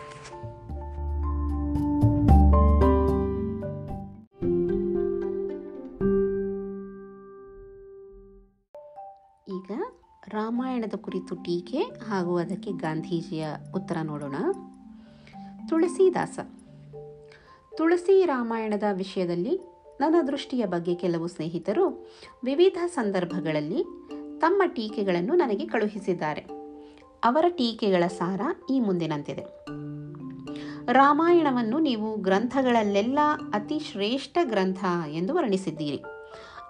ಈಗ 9.48 9.82
ರಾಮಾಯಣದ 10.28 10.94
ಕುರಿತು 10.96 11.34
ಟೀಕೆ 11.34 11.78
ಹಾಗೂ 11.78 12.36
ಅದಕ್ಕೆ 12.36 12.70
ಗಾಂಧೀಜಿಯ 12.70 13.46
ಉತ್ತರ 13.74 13.96
ನೋಡೋಣ. 14.02 14.34
ತುಳಸಿದಾಸ. 15.68 16.38
ತುಳಸಿ 17.76 18.24
ರಾಮಾಯಣದ 18.24 18.82
ವಿಷಯದಲ್ಲಿ 18.92 19.71
ನನ್ನ 20.00 20.14
ದೃಷ್ಟಿಯ 20.26 20.66
ಬಗ್ಗೆ 20.66 20.94
ಕೆಲವು 20.94 21.28
ಸ್ನೇಹಿತರು 21.28 22.10
ವಿವಿಧ 22.44 22.78
ಸಂದರ್ಭಗಳಲ್ಲಿ 22.86 23.84
ತಮ್ಮ 24.38 24.62
ಟೀಕೆಗಳನ್ನು 24.66 25.34
ನನಗೆ 25.34 25.66
ಕಳುಹಿಸಿದ್ದಾರೆ. 25.66 26.40
ಅವರ 27.24 27.44
ಟೀಕೆಗಳ 27.48 28.06
ಸಾರ 28.06 28.40
ಈ 28.70 28.80
ಮುಂದಿನಂತಿದೆ. 28.80 29.42
ರಾಮಾಯಣವನ್ನು 30.92 31.78
ನೀವು 31.78 32.16
ಗ್ರಂಥಗಳಲ್ಲೆಲ್ಲ 32.16 33.18
ಅತಿ 33.54 33.78
ಶ್ರೇಷ್ಠ 33.78 34.38
ಗ್ರಂಥ 34.42 34.84
ಎಂದು 35.08 35.34
ವರ್ಣಿಸಿದ್ದೀರಿ. 35.34 36.02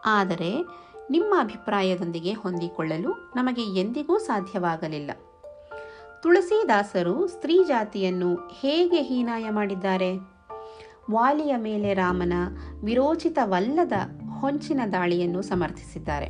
ಆದರೆ 0.05 0.63
ನಿಮ್ಮ 1.11 1.35
ಅಭಿಪ್ರಾಯದೊಂದಿಗೆ 1.41 2.33
ಹೊಂದಿಕೊಳ್ಳಲು 2.33 3.33
ನಮಗೆ 3.37 3.63
ಎಂದಿಗೂ 3.81 4.19
ಸಾಧ್ಯವಾಗಲಿಲ್ಲ. 4.19 5.11
ತುಳಸಿದಾಸರು 6.23 7.27
ಸ್ತ್ರೀ 7.27 7.65
ಜಾತಿಯನ್ನು 7.65 8.37
ಹೇಗೆ 8.37 9.03
ಹೀನಾಯ 9.03 9.51
ಮಾಡಿದ್ದಾರೆ? 9.51 10.32
ವಾಲಿಯ 11.13 11.57
ಮೇಲೆ 11.57 11.95
ರಾಮನ 11.95 12.33
ವಿರೋಚಿತವಲ್ಲದ 12.85 13.93
ಹೊಂಚಿನ 14.41 14.81
ದಾಳಿಯನ್ನು 14.93 15.43
ಸಮರ್ಥಿಸಿದ್ದಾರೆ. 15.43 16.27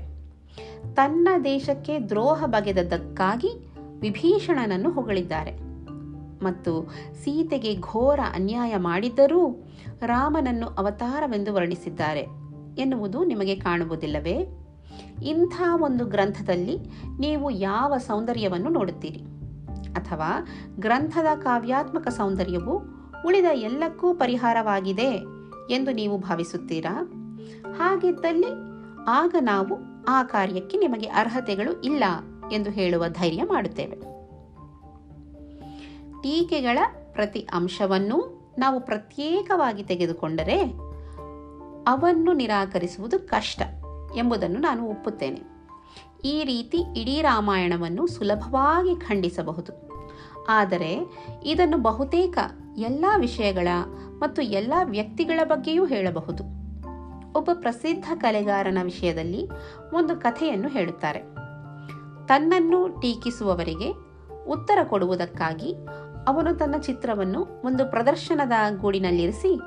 ತನ್ನ 0.95 1.29
ದೇಶಕ್ಕೆ 1.45 1.99
ದ್ರೋಹ 1.99 2.45
ಬಗೆದದ್ದಕ್ಕಾಗಿ 2.47 3.73
ವಿಭೀಷಣನನ್ನು 4.01 4.91
ಹೊಗಳಿದ್ದಾರೆ. 4.91 5.53
ಮತ್ತು 6.45 6.95
ಸೀತೆಗೆ 7.25 7.81
ಘೋರ 7.81 8.21
ಅನ್ಯಾಯ 8.35 8.77
ಮಾಡಿದ್ದರೂ 8.77 9.65
ರಾಮನನ್ನು 10.07 10.67
ಅವತಾರವೆಂದು 10.67 11.55
ವರ್ಣಿಸಿದ್ದಾರೆ 11.55 12.21
ಎನ್ನುವುದು 12.79 13.25
ನಿಮಗೆ 13.25 13.55
ಕಾಣುವುದಿಲ್ಲವೇ? 13.55 14.67
ಇಂಥ 15.23 15.63
ಒಂದು 15.83 16.07
ಗ್ರಂಥದಲ್ಲಿ 16.07 16.79
ನೀವು 17.21 17.51
ಯಾವ 17.51 17.97
ಸೌಂದರ್ಯವನ್ನು 17.97 18.71
ನೋಡುತ್ತೀರಿ? 18.71 19.25
ಅಥವಾ 19.93 20.47
ಗ್ರಂಥದ 20.79 21.39
ಕಾವ್ಯಾತ್ಮಕ 21.39 22.09
ಸೌಂದರ್ಯವು 22.09 23.02
ಉಳಿದ 23.27 23.45
ಎಲ್ಲಕ್ಕೂ 23.53 24.15
ಪರಿಹಾರವಾಗಿದೆ 24.15 25.11
ಎಂದು 25.71 25.93
ನೀವು 25.93 26.19
ಭಾವಿಸುತ್ತೀರಾ? 26.19 27.13
ಹಾಗಿದ್ದಲ್ಲಿ 27.79 28.47
ಆಗ 29.09 29.35
ನಾವು 29.41 30.05
ಆ 30.09 30.23
ಕಾರ್ಯಕ್ಕೆ 30.23 30.79
ನಿಮಗೆ 30.79 31.07
ಅರ್ಹತೆಗಳು 31.07 31.81
ಇಲ್ಲ 31.81 32.05
ಎಂದು 32.53 32.71
ಹೇಳುವ 32.71 33.09
ಧೈರ್ಯ 33.09 33.43
ಮಾಡುತ್ತೇವೆ. 33.43 33.97
ಟೀಕೆಗಳ 36.23 36.79
ಪ್ರತಿ 37.13 37.49
ಅಂಶವನ್ನು 37.53 38.43
ನಾವು 38.59 38.81
ಪ್ರತ್ಯೇಕವಾಗಿ 38.81 39.83
ತೆಗೆದುಕೊಂಡರೆ 39.83 40.61
ಅವನ್ನು 41.87 42.33
ನಿರಾಕರಿಸುವುದು 42.33 43.19
ಕಷ್ಟ 43.19 43.63
ಎಂಬುದನ್ನು 44.17 44.61
ನಾನು 44.61 44.89
ಒಪ್ಪುತ್ತೇನೆ. 44.89 45.41
ಈ 46.25 46.45
ರೀತಿ 46.45 47.01
ಇಡೀ 47.01 47.23
ರಾಮಾಯಣವನ್ನು 47.23 48.07
ಸುಲಭವಾಗಿ 48.07 48.97
ಖಂಡಿಸಬಹುದು. 48.97 49.73
ಆದರೆ 50.49 50.99
ಇದನ್ನು 51.45 51.77
ಬಹುತೇಕ 51.77 52.39
ಎಲ್ಲ 52.77 53.05
ವಿಷಯಗಳ 53.19 53.69
ಮತ್ತು 54.19 54.43
ಎಲ್ಲ 54.43 54.73
ವ್ಯಕ್ತಿಗಳ 54.85 55.41
ಬಗ್ಗೆಯೂ 55.45 55.85
ಹೇಳಬಹುದು. 55.85 56.45
ಒಬ್ಬ 57.39 57.51
ಪ್ರಸಿದ್ಧ 57.55 58.05
ಕಲೆಗಾರನ 58.15 58.79
ವಿಷಯದಲ್ಲಿ 58.83 59.49
ಒಂದು 59.95 60.17
ಕಥೆಯನ್ನು 60.17 60.69
ಹೇಳುತ್ತಾರೆ. 60.69 61.19
ತನ್ನನ್ನು 62.27 62.89
ಟೀಕಿಸುವವರಿಗೆ 63.01 63.93
ಉತ್ತರ 64.47 64.79
ಕೊಡುವುದಕ್ಕಾಗಿ 64.85 65.75
ಅವನು 66.29 66.55
ತನ್ನ 66.55 66.77
ಚಿತ್ರವನ್ನು 66.77 67.47
ಒಂದು 67.65 67.91
ಪ್ರದರ್ಶನದ 67.91 68.53
ಗೂಡಿನಲ್ಲಿರಿಸಿ 68.81 69.61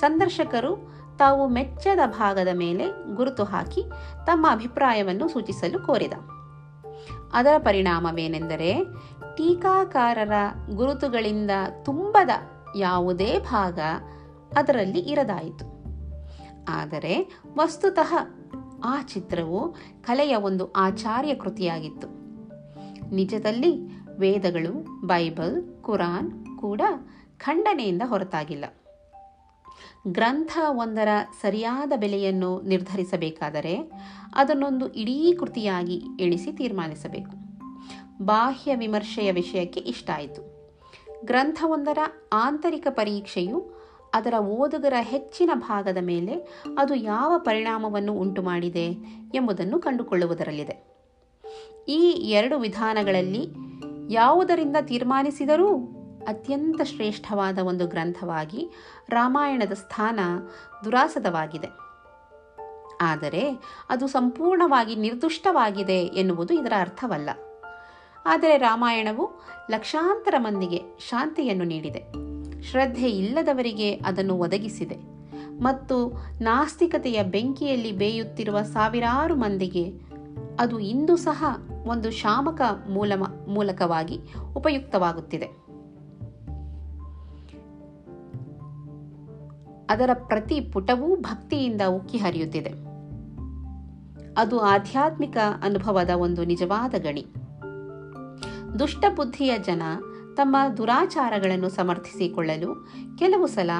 ಸಂದರ್ಶಕರು 0.00 1.02
ತಾವು 1.18 1.48
ಮೆಚ್ಚದ 1.48 1.98
ಭಾಗದ 2.06 2.48
ಮೇಲೆ 2.52 3.14
ಗುರುತು 3.14 3.44
ಹಾಕಿ 3.44 3.84
ತಮ್ಮ 4.26 4.46
ಅಭಿಪ್ರಾಯವನ್ನು 4.50 5.28
ಸೂಚಿಸಲು 5.28 5.78
ಕೋರಿದ. 5.86 6.12
ಅದರ 7.32 7.54
ಪರಿಣಾಮವೇನೆಂದರೆ 7.58 8.78
ಟೀಕಾಕಾರರ 9.36 10.32
ಗುರುತುಗಳಿಂದ 10.74 11.50
ತುಂಬದ 11.84 12.30
ಯಾವುದೇ 12.76 13.38
ಭಾಗ 13.38 13.78
ಅದರಲ್ಲಿ 14.56 14.98
ಇರದಾಯಿತು. 14.98 15.64
ಆದರೆ 16.68 17.40
ವಸ್ತುತಃ 17.56 18.14
ಆ 18.84 19.02
ಚಿತ್ರವು 19.02 19.74
ಕಲೆಯ 20.02 20.36
ಒಂದು 20.36 20.72
ಆಚಾರ್ಯ 20.72 21.34
ಕೃತಿಯಾಗಿತ್ತು. 21.34 22.08
ನಿಜದಲ್ಲಿ 23.14 23.72
ವೇದಗಳು, 24.18 25.06
ಬೈಬಲ್, 25.06 25.82
ಕುರಾನ್ 25.82 26.58
ಕೂಡ 26.58 26.80
ಖಂಡನೆಯಿಂದ 27.38 28.02
ಹೊರತಾಗಿಲ್ಲ. 28.04 28.64
ಗ್ರಂಥ 30.08 30.58
ಒಂದರ 30.68 31.08
ಸರಿಯಾದ 31.42 31.92
ಬೆಲೆಯನ್ನು 31.96 32.62
ನಿರ್ಧರಿಸಬೇಕಾದರೆ 32.62 33.92
ಅದನ್ನೊಂದು 34.34 34.88
ಇಡೀ 34.88 35.36
ಕೃತಿಯಾಗಿ 35.40 36.02
ಎಣಿಸಿ 36.20 36.52
ತೀರ್ಮಾನಿಸಬೇಕು. 36.52 37.41
ಬಾಹ್ಯ 38.24 38.76
ವಿಮರ್ಶೆಯ 38.76 39.32
ವಿಷಯಕ್ಕೆ 39.32 39.80
ಇಷ್ಟ 39.80 40.10
ಆಯಿತು. 40.10 40.52
ಗ್ರಂಥವೊಂದರ 41.24 41.98
ಆಂತರಿಕ 42.32 42.86
ಪರೀಕ್ಷೆಯು 42.90 43.82
ಅದರ 44.14 44.34
ಓದುಗರ 44.34 44.94
ಹೆಚ್ಚಿನ 45.00 45.50
ಭಾಗದ 45.54 45.96
ಮೇಲೆ 46.00 46.62
ಅದು 46.78 46.94
ಯಾವ 46.94 47.38
ಪರಿಣಾಮವನ್ನು 47.38 48.12
ಉಂಟು 48.12 48.42
ಮಾಡಿದೆ 48.42 48.84
ಎಂಬುದನ್ನು 49.34 49.78
ಕಂಡುಕೊಳ್ಳುವುದರಲ್ಲಿದೆ. 49.78 50.92
ಈ 51.88 52.00
ಎರಡು 52.10 52.58
ವಿಧಾನಗಳಲ್ಲಿ 52.58 53.48
ಯಾವುದರಿಂದ 54.08 54.76
ತೀರ್ಮಾನಿಸಿದರೂ 54.82 55.76
ಅತ್ಯಂತ 56.28 56.82
ಶ್ರೇಷ್ಠವಾದ 56.82 57.58
ಒಂದು 57.58 57.86
ಗ್ರಂಥವಾಗಿ 57.86 58.68
ರಾಮಾಯಣದ 59.08 59.72
ಸ್ಥಾನ 59.72 60.20
ದುರಾಸದವಾಗಿದೆ. 60.84 61.68
ಆದರೆ 63.00 63.56
ಅದು 63.88 64.06
ಸಂಪೂರ್ಣವಾಗಿ 64.06 64.96
ನಿರ್ದುಷ್ಟವಾಗಿದೆ 64.96 65.98
ಎನ್ನುವುದು 65.98 66.54
ಇದರ 66.54 66.72
ಅರ್ಥವಲ್ಲ. 66.80 67.30
ಆದರೆ 68.26 68.56
ರಾಮಾಯಣವು 68.56 69.30
ಲಕ್ಷಾಂತರ 69.70 70.34
ಮಂದಿಗೆ 70.38 70.80
ಶಾಂತಿಯನ್ನು 71.08 71.64
ನೀಡಿದೆ. 71.64 72.32
ಶ್ರದ್ಧೆ 72.62 73.10
ಇಲ್ಲದವರಿಗೆ 73.10 73.94
ಅದನ್ನು 73.94 74.34
ಒದಗಿಸಿದೆ. 74.34 74.96
ಮತ್ತು 75.60 76.08
ನಾಸ್ತಿಕತೆಯ 76.40 77.22
ಬೆಂಕಿಯಲ್ಲಿ 77.22 77.92
ಬೇಯುತ್ತಿರುವ 77.92 78.62
ಸಾವಿರಾರು 78.62 79.34
ಮಂದಿಗೆ 79.34 79.92
ಅದು 80.58 80.78
ಇಂದು 80.78 81.16
ಸಹ 81.16 81.44
ಒಂದು 81.86 82.10
ಶಾಮಕ 82.10 82.60
ಮೂಲ 82.88 83.12
ಮೂಲಕವಾಗಿ 83.48 84.18
ಉಪಯುಕ್ತವಾಗುತ್ತಿದೆ. 84.56 85.46
ಅದರ 89.90 90.10
ಪ್ರತಿ 90.14 90.60
ಪುಟವೂ 90.60 91.16
ಭಕ್ತಿಯಿಂದ 91.16 91.80
ಉಕ್ಕಿ 91.88 92.18
ಹರಿಯುತ್ತಿದೆ 92.18 92.70
ಅದು 94.36 94.60
ಆಧ್ಯಾತ್ಮಿಕ 94.60 95.36
ಅನುಭವದ 95.62 96.10
ಒಂದು 96.16 96.44
ನಿಜವಾದ 96.44 96.94
ಗಣಿ. 96.98 97.26
ದುಷ್ಟಬುದ್ಧಿಯ 98.78 99.58
ಜನ 99.58 99.82
ತಮ್ಮ 100.34 100.56
ದುರಾಚಾರಗಳನ್ನು 100.76 101.68
ಸಮರ್ಥಿಸಿಕೊಳ್ಳಲು 101.68 102.88
ಕೆಲವು 103.18 103.46
ಸಲ 103.46 103.70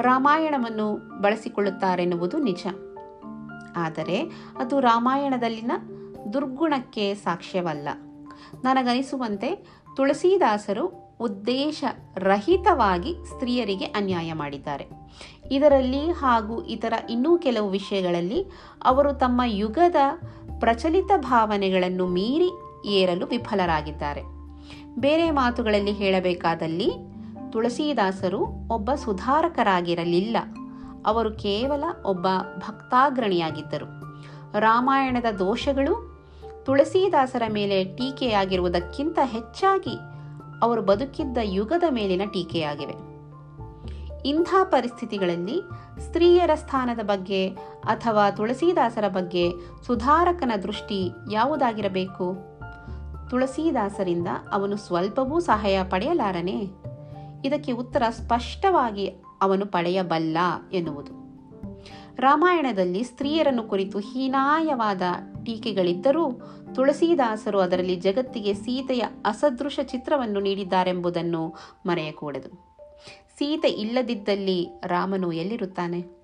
ರಾಮಾಯಣವನ್ನು 0.00 1.20
ಬಳಸಿಕೊಳ್ಳುತ್ತಾರೆನ್ನುವುದು 1.20 2.38
ನಿಜ. 2.38 2.66
ಆದರೆ 3.76 4.30
ಅದು 4.58 4.80
ರಾಮಾಯಣದಲ್ಲಿನ 4.80 5.72
ದುರ್ಗುಣಕ್ಕೆ 6.32 7.14
ಸಾಕ್ಷ್ಯವಲ್ಲ. 7.14 7.88
ನನಗನಿಸುವಂತೆ 8.64 9.66
ತುಳಸಿದಾಸರು 9.96 11.16
ಉದ್ದೇಶ 11.20 11.84
ರಹಿತವಾಗಿ 12.16 13.14
ಸ್ತ್ರೀಯರಿಗೆ 13.28 13.84
ಅನ್ಯಾಯ 13.84 14.32
ಮಾಡಿದ್ದಾರೆ. 14.32 14.86
ಇದರಲ್ಲಿ 15.50 16.10
ಹಾಗೂ 16.10 16.62
ಇತರ 16.62 16.92
ಇನ್ನೂ 17.10 17.38
ಕೆಲವು 17.38 17.70
ವಿಷಯಗಳಲ್ಲಿ 17.70 18.44
ಅವರು 18.84 19.12
ತಮ್ಮ 19.12 19.42
ಯುಗದ 19.44 19.96
ಪ್ರಚಲಿತ 20.60 21.10
ಭಾವನೆಗಳನ್ನು 21.16 22.06
ಮೀರಿ 22.06 22.50
ಏರಲು 22.88 23.26
ವಿಫಲರಾಗಿದ್ದಾರೆ. 23.26 24.39
ಬೇರೆ 24.98 25.30
ಮಾತುಗಳಲ್ಲಿ 25.30 25.92
ಹೇಳಬೇಕಾದಲ್ಲಿ 25.92 26.92
ತುಳಸೀದಾಸರು 27.50 28.46
ಒಬ್ಬ 28.70 28.90
ಸುಧಾರಕರಾಗಿರಲಿಲ್ಲ. 28.94 30.36
ಅವರು 31.06 31.30
ಕೇವಲ 31.30 31.84
ಒಬ್ಬ 32.06 32.26
ಭಕ್ತಾಗ್ರಣಿಯಾಗಿದ್ದರು. 32.58 34.00
ರಾಮಾಯಣದ 34.60 35.36
ದೋಷಗಳು 35.38 36.20
ತುಳಸೀದಾಸರ 36.64 37.42
ಮೇಲೆ 37.52 37.84
ಟೀಕೆಯಾಗಿರುವುದಕ್ಕಿಂತ 37.84 39.18
ಹೆಚ್ಚಾಗಿ 39.22 39.96
ಅವರು 40.62 40.82
ಬದುಕಿದ್ದ 40.82 41.38
ಯುಗದ 41.42 41.82
ಮೇಲಿನ 41.90 42.22
ಟೀಕೆಯಾಗಿವೆ. 42.32 43.10
ಇಂಥ 44.28 44.54
ಪರಿಸ್ಥಿತಿಗಳಲ್ಲಿ 44.64 45.62
ಸ್ತ್ರೀಯರ 46.00 46.50
ಸ್ಥಾನದ 46.54 47.00
ಬಗ್ಗೆ 47.02 47.48
ಅಥವಾ 47.84 48.30
ತುಳಸೀದಾಸರ 48.30 49.08
ಬಗ್ಗೆ 49.08 49.52
ಸುಧಾರಕನ 49.86 50.52
ದೃಷ್ಟಿ 50.62 51.10
ಯಾವುದಾಗಿರಬೇಕು? 51.32 52.49
ತುಳಸೀದಾಸರಿಂದ 53.30 54.28
ಅವನು 54.52 54.76
ಸ್ವಲ್ಪವೂ 54.76 55.40
ಸಹಾಯ 55.40 55.82
ಪಡೆಯಲಾರನೆ? 55.90 56.68
ಇದಕ್ಕೆ 57.44 57.72
ಉತ್ತರ 57.72 58.02
ಸ್ಪಷ್ಟವಾಗಿ 58.10 59.08
ಅವನು 59.42 59.66
ಪಡೆಯಬಲ್ಲ 59.66 60.38
ಎನ್ನುವುದು. 60.72 61.20
ರಾಮಾಯಣದಲ್ಲಿ 62.16 63.04
ಸ್ತ್ರೀಯರನ್ನು 63.04 63.62
ಕುರಿತು 63.62 63.98
ಹೀನಾಯವಾದ 63.98 65.02
ಟೀಕೆಗಳಿದ್ದರೂ 65.46 66.30
ತುಳಸಿದಾಸರು 66.74 67.60
ಅದರಲ್ಲಿ 67.60 67.96
ಜಗತ್ತಿಗೆ 67.96 68.54
ಸೀತೆಯ 68.54 69.02
ಅಸದೃಶ 69.26 69.80
ಚಿತ್ರವನ್ನು 69.82 70.40
ನೀಡಿದ್ದಾರೆಂಬುದನ್ನು 70.40 71.54
ಮರೆಯಕೂಡದು. 71.86 72.76
ಸೀತೆ 73.38 73.68
ಇಲ್ಲದಿದ್ದಲ್ಲಿ 73.68 74.68
ರಾಮನು 74.86 75.32
ಎಲ್ಲಿರುತ್ತಾನೆ? 75.32 76.19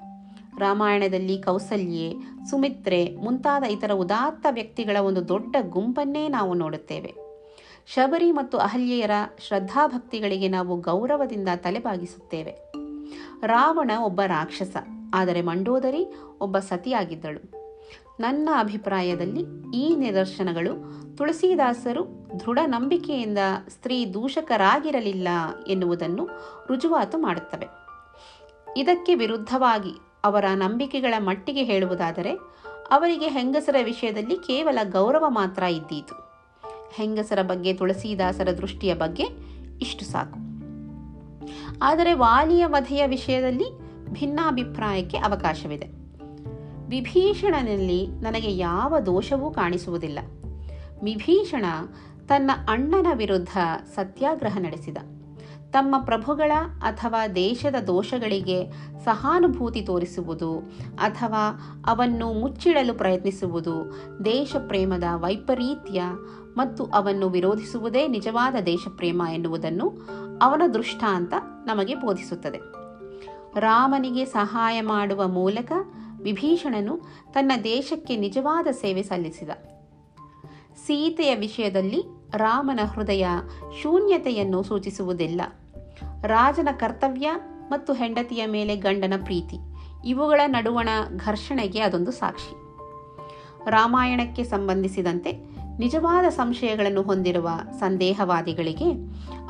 ರಾಮಾಯಣದಲ್ಲಿ 0.59 1.43
ಕೌಸಲ್ಯೆ, 1.43 2.15
ಸುಮಿತ್ರೆ 2.51 3.17
ಮುಂತಾದ 3.17 3.63
ಇತರ 3.63 3.93
ಉದಾತ್ತ 3.93 4.47
ವ್ಯಕ್ತಿಗಳ 4.51 4.97
ಒಂದು 5.01 5.29
ದೊಡ್ಡ 5.29 5.57
ಗುಂಪನ್ನೇ 5.69 6.29
ನಾವು 6.29 6.55
ನೋಡುತ್ತೇವೆ. 6.55 7.15
ಶಬರಿ 7.87 8.33
ಮತ್ತು 8.33 8.59
ಅಹಲ್ಯೆಯರ 8.59 9.11
ಶ್ರದ್ಧಾಭಕ್ತಿಗಳಿಗೆ 9.39 10.49
ನಾವು 10.49 10.81
ಗೌರವದಿಂದ 10.81 11.49
ತಲೆಬಾಗಿಸುತ್ತೇವೆ. 11.57 12.73
ರಾವಣ 13.47 13.91
ಒಬ್ಬ 14.05 14.21
ರಾಕ್ಷಸ, 14.27 14.77
ಆದರೆ 15.15 15.43
ಮಂಡೋದರಿ 15.43 16.07
ಒಬ್ಬ 16.41 16.59
ಸತಿಯಾಗಿದ್ದಳು. 16.59 17.57
ನನ್ನ 18.21 18.49
ಅಭಿಪ್ರಾಯದಲ್ಲಿ 18.59 19.45
ಈ 19.75 19.97
ನಿದರ್ಶನಗಳು 19.97 20.73
ತುಳಸಿದಾಸರು 21.17 22.03
ದೃಢ 22.41 22.59
ನಂಬಿಕೆಯಿಂದ 22.67 23.39
ಸ್ತ್ರೀ 23.69 24.07
ದೂಷಕರಾಗಿರಲಿಲ್ಲ 24.07 25.29
ಎನ್ನುವುದನ್ನು 25.69 26.29
ರುಜುವಾತು 26.67 27.19
ಮಾಡುತ್ತವೆ. 27.19 27.67
ಇದಕ್ಕೆ 28.77 29.15
ವಿರುದ್ಧವಾಗಿ 29.15 30.06
ಅವರ 30.27 30.45
ನಂಬಿಕೆಗಳ 30.55 31.15
ಮಟ್ಟಿಗೆ 31.19 31.65
ಹೇಳುವುದಾದರೆ, 31.65 32.31
ಅವರಿಗೆ 32.91 33.29
ಹೆಂಗಸರ 33.29 33.77
ವಿಷಯದಲ್ಲಿ 33.85 34.37
ಕೇವಲ 34.37 34.79
ಗೌರವ 34.91 35.25
ಮಾತ್ರ 35.29 35.63
ಇದ್ದೀತು. 35.63 36.15
ಹೆಂಗಸರ 36.95 37.43
ಬಗ್ಗೆ 37.43 37.73
ತುಳಸಿದಾಸರ 37.73 38.57
ದೃಷ್ಟಿಯ 38.57 38.95
ಬಗ್ಗೆ 38.95 39.25
ಇಷ್ಟು 39.81 40.05
ಸಾಕು. 40.05 40.47
ಆದರೆ 41.83 42.13
ವಾಲಿಯ 42.13 42.67
ವಧೆಯ 42.67 43.07
ವಿಷಯದಲ್ಲಿ 43.07 43.65
ಭಿನ್ನಾಭಿಪ್ರಾಯಕ್ಕೆ 44.13 45.19
ಅವಕಾಶವಿದೆ. 45.19 45.87
ವಿಭೀಷಣನಲ್ಲಿ 46.89 48.07
ನನಗೆ 48.07 48.57
ಯಾವ 48.57 48.99
ದೋಷವೂ 48.99 49.51
ಕಾಣಿಸುವುದಿಲ್ಲ. 49.51 50.19
ವಿಭೀಷಣ 51.03 51.65
ತನ್ನ 52.29 52.51
ಅಣ್ಣನ 52.69 53.07
ವಿರುದ್ಧ 53.15 53.59
ಸತ್ಯಾಗ್ರಹ 53.95 54.59
ನಡೆಸಿದ. 54.59 54.97
ತಮ್ಮ 55.71 55.99
ಪ್ರಭುಗಳ 56.05 56.53
ಅಥವಾ 56.83 57.29
ದೇಶದ 57.29 57.75
ದೋಷಗಳಿಗೆ 57.75 58.67
ಸಹಾನುಭೂತಿ 59.05 59.83
ತೋರಿಸುವುದು 59.83 60.59
ಅಥವಾ 60.99 61.61
ಅವನ್ನು 61.87 62.33
ಮುಚ್ಚಿಡಲು 62.33 62.95
ಪ್ರಯತ್ನಿಸುವುದು 62.95 63.97
ದೇಶ 64.25 64.57
ಪ್ರೇಮದ 64.67 65.05
ವೈಪರೀತ್ಯ 65.15 66.03
ಮತ್ತು 66.57 66.85
ಅವನ್ನು 66.85 67.29
ವಿರೋಧಿಸುವುದೇ 67.29 68.09
ನಿಜವಾದ 68.09 68.55
ದೇಶಪ್ರೇಮ 68.67 69.23
ಎನ್ನುವುದನ್ನು 69.33 69.93
ಅವನ 70.43 70.63
ದೃಷ್ಟಾಂತ 70.75 71.35
ನಮಗೆ 71.67 71.95
ಬೋಧಿಸುತ್ತದೆ. 71.95 72.59
ರಾಮನಿಗೆ 73.61 74.25
ಸಹಾಯ 74.25 74.81
ಮಾಡುವ 74.81 75.29
ಮೂಲಕ 75.29 75.73
ವಿಭೀಷಣನು 76.23 77.01
ತನ್ನ 77.33 77.53
ದೇಶಕ್ಕೆ 77.65 78.17
ನಿಜವಾದ 78.17 78.67
ಸೇವೆ 78.67 79.03
ಸಲ್ಲಿಸಿದ. 79.03 79.51
ಸೀತೆಯ 80.77 81.35
ವಿಷಯದಲ್ಲಿ 81.35 82.05
ರಾಮನ 82.35 82.81
ಹೃದಯ 82.85 83.27
ಶೂನ್ಯತೆಯನ್ನು 83.83 84.63
ಸೂಚಿಸುವುದಿಲ್ಲ. 84.63 85.41
ರಾಜನ 86.23 86.69
ಕರ್ತವ್ಯ 86.73 87.31
ಮತ್ತು 87.71 87.93
ಹೆಂಡತಿಯ 87.93 88.47
ಮೇಲೆ 88.47 88.77
ಗಂಡನ 88.77 89.13
ಪ್ರೀತಿ, 89.25 89.57
ಇವುಗಳ 90.05 90.41
ನಡುವಣ 90.47 90.89
ಘರ್ಷಣೆಗೆ 91.17 91.81
ಅದೊಂದು 91.81 92.11
ಸಾಕ್ಷಿ. 92.11 92.67
ರಾಮಾಯಣಕ್ಕೆ 93.71 94.45
ಸಂಬಂಧಿಸಿದಂತೆ 94.45 95.33
ನಿಜವಾದ 95.79 96.29
ಸಂಶಯಗಳನ್ನು 96.29 97.03
ಹೊಂದಿರುವ 97.03 97.51
ಸಂದೇಹವಾದಿಗಳಿಗೆ 97.81 98.85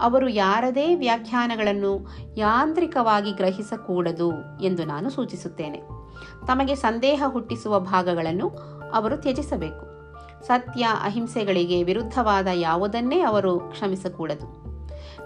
ಅವರು 0.00 0.28
ಯಾರದೇ 0.28 0.94
ವ್ಯಾಖ್ಯಾನಗಳನ್ನು 0.94 2.08
ಯಾಂತ್ರಿಕವಾಗಿ 2.38 3.32
ಗ್ರಹಿಸಕೂಡದು 3.32 4.32
ಎಂದು 4.62 4.84
ನಾನು 4.84 5.10
ಸೂಚಿಸುತ್ತೇನೆ. 5.10 5.78
ತಮಗೆ 6.46 6.74
ಸಂದೇಹ 6.74 7.22
ಹುಟ್ಟಿಸುವ 7.26 7.80
ಭಾಗಗಳನ್ನು 7.80 8.48
ಅವರು 8.94 9.16
ತ್ಯಜಿಸಬೇಕು. 9.16 9.95
ಸತ್ಯ 10.43 10.89
ಅಹಿಂಸೆಗಳಿಗೆ 11.03 11.82
ವಿರುದ್ಧವಾದ 11.82 12.47
ಯಾವುದನ್ನೇ 12.55 13.20
ಅವರು 13.20 13.59
ಕ್ಷಮಿಸಕೂಡದು. 13.61 14.66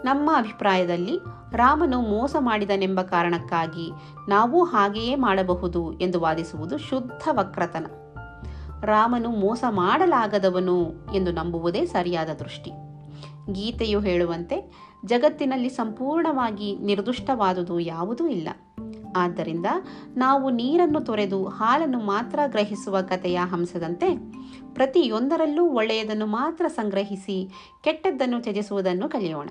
ನಮ್ಮ 0.05 0.31
ಅಭಿಪ್ರಾಯದಲ್ಲಿ 0.37 1.19
ರಾಮನು 1.53 2.01
ಮೋಸ 2.01 2.37
ಮಾಡಿದನೆಂಬ 2.39 3.03
ಕಾರಣಕ್ಕಾಗಿ 3.03 3.91
ನಾವು 4.29 4.65
ಹಾಗೆಯೇ 4.65 5.15
ಮಾಡಬಹುದು 5.15 5.93
ಎಂದು 5.93 6.21
ವಾದಿಸುವುದು 6.21 6.79
ಶುದ್ಧ 6.79 7.29
ವಕ್ರತನ. 7.31 7.87
ರಾಮನು 8.83 9.31
ಮೋಸ 9.31 9.65
ಮಾಡಲಾಗದವನು 9.69 10.93
ಎಂದು 11.15 11.33
ನಂಬುವುದೇ 11.33 11.85
ಸರಿಯಾದ 11.85 12.29
ದೃಷ್ಟಿ. 12.29 12.71
ಗೀತೆಯು 13.53 14.01
ಹೇಳುವಂತೆ 14.01 14.73
ಜಗತ್ತಿನಲ್ಲಿ 15.07 15.69
ಸಂಪೂರ್ಣವಾಗಿ 15.69 16.79
ನಿರ್ದುಷ್ಟವಾದುದು 16.79 17.81
ಯಾವುದೂ 17.81 18.29
ಇಲ್ಲ. 18.29 18.49
ಆದ್ದರಿಂದ 19.17 19.67
ನಾವು 20.17 20.51
ನೀರನ್ನು 20.51 21.01
ತೊರೆದು 21.01 21.45
ಹಾಲನ್ನು 21.45 21.99
ಮಾತ್ರ 21.99 22.41
ಗ್ರಹಿಸುವ 22.47 23.03
ಕಥೆಯ 23.03 23.41
ಹಂಸದಂತೆ 23.45 24.17
ಪ್ರತಿಯೊಂದರಲ್ಲೂ 24.75 25.65
ಒಳ್ಳೆಯದನ್ನು 25.65 26.27
ಮಾತ್ರ 26.27 26.67
ಸಂಗ್ರಹಿಸಿ 26.69 27.51
ಕೆಟ್ಟದ್ದನ್ನು 27.85 28.41
ತ್ಯಜಿಸುವುದನ್ನು 28.41 29.09
ಕಲಿಯೋಣ. 29.09 29.49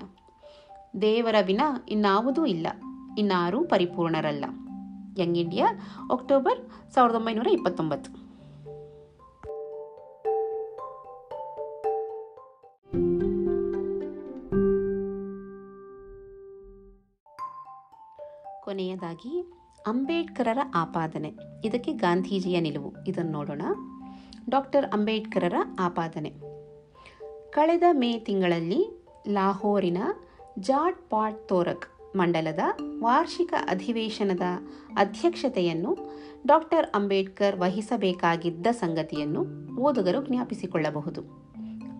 ದೇವರ 1.02 1.34
ವಿನ 1.46 1.60
ಇನ್ನಾವುದೂ 1.88 2.46
ಇಲ್ಲ, 2.46 2.66
ಇನ್ನಾರೂ 3.18 3.64
ಪರಿಪೂರ್ಣರಲ್ಲ. 3.64 4.44
ಯಂಗ್ 5.18 5.38
ಇಂಡಿಯಾ, 5.38 5.66
ಅಕ್ಟೋಬರ್ 6.12 6.92
ಸಾವಿರದ 6.94 7.14
ಒಂಬೈನೂರ 7.14 7.46
ಇಪ್ಪತ್ತೊಂಬತ್ತು. 7.46 8.19
ಕೊನೆಯದಾಗಿ 18.70 19.52
ಅಂಬೇಡ್ಕರರ 19.86 20.58
ಆಪಾದನೆ. 20.74 21.32
ಇದಕ್ಕೆ 21.64 21.92
ಗಾಂಧೀಜಿಯ 21.92 22.60
ನಿಲುವು. 22.60 22.92
ಇದನ್ನು 23.08 23.32
ನೋಡೋಣ. 23.32 23.62
ಡಾಕ್ಟರ್ 24.50 24.86
ಅಂಬೇಡ್ಕರರ 24.86 25.54
ಆಪಾದನೆ. 25.80 26.30
ಕಳೆದ 27.50 27.82
ಮೇ 27.92 28.18
ತಿಂಗಳಲ್ಲಿ 28.18 29.04
ಲಾಹೋರಿನ 29.28 29.98
ಜಾಟ್ 30.58 31.10
ಪಾಟ್ 31.10 31.48
ತೋರಕ್ 31.48 32.16
ಮಂಡಲದ 32.16 32.58
ವಾರ್ಷಿಕ 33.02 33.54
ಅಧಿವೇಶನದ 33.68 34.40
ಅಧ್ಯಕ್ಷತೆಯನ್ನು 34.96 35.96
ಡಾಕ್ಟರ್ 36.46 36.86
ಅಂಬೇಡ್ಕರ್ 36.94 37.60
ವಹಿಸಬೇಕಾಗಿದ್ದ 37.60 38.66
ಸಂಗತಿಯನ್ನು 38.66 39.72
ಓದುಗರು 39.80 40.26
ಜ್ಞಾಪಿಸಿಕೊಳ್ಳಬಹುದು. 40.26 41.22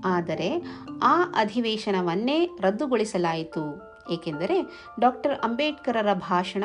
ಆದರೆ 0.05 0.63
ಆ 1.03 1.23
ಅಧಿವೇಶನವನ್ನೇ 1.23 2.49
ರದ್ದುಗೊಳಿಸಲಾಯಿತು. 2.61 3.90
ಏಕೆಂದರೆ 4.11 4.87
ಡಾಕ್ಟರ್ 5.01 5.41
ಅಂಬೇಡ್ಕರರ 5.41 6.13
ಭಾಷಣ 6.13 6.65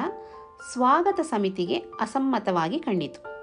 ಸ್ವಾಗತ 0.74 1.20
ಸಮಿತಿಗೆ 1.20 1.76
ಅಸಮ್ಮತವಾಗಿ 1.76 2.80
ಕಂಡಿತು 2.80 3.36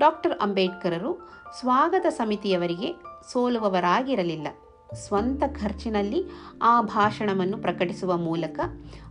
ಡಾಕ್ಟರ್ 0.00 0.38
ಅಂಬೇಡ್ಕರರು 0.38 1.30
ಸ್ವಾಗತ 1.60 2.06
ಸಮಿತಿಯವರಿಗೆ 2.06 2.94
ಸೋಲುವವರಾಗಿರಲಿಲ್ಲ. 3.32 4.46
ಸ್ವಂತ 4.94 5.42
ಖರ್ಚಿನಲ್ಲಿ 5.62 6.24
ಆ 6.62 6.82
ಭಾಷಣವನ್ನು 6.82 7.58
ಪ್ರಕಟಿಸುವ 7.58 8.16
ಮೂಲಕ 8.16 8.60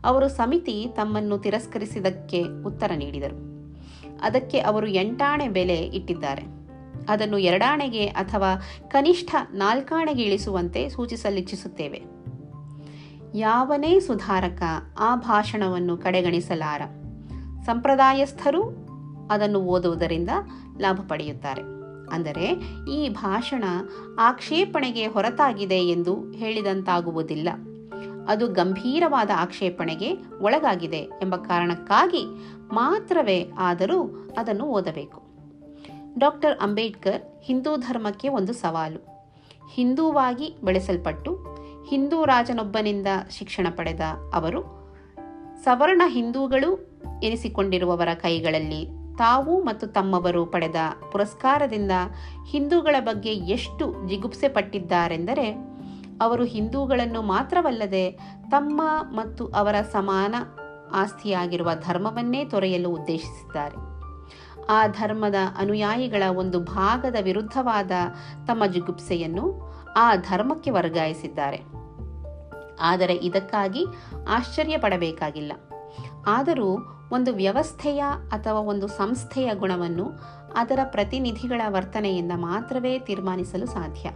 ಅವರು 0.03 0.29
ಸಮಿತಿ 0.29 0.87
ತಮ್ಮನ್ನು 0.95 1.37
ತಿರಸ್ಕರಿಸಿದ್ದಕ್ಕೆ 1.37 2.43
ಉತ್ತರ 2.65 2.91
ನೀಡಿದರು. 2.95 3.37
ಅದಕ್ಕೆ 4.21 4.59
ಅವರು 4.59 4.87
ಎಂಟಾಣೆ 4.87 5.49
ಬೆಲೆ 5.49 5.75
ಇಟ್ಟಿದ್ದಾರೆ. 5.75 6.43
ಅದನ್ನು 7.09 7.37
ಎರಡಾಣೆಗೆ 7.37 8.05
ಅಥವಾ 8.05 8.55
ಕನಿಷ್ಠ 8.87 9.35
ನಾಲ್ಕಾಣೆಗೆ 9.53 10.23
ಇಳಿಸುವಂತೆ 10.23 10.89
ಸೂಚಿಸಲಿಚ್ಛಿಸುತ್ತೇವೆ. 10.89 12.18
ಯಾವನೇ 13.35 13.99
ಸುಧಾರಕ 13.99 14.63
ಆ 14.99 15.15
ಭಾಷಣವನ್ನು 15.15 15.97
ಕಡೆಗಣಿಸಲಾರ. 15.97 16.81
ಸಂಪ್ರದಾಯಸ್ಥರು 17.65 18.63
ಅದನ್ನು 19.31 19.59
ಓದುವುದರಿಂದ 19.59 20.29
ಲಾಭ 20.81 20.99
ಪಡೆಯುತ್ತಾರೆ. 21.07 21.61
ಅಂದರೆ 22.13 22.61
ಈ 22.91 23.09
ಭಾಷಣ 23.09 23.63
ಆಕ್ಷೇಪಣೆಗೆ 24.19 25.07
ಹೊರತಾಗಿದೆ 25.07 25.75
ಎಂದು 25.75 26.31
ಹೇಳಿದಂತಾಗುವುದಿಲ್ಲ. 26.31 27.49
ಅದು 28.27 28.47
ಗಂಭೀರವಾದ 28.47 29.29
ಆಕ್ಷೇಪಣೆಗೆ 29.35 30.13
ಒಳಗಾಗಿದೆ 30.41 30.97
ಎಂಬ 30.97 31.35
ಕಾರಣಕ್ಕಾಗಿ 31.35 32.25
ಮಾತ್ರವೇ 32.73 33.51
ಆದರೂ 33.57 34.29
ಅದನ್ನು 34.37 34.65
ಓದಬೇಕು. 34.65 35.23
ಡಾಕ್ಟರ್ 36.17 36.57
ಅಂಬೇಡ್ಕರ್ 36.59 37.21
ಹಿಂದೂ 37.41 37.75
ಧರ್ಮಕ್ಕೆ 37.75 38.29
ಒಂದು 38.29 38.53
ಸವಾಲು. 38.53 39.29
ಹಿಂದೂವಾಗಿ 39.71 40.57
ಬೆಳೆಸಲ್ಪಟ್ಟು 40.63 41.58
ಹಿಂದೂ 41.89 42.25
ರಾಜನೊಬ್ಬನಿಂದ 42.25 43.07
ಶಿಕ್ಷಣ 43.29 43.67
ಪಡೆದ 43.75 43.99
ಅವರು, 44.33 44.79
ಸವರ್ಣ 45.63 46.01
ಹಿಂದೂಗಳು 46.07 46.99
ಎನಿಸಿಕೊಂಡಿರುವವರ 47.23 48.07
ಕೈಗಳಲ್ಲಿ 48.13 48.87
ತಾವು 49.17 49.63
ಮತ್ತು 49.63 49.87
ತಮ್ಮವರು 49.87 50.45
ಪಡೆದ 50.45 50.75
ಪುರಸ್ಕಾರದಿಂದ 51.11 51.91
ಹಿಂದೂಗಳ 52.51 52.95
ಬಗ್ಗೆ 52.99 53.29
ಎಷ್ಟು 53.29 54.07
ಜಿಗುಪ್ಸೆ 54.07 54.47
ಪಟ್ಟಿದ್ದಾರೆಂದರೆ, 54.47 55.51
ಅವರು 56.21 56.43
ಹಿಂದೂಗಳನ್ನು 56.43 57.21
ಮಾತ್ರವಲ್ಲದೆ 57.21 58.11
ತಮ್ಮ 58.51 58.81
ಮತ್ತು 59.11 59.47
ಅವರ 59.47 59.75
ಸಮಾನ 59.91 60.35
ಆಸ್ತಿಯಾಗಿರುವ 60.91 61.69
ಧರ್ಮವನ್ನೇ 61.75 62.45
ತೊರೆಯಲು 62.45 62.89
ಉದ್ದೇಶಿಸಿದ್ದಾರೆ. 62.89 63.89
ಆ 64.69 64.87
ಧರ್ಮದ 64.87 65.35
ಅನುಯಾಯಿಗಳ 65.57 66.23
ಒಂದು 66.37 66.59
ಭಾಗದ 66.59 67.15
ವಿರುದ್ಧವಾದ 67.23 67.91
ತಮ್ಮ 68.47 68.65
ಜಿಗುಪ್ಸೆಯನ್ನು 68.65 69.68
ಆ 69.97 70.15
ಧರ್ಮಕ್ಕೆ 70.15 70.69
ವರ್ಗಾಯಿಸಿದ್ದಾರೆ. 70.69 71.61
ಆದರೆ 72.81 73.15
ಇದಕ್ಕಾಗಿ 73.15 73.85
ಆಶ್ಚರ್ಯ 74.27 74.77
ಪಡಬೇಕಾಗಿಲ್ಲ 74.77 75.53
ಆದರೂ 76.27 76.77
ಒಂದು 77.11 77.33
ವ್ಯವಸ್ಥೆಯ 77.33 78.03
ಅಥವಾ 78.31 78.59
ಒಂದು 78.59 78.87
ಸಂಸ್ಥೆಯ 78.87 79.53
ಗುಣವನ್ನು 79.53 80.11
ಅದರ 80.55 80.79
ಪ್ರತಿನಿಧಿಗಳ 80.83 81.61
ವರ್ತನೆಯಿಂದ 81.67 82.31
ಮಾತ್ರವೇ 82.35 82.99
ತೀರ್ಮಾನಿಸಲು 82.99 83.65
ಸಾಧ್ಯ. 83.65 84.09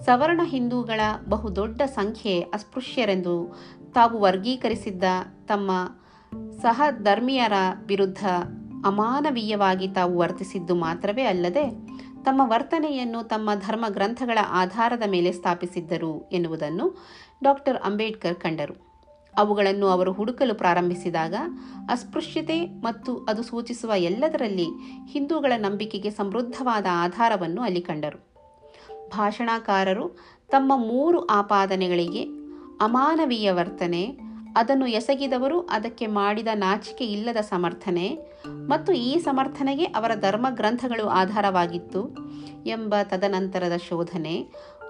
ಸವರ್ಣ 0.00 0.40
ಹಿಂದೂಗಳ 0.44 1.00
ಬಹುದೊಡ್ಡ 1.28 1.82
ಸಂಖ್ಯೆ 1.82 2.40
ಅಸ್ಪೃಶ್ಯರೆಂದು 2.40 3.58
ತಾವು 3.94 4.20
ವರ್ಗೀಕರಿಸಿದ್ದ 4.20 5.04
ತಮ್ಮ 5.46 5.70
ಸಹಧರ್ಮೀಯರ 6.60 7.52
ವಿರುದ್ಧ 7.86 8.26
ಅಮಾನವೀಯವಾಗಿ 8.86 9.88
ತಾವು 9.88 10.18
ವರ್ತಿಸಿದ್ದು 10.18 10.74
ಮಾತ್ರವೇ 10.74 11.22
ಅಲ್ಲದೆ 11.22 11.93
ತಮ್ಮ 12.24 12.42
ವರ್ತನೆಯನ್ನು 12.44 13.22
ತಮ್ಮ 13.22 13.50
ಧರ್ಮ 13.54 13.84
ಗ್ರಂಥಗಳ 13.88 14.38
ಆಧಾರದ 14.48 15.02
ಮೇಲೆ 15.10 15.32
ಸ್ಥಾಪಿಸಿದ್ದರು 15.32 16.28
ಎನ್ನುವುದನ್ನು 16.32 16.96
ಡಾಕ್ಟರ್ 17.42 17.76
ಅಂಬೇಡ್ಕರ್ 17.76 18.34
ಕಂಡರು. 18.34 18.74
ಅವುಗಳನ್ನು 19.36 19.86
ಅವರು 19.86 20.12
ಹುಡುಕಲು 20.12 20.54
ಪ್ರಾರಂಭಿಸಿದಾಗ 20.54 21.34
ಅಸ್ಪೃಶ್ಯತೆ 21.90 22.60
ಮತ್ತು 22.60 23.16
ಅದು 23.28 23.42
ಸೂಚಿಸುವ 23.42 23.92
ಎಲ್ಲದರಲ್ಲಿ 23.96 24.66
ಹಿಂದೂಗಳ 25.06 25.52
ನಂಬಿಕೆಗೆ 25.56 26.10
ಸಮೃದ್ಧವಾದ 26.10 26.86
ಆಧಾರವನ್ನು 26.92 27.62
ಅಲ್ಲಿ 27.62 27.80
ಕಂಡರು. 27.80 28.34
ಭಾಷಣಕಾರರು 29.08 30.08
ತಮ್ಮ 30.48 30.72
ಮೂರು 30.76 31.26
ಆಪಾದನೆಗಳಿಗೆ 31.26 32.22
ಅಮಾನವೀಯ 32.80 33.52
ವರ್ತನೆ 33.52 34.18
ಅದನ್ನು 34.56 34.86
ಎಸಗಿದವರು 34.86 35.60
ಅದಕ್ಕೆ 35.60 36.06
ಮಾಡಿದ 36.06 36.48
ನಾಚಿಕೆ 36.54 37.06
ಇಲ್ಲದ 37.06 37.36
ಸಮರ್ಥನೆ 37.36 38.06
ಮತ್ತು 38.46 38.92
ಈ 38.92 39.18
ಸಮರ್ಥನೆಗೆ 39.18 39.84
ಅವರ 39.84 40.14
ಧರ್ಮ 40.14 40.46
ಗ್ರಂಥಗಳು 40.50 41.08
ಆಧಾರವಾಗಿತ್ತು 41.08 42.02
ಎಂಬ 42.66 42.94
ತದನಂತರದ 43.02 43.76
ಶೋಧನೆ 43.88 44.34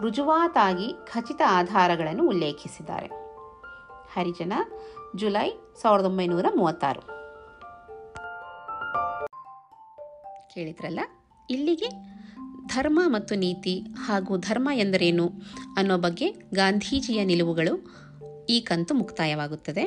ರುಜುವಾತಾಗಿ 0.01 0.89
ಖಚಿತ 1.13 1.43
ಆಧಾರಗಳನ್ನು 1.51 2.29
ಉಲ್ಲೇಖಿಸಿದ್ದಾರೆ. 2.29 3.07
ಹರಿಜನ, 4.15 4.53
ಜುಲೈ 5.17 5.49
ಸಾವಿರದ 5.83 6.05
ಒಂಬೈನೂರ 6.05 6.47
ಮೂವತ್ತಾರು. 6.57 7.03
ಕೇಳಿದ್ರಲ್ಲ, 10.55 11.01
ಇಲ್ಲಿಗೆ 11.51 11.89
ಧರ್ಮ 12.67 13.01
ಮತ್ತು 13.07 13.35
ನೀತಿ 13.35 13.81
ಹಾಗೂ 13.81 14.37
ಧರ್ಮ 14.37 14.69
ಎಂದರೇನು 14.75 15.27
ಅನ್ನೋ 15.77 15.99
ಬಗ್ಗೆ 15.99 16.31
ಗಾಂಧೀಜಿಯ 16.31 17.25
ನಿಲುವುಗಳು 17.25 18.04
ಈ 18.51 18.61
ಕಂತು 18.61 18.95
ಮುಕ್ತಾಯವಾಗುತ್ತದೆ. 18.95 19.85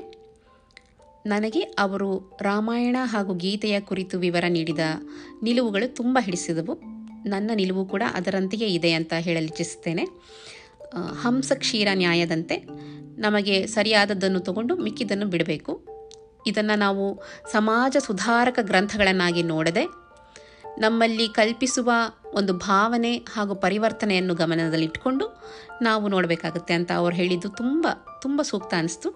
ನನಗೆ 1.25 1.61
ಅವರು 1.61 2.37
ರಾಮಾಯಣ 2.41 2.97
ಹಾಗೂ 3.03 3.33
ಗೀತೆಯ 3.33 3.79
ಕುರಿತು 3.79 4.19
ವಿವರ 4.19 4.45
ನೀಡಿದ 4.49 4.79
ನಿಲುವುಗಳು 5.43 5.87
ತುಂಬ 5.95 6.17
ಹಿಡಿಸಿದವು. 6.21 6.73
ನನ್ನ 7.25 7.51
ನಿಲುವು 7.55 7.85
ಕೂಡ 7.85 8.03
ಅದರಂತೆಯೇ 8.13 8.67
ಇದೆ 8.67 8.91
ಅಂತ 8.93 9.13
ಹೇಳಲಿಚ್ಛಿಸುತ್ತೇನೆ. 9.19 10.05
ಹಂಸ 11.23 11.51
ಕ್ಷೀರ 11.55 11.87
ನ್ಯಾಯದಂತೆ 11.93 12.57
ನಮಗೆ 13.17 13.67
ಸರಿಯಾದದ್ದನ್ನು 13.67 14.39
ತಗೊಂಡು 14.39 14.75
ಮಿಕ್ಕಿದ್ದನ್ನು 14.75 15.25
ಬಿಡಬೇಕು. 15.25 15.73
ಇದನ್ನು 16.47 16.75
ನಾವು 16.79 17.05
ಸಮಾಜ 17.51 17.97
ಸುಧಾರಕ 17.99 18.59
ಗ್ರಂಥಗಳನ್ನಾಗಿ 18.61 19.43
ನೋಡದೆ, 19.43 19.85
ನಮ್ಮಲ್ಲಿ 20.79 21.27
ಕಲ್ಪಿಸುವ 21.27 21.91
ಒಂದು 22.33 22.53
ಭಾವನೆ 22.53 23.17
ಹಾಗೂ 23.17 23.55
ಪರಿವರ್ತನೆಯನ್ನು 23.55 24.33
ಗಮನದಲ್ಲಿಟ್ಟುಕೊಂಡು 24.35 25.25
ನಾವು 25.81 26.07
ನೋಡಬೇಕಾಗುತ್ತೆ 26.07 26.73
ಅಂತ 26.73 26.91
ಅವ್ರು 26.91 27.15
ಹೇಳಿದ್ದು 27.15 27.49
ತುಂಬ 27.49 27.87
ತುಂಬ 28.21 28.41
ಸೂಕ್ತ 28.41 28.73
ಅನಿಸ್ತು. 28.77 29.09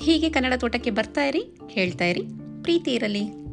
ಹೀಗೆ 0.00 0.30
ಕನ್ನಡ 0.30 0.52
ತೋಟಕ್ಕೆ 0.56 0.90
ಬರ್ತಾ 0.90 1.24
ಇರಿ 1.24 1.44
ಹೇಳ್ತಾ 1.68 2.04
ಇರಿ. 2.04 2.22
ಪ್ರೀತಿ 2.62 2.92
ಇರಲಿ. 2.92 3.47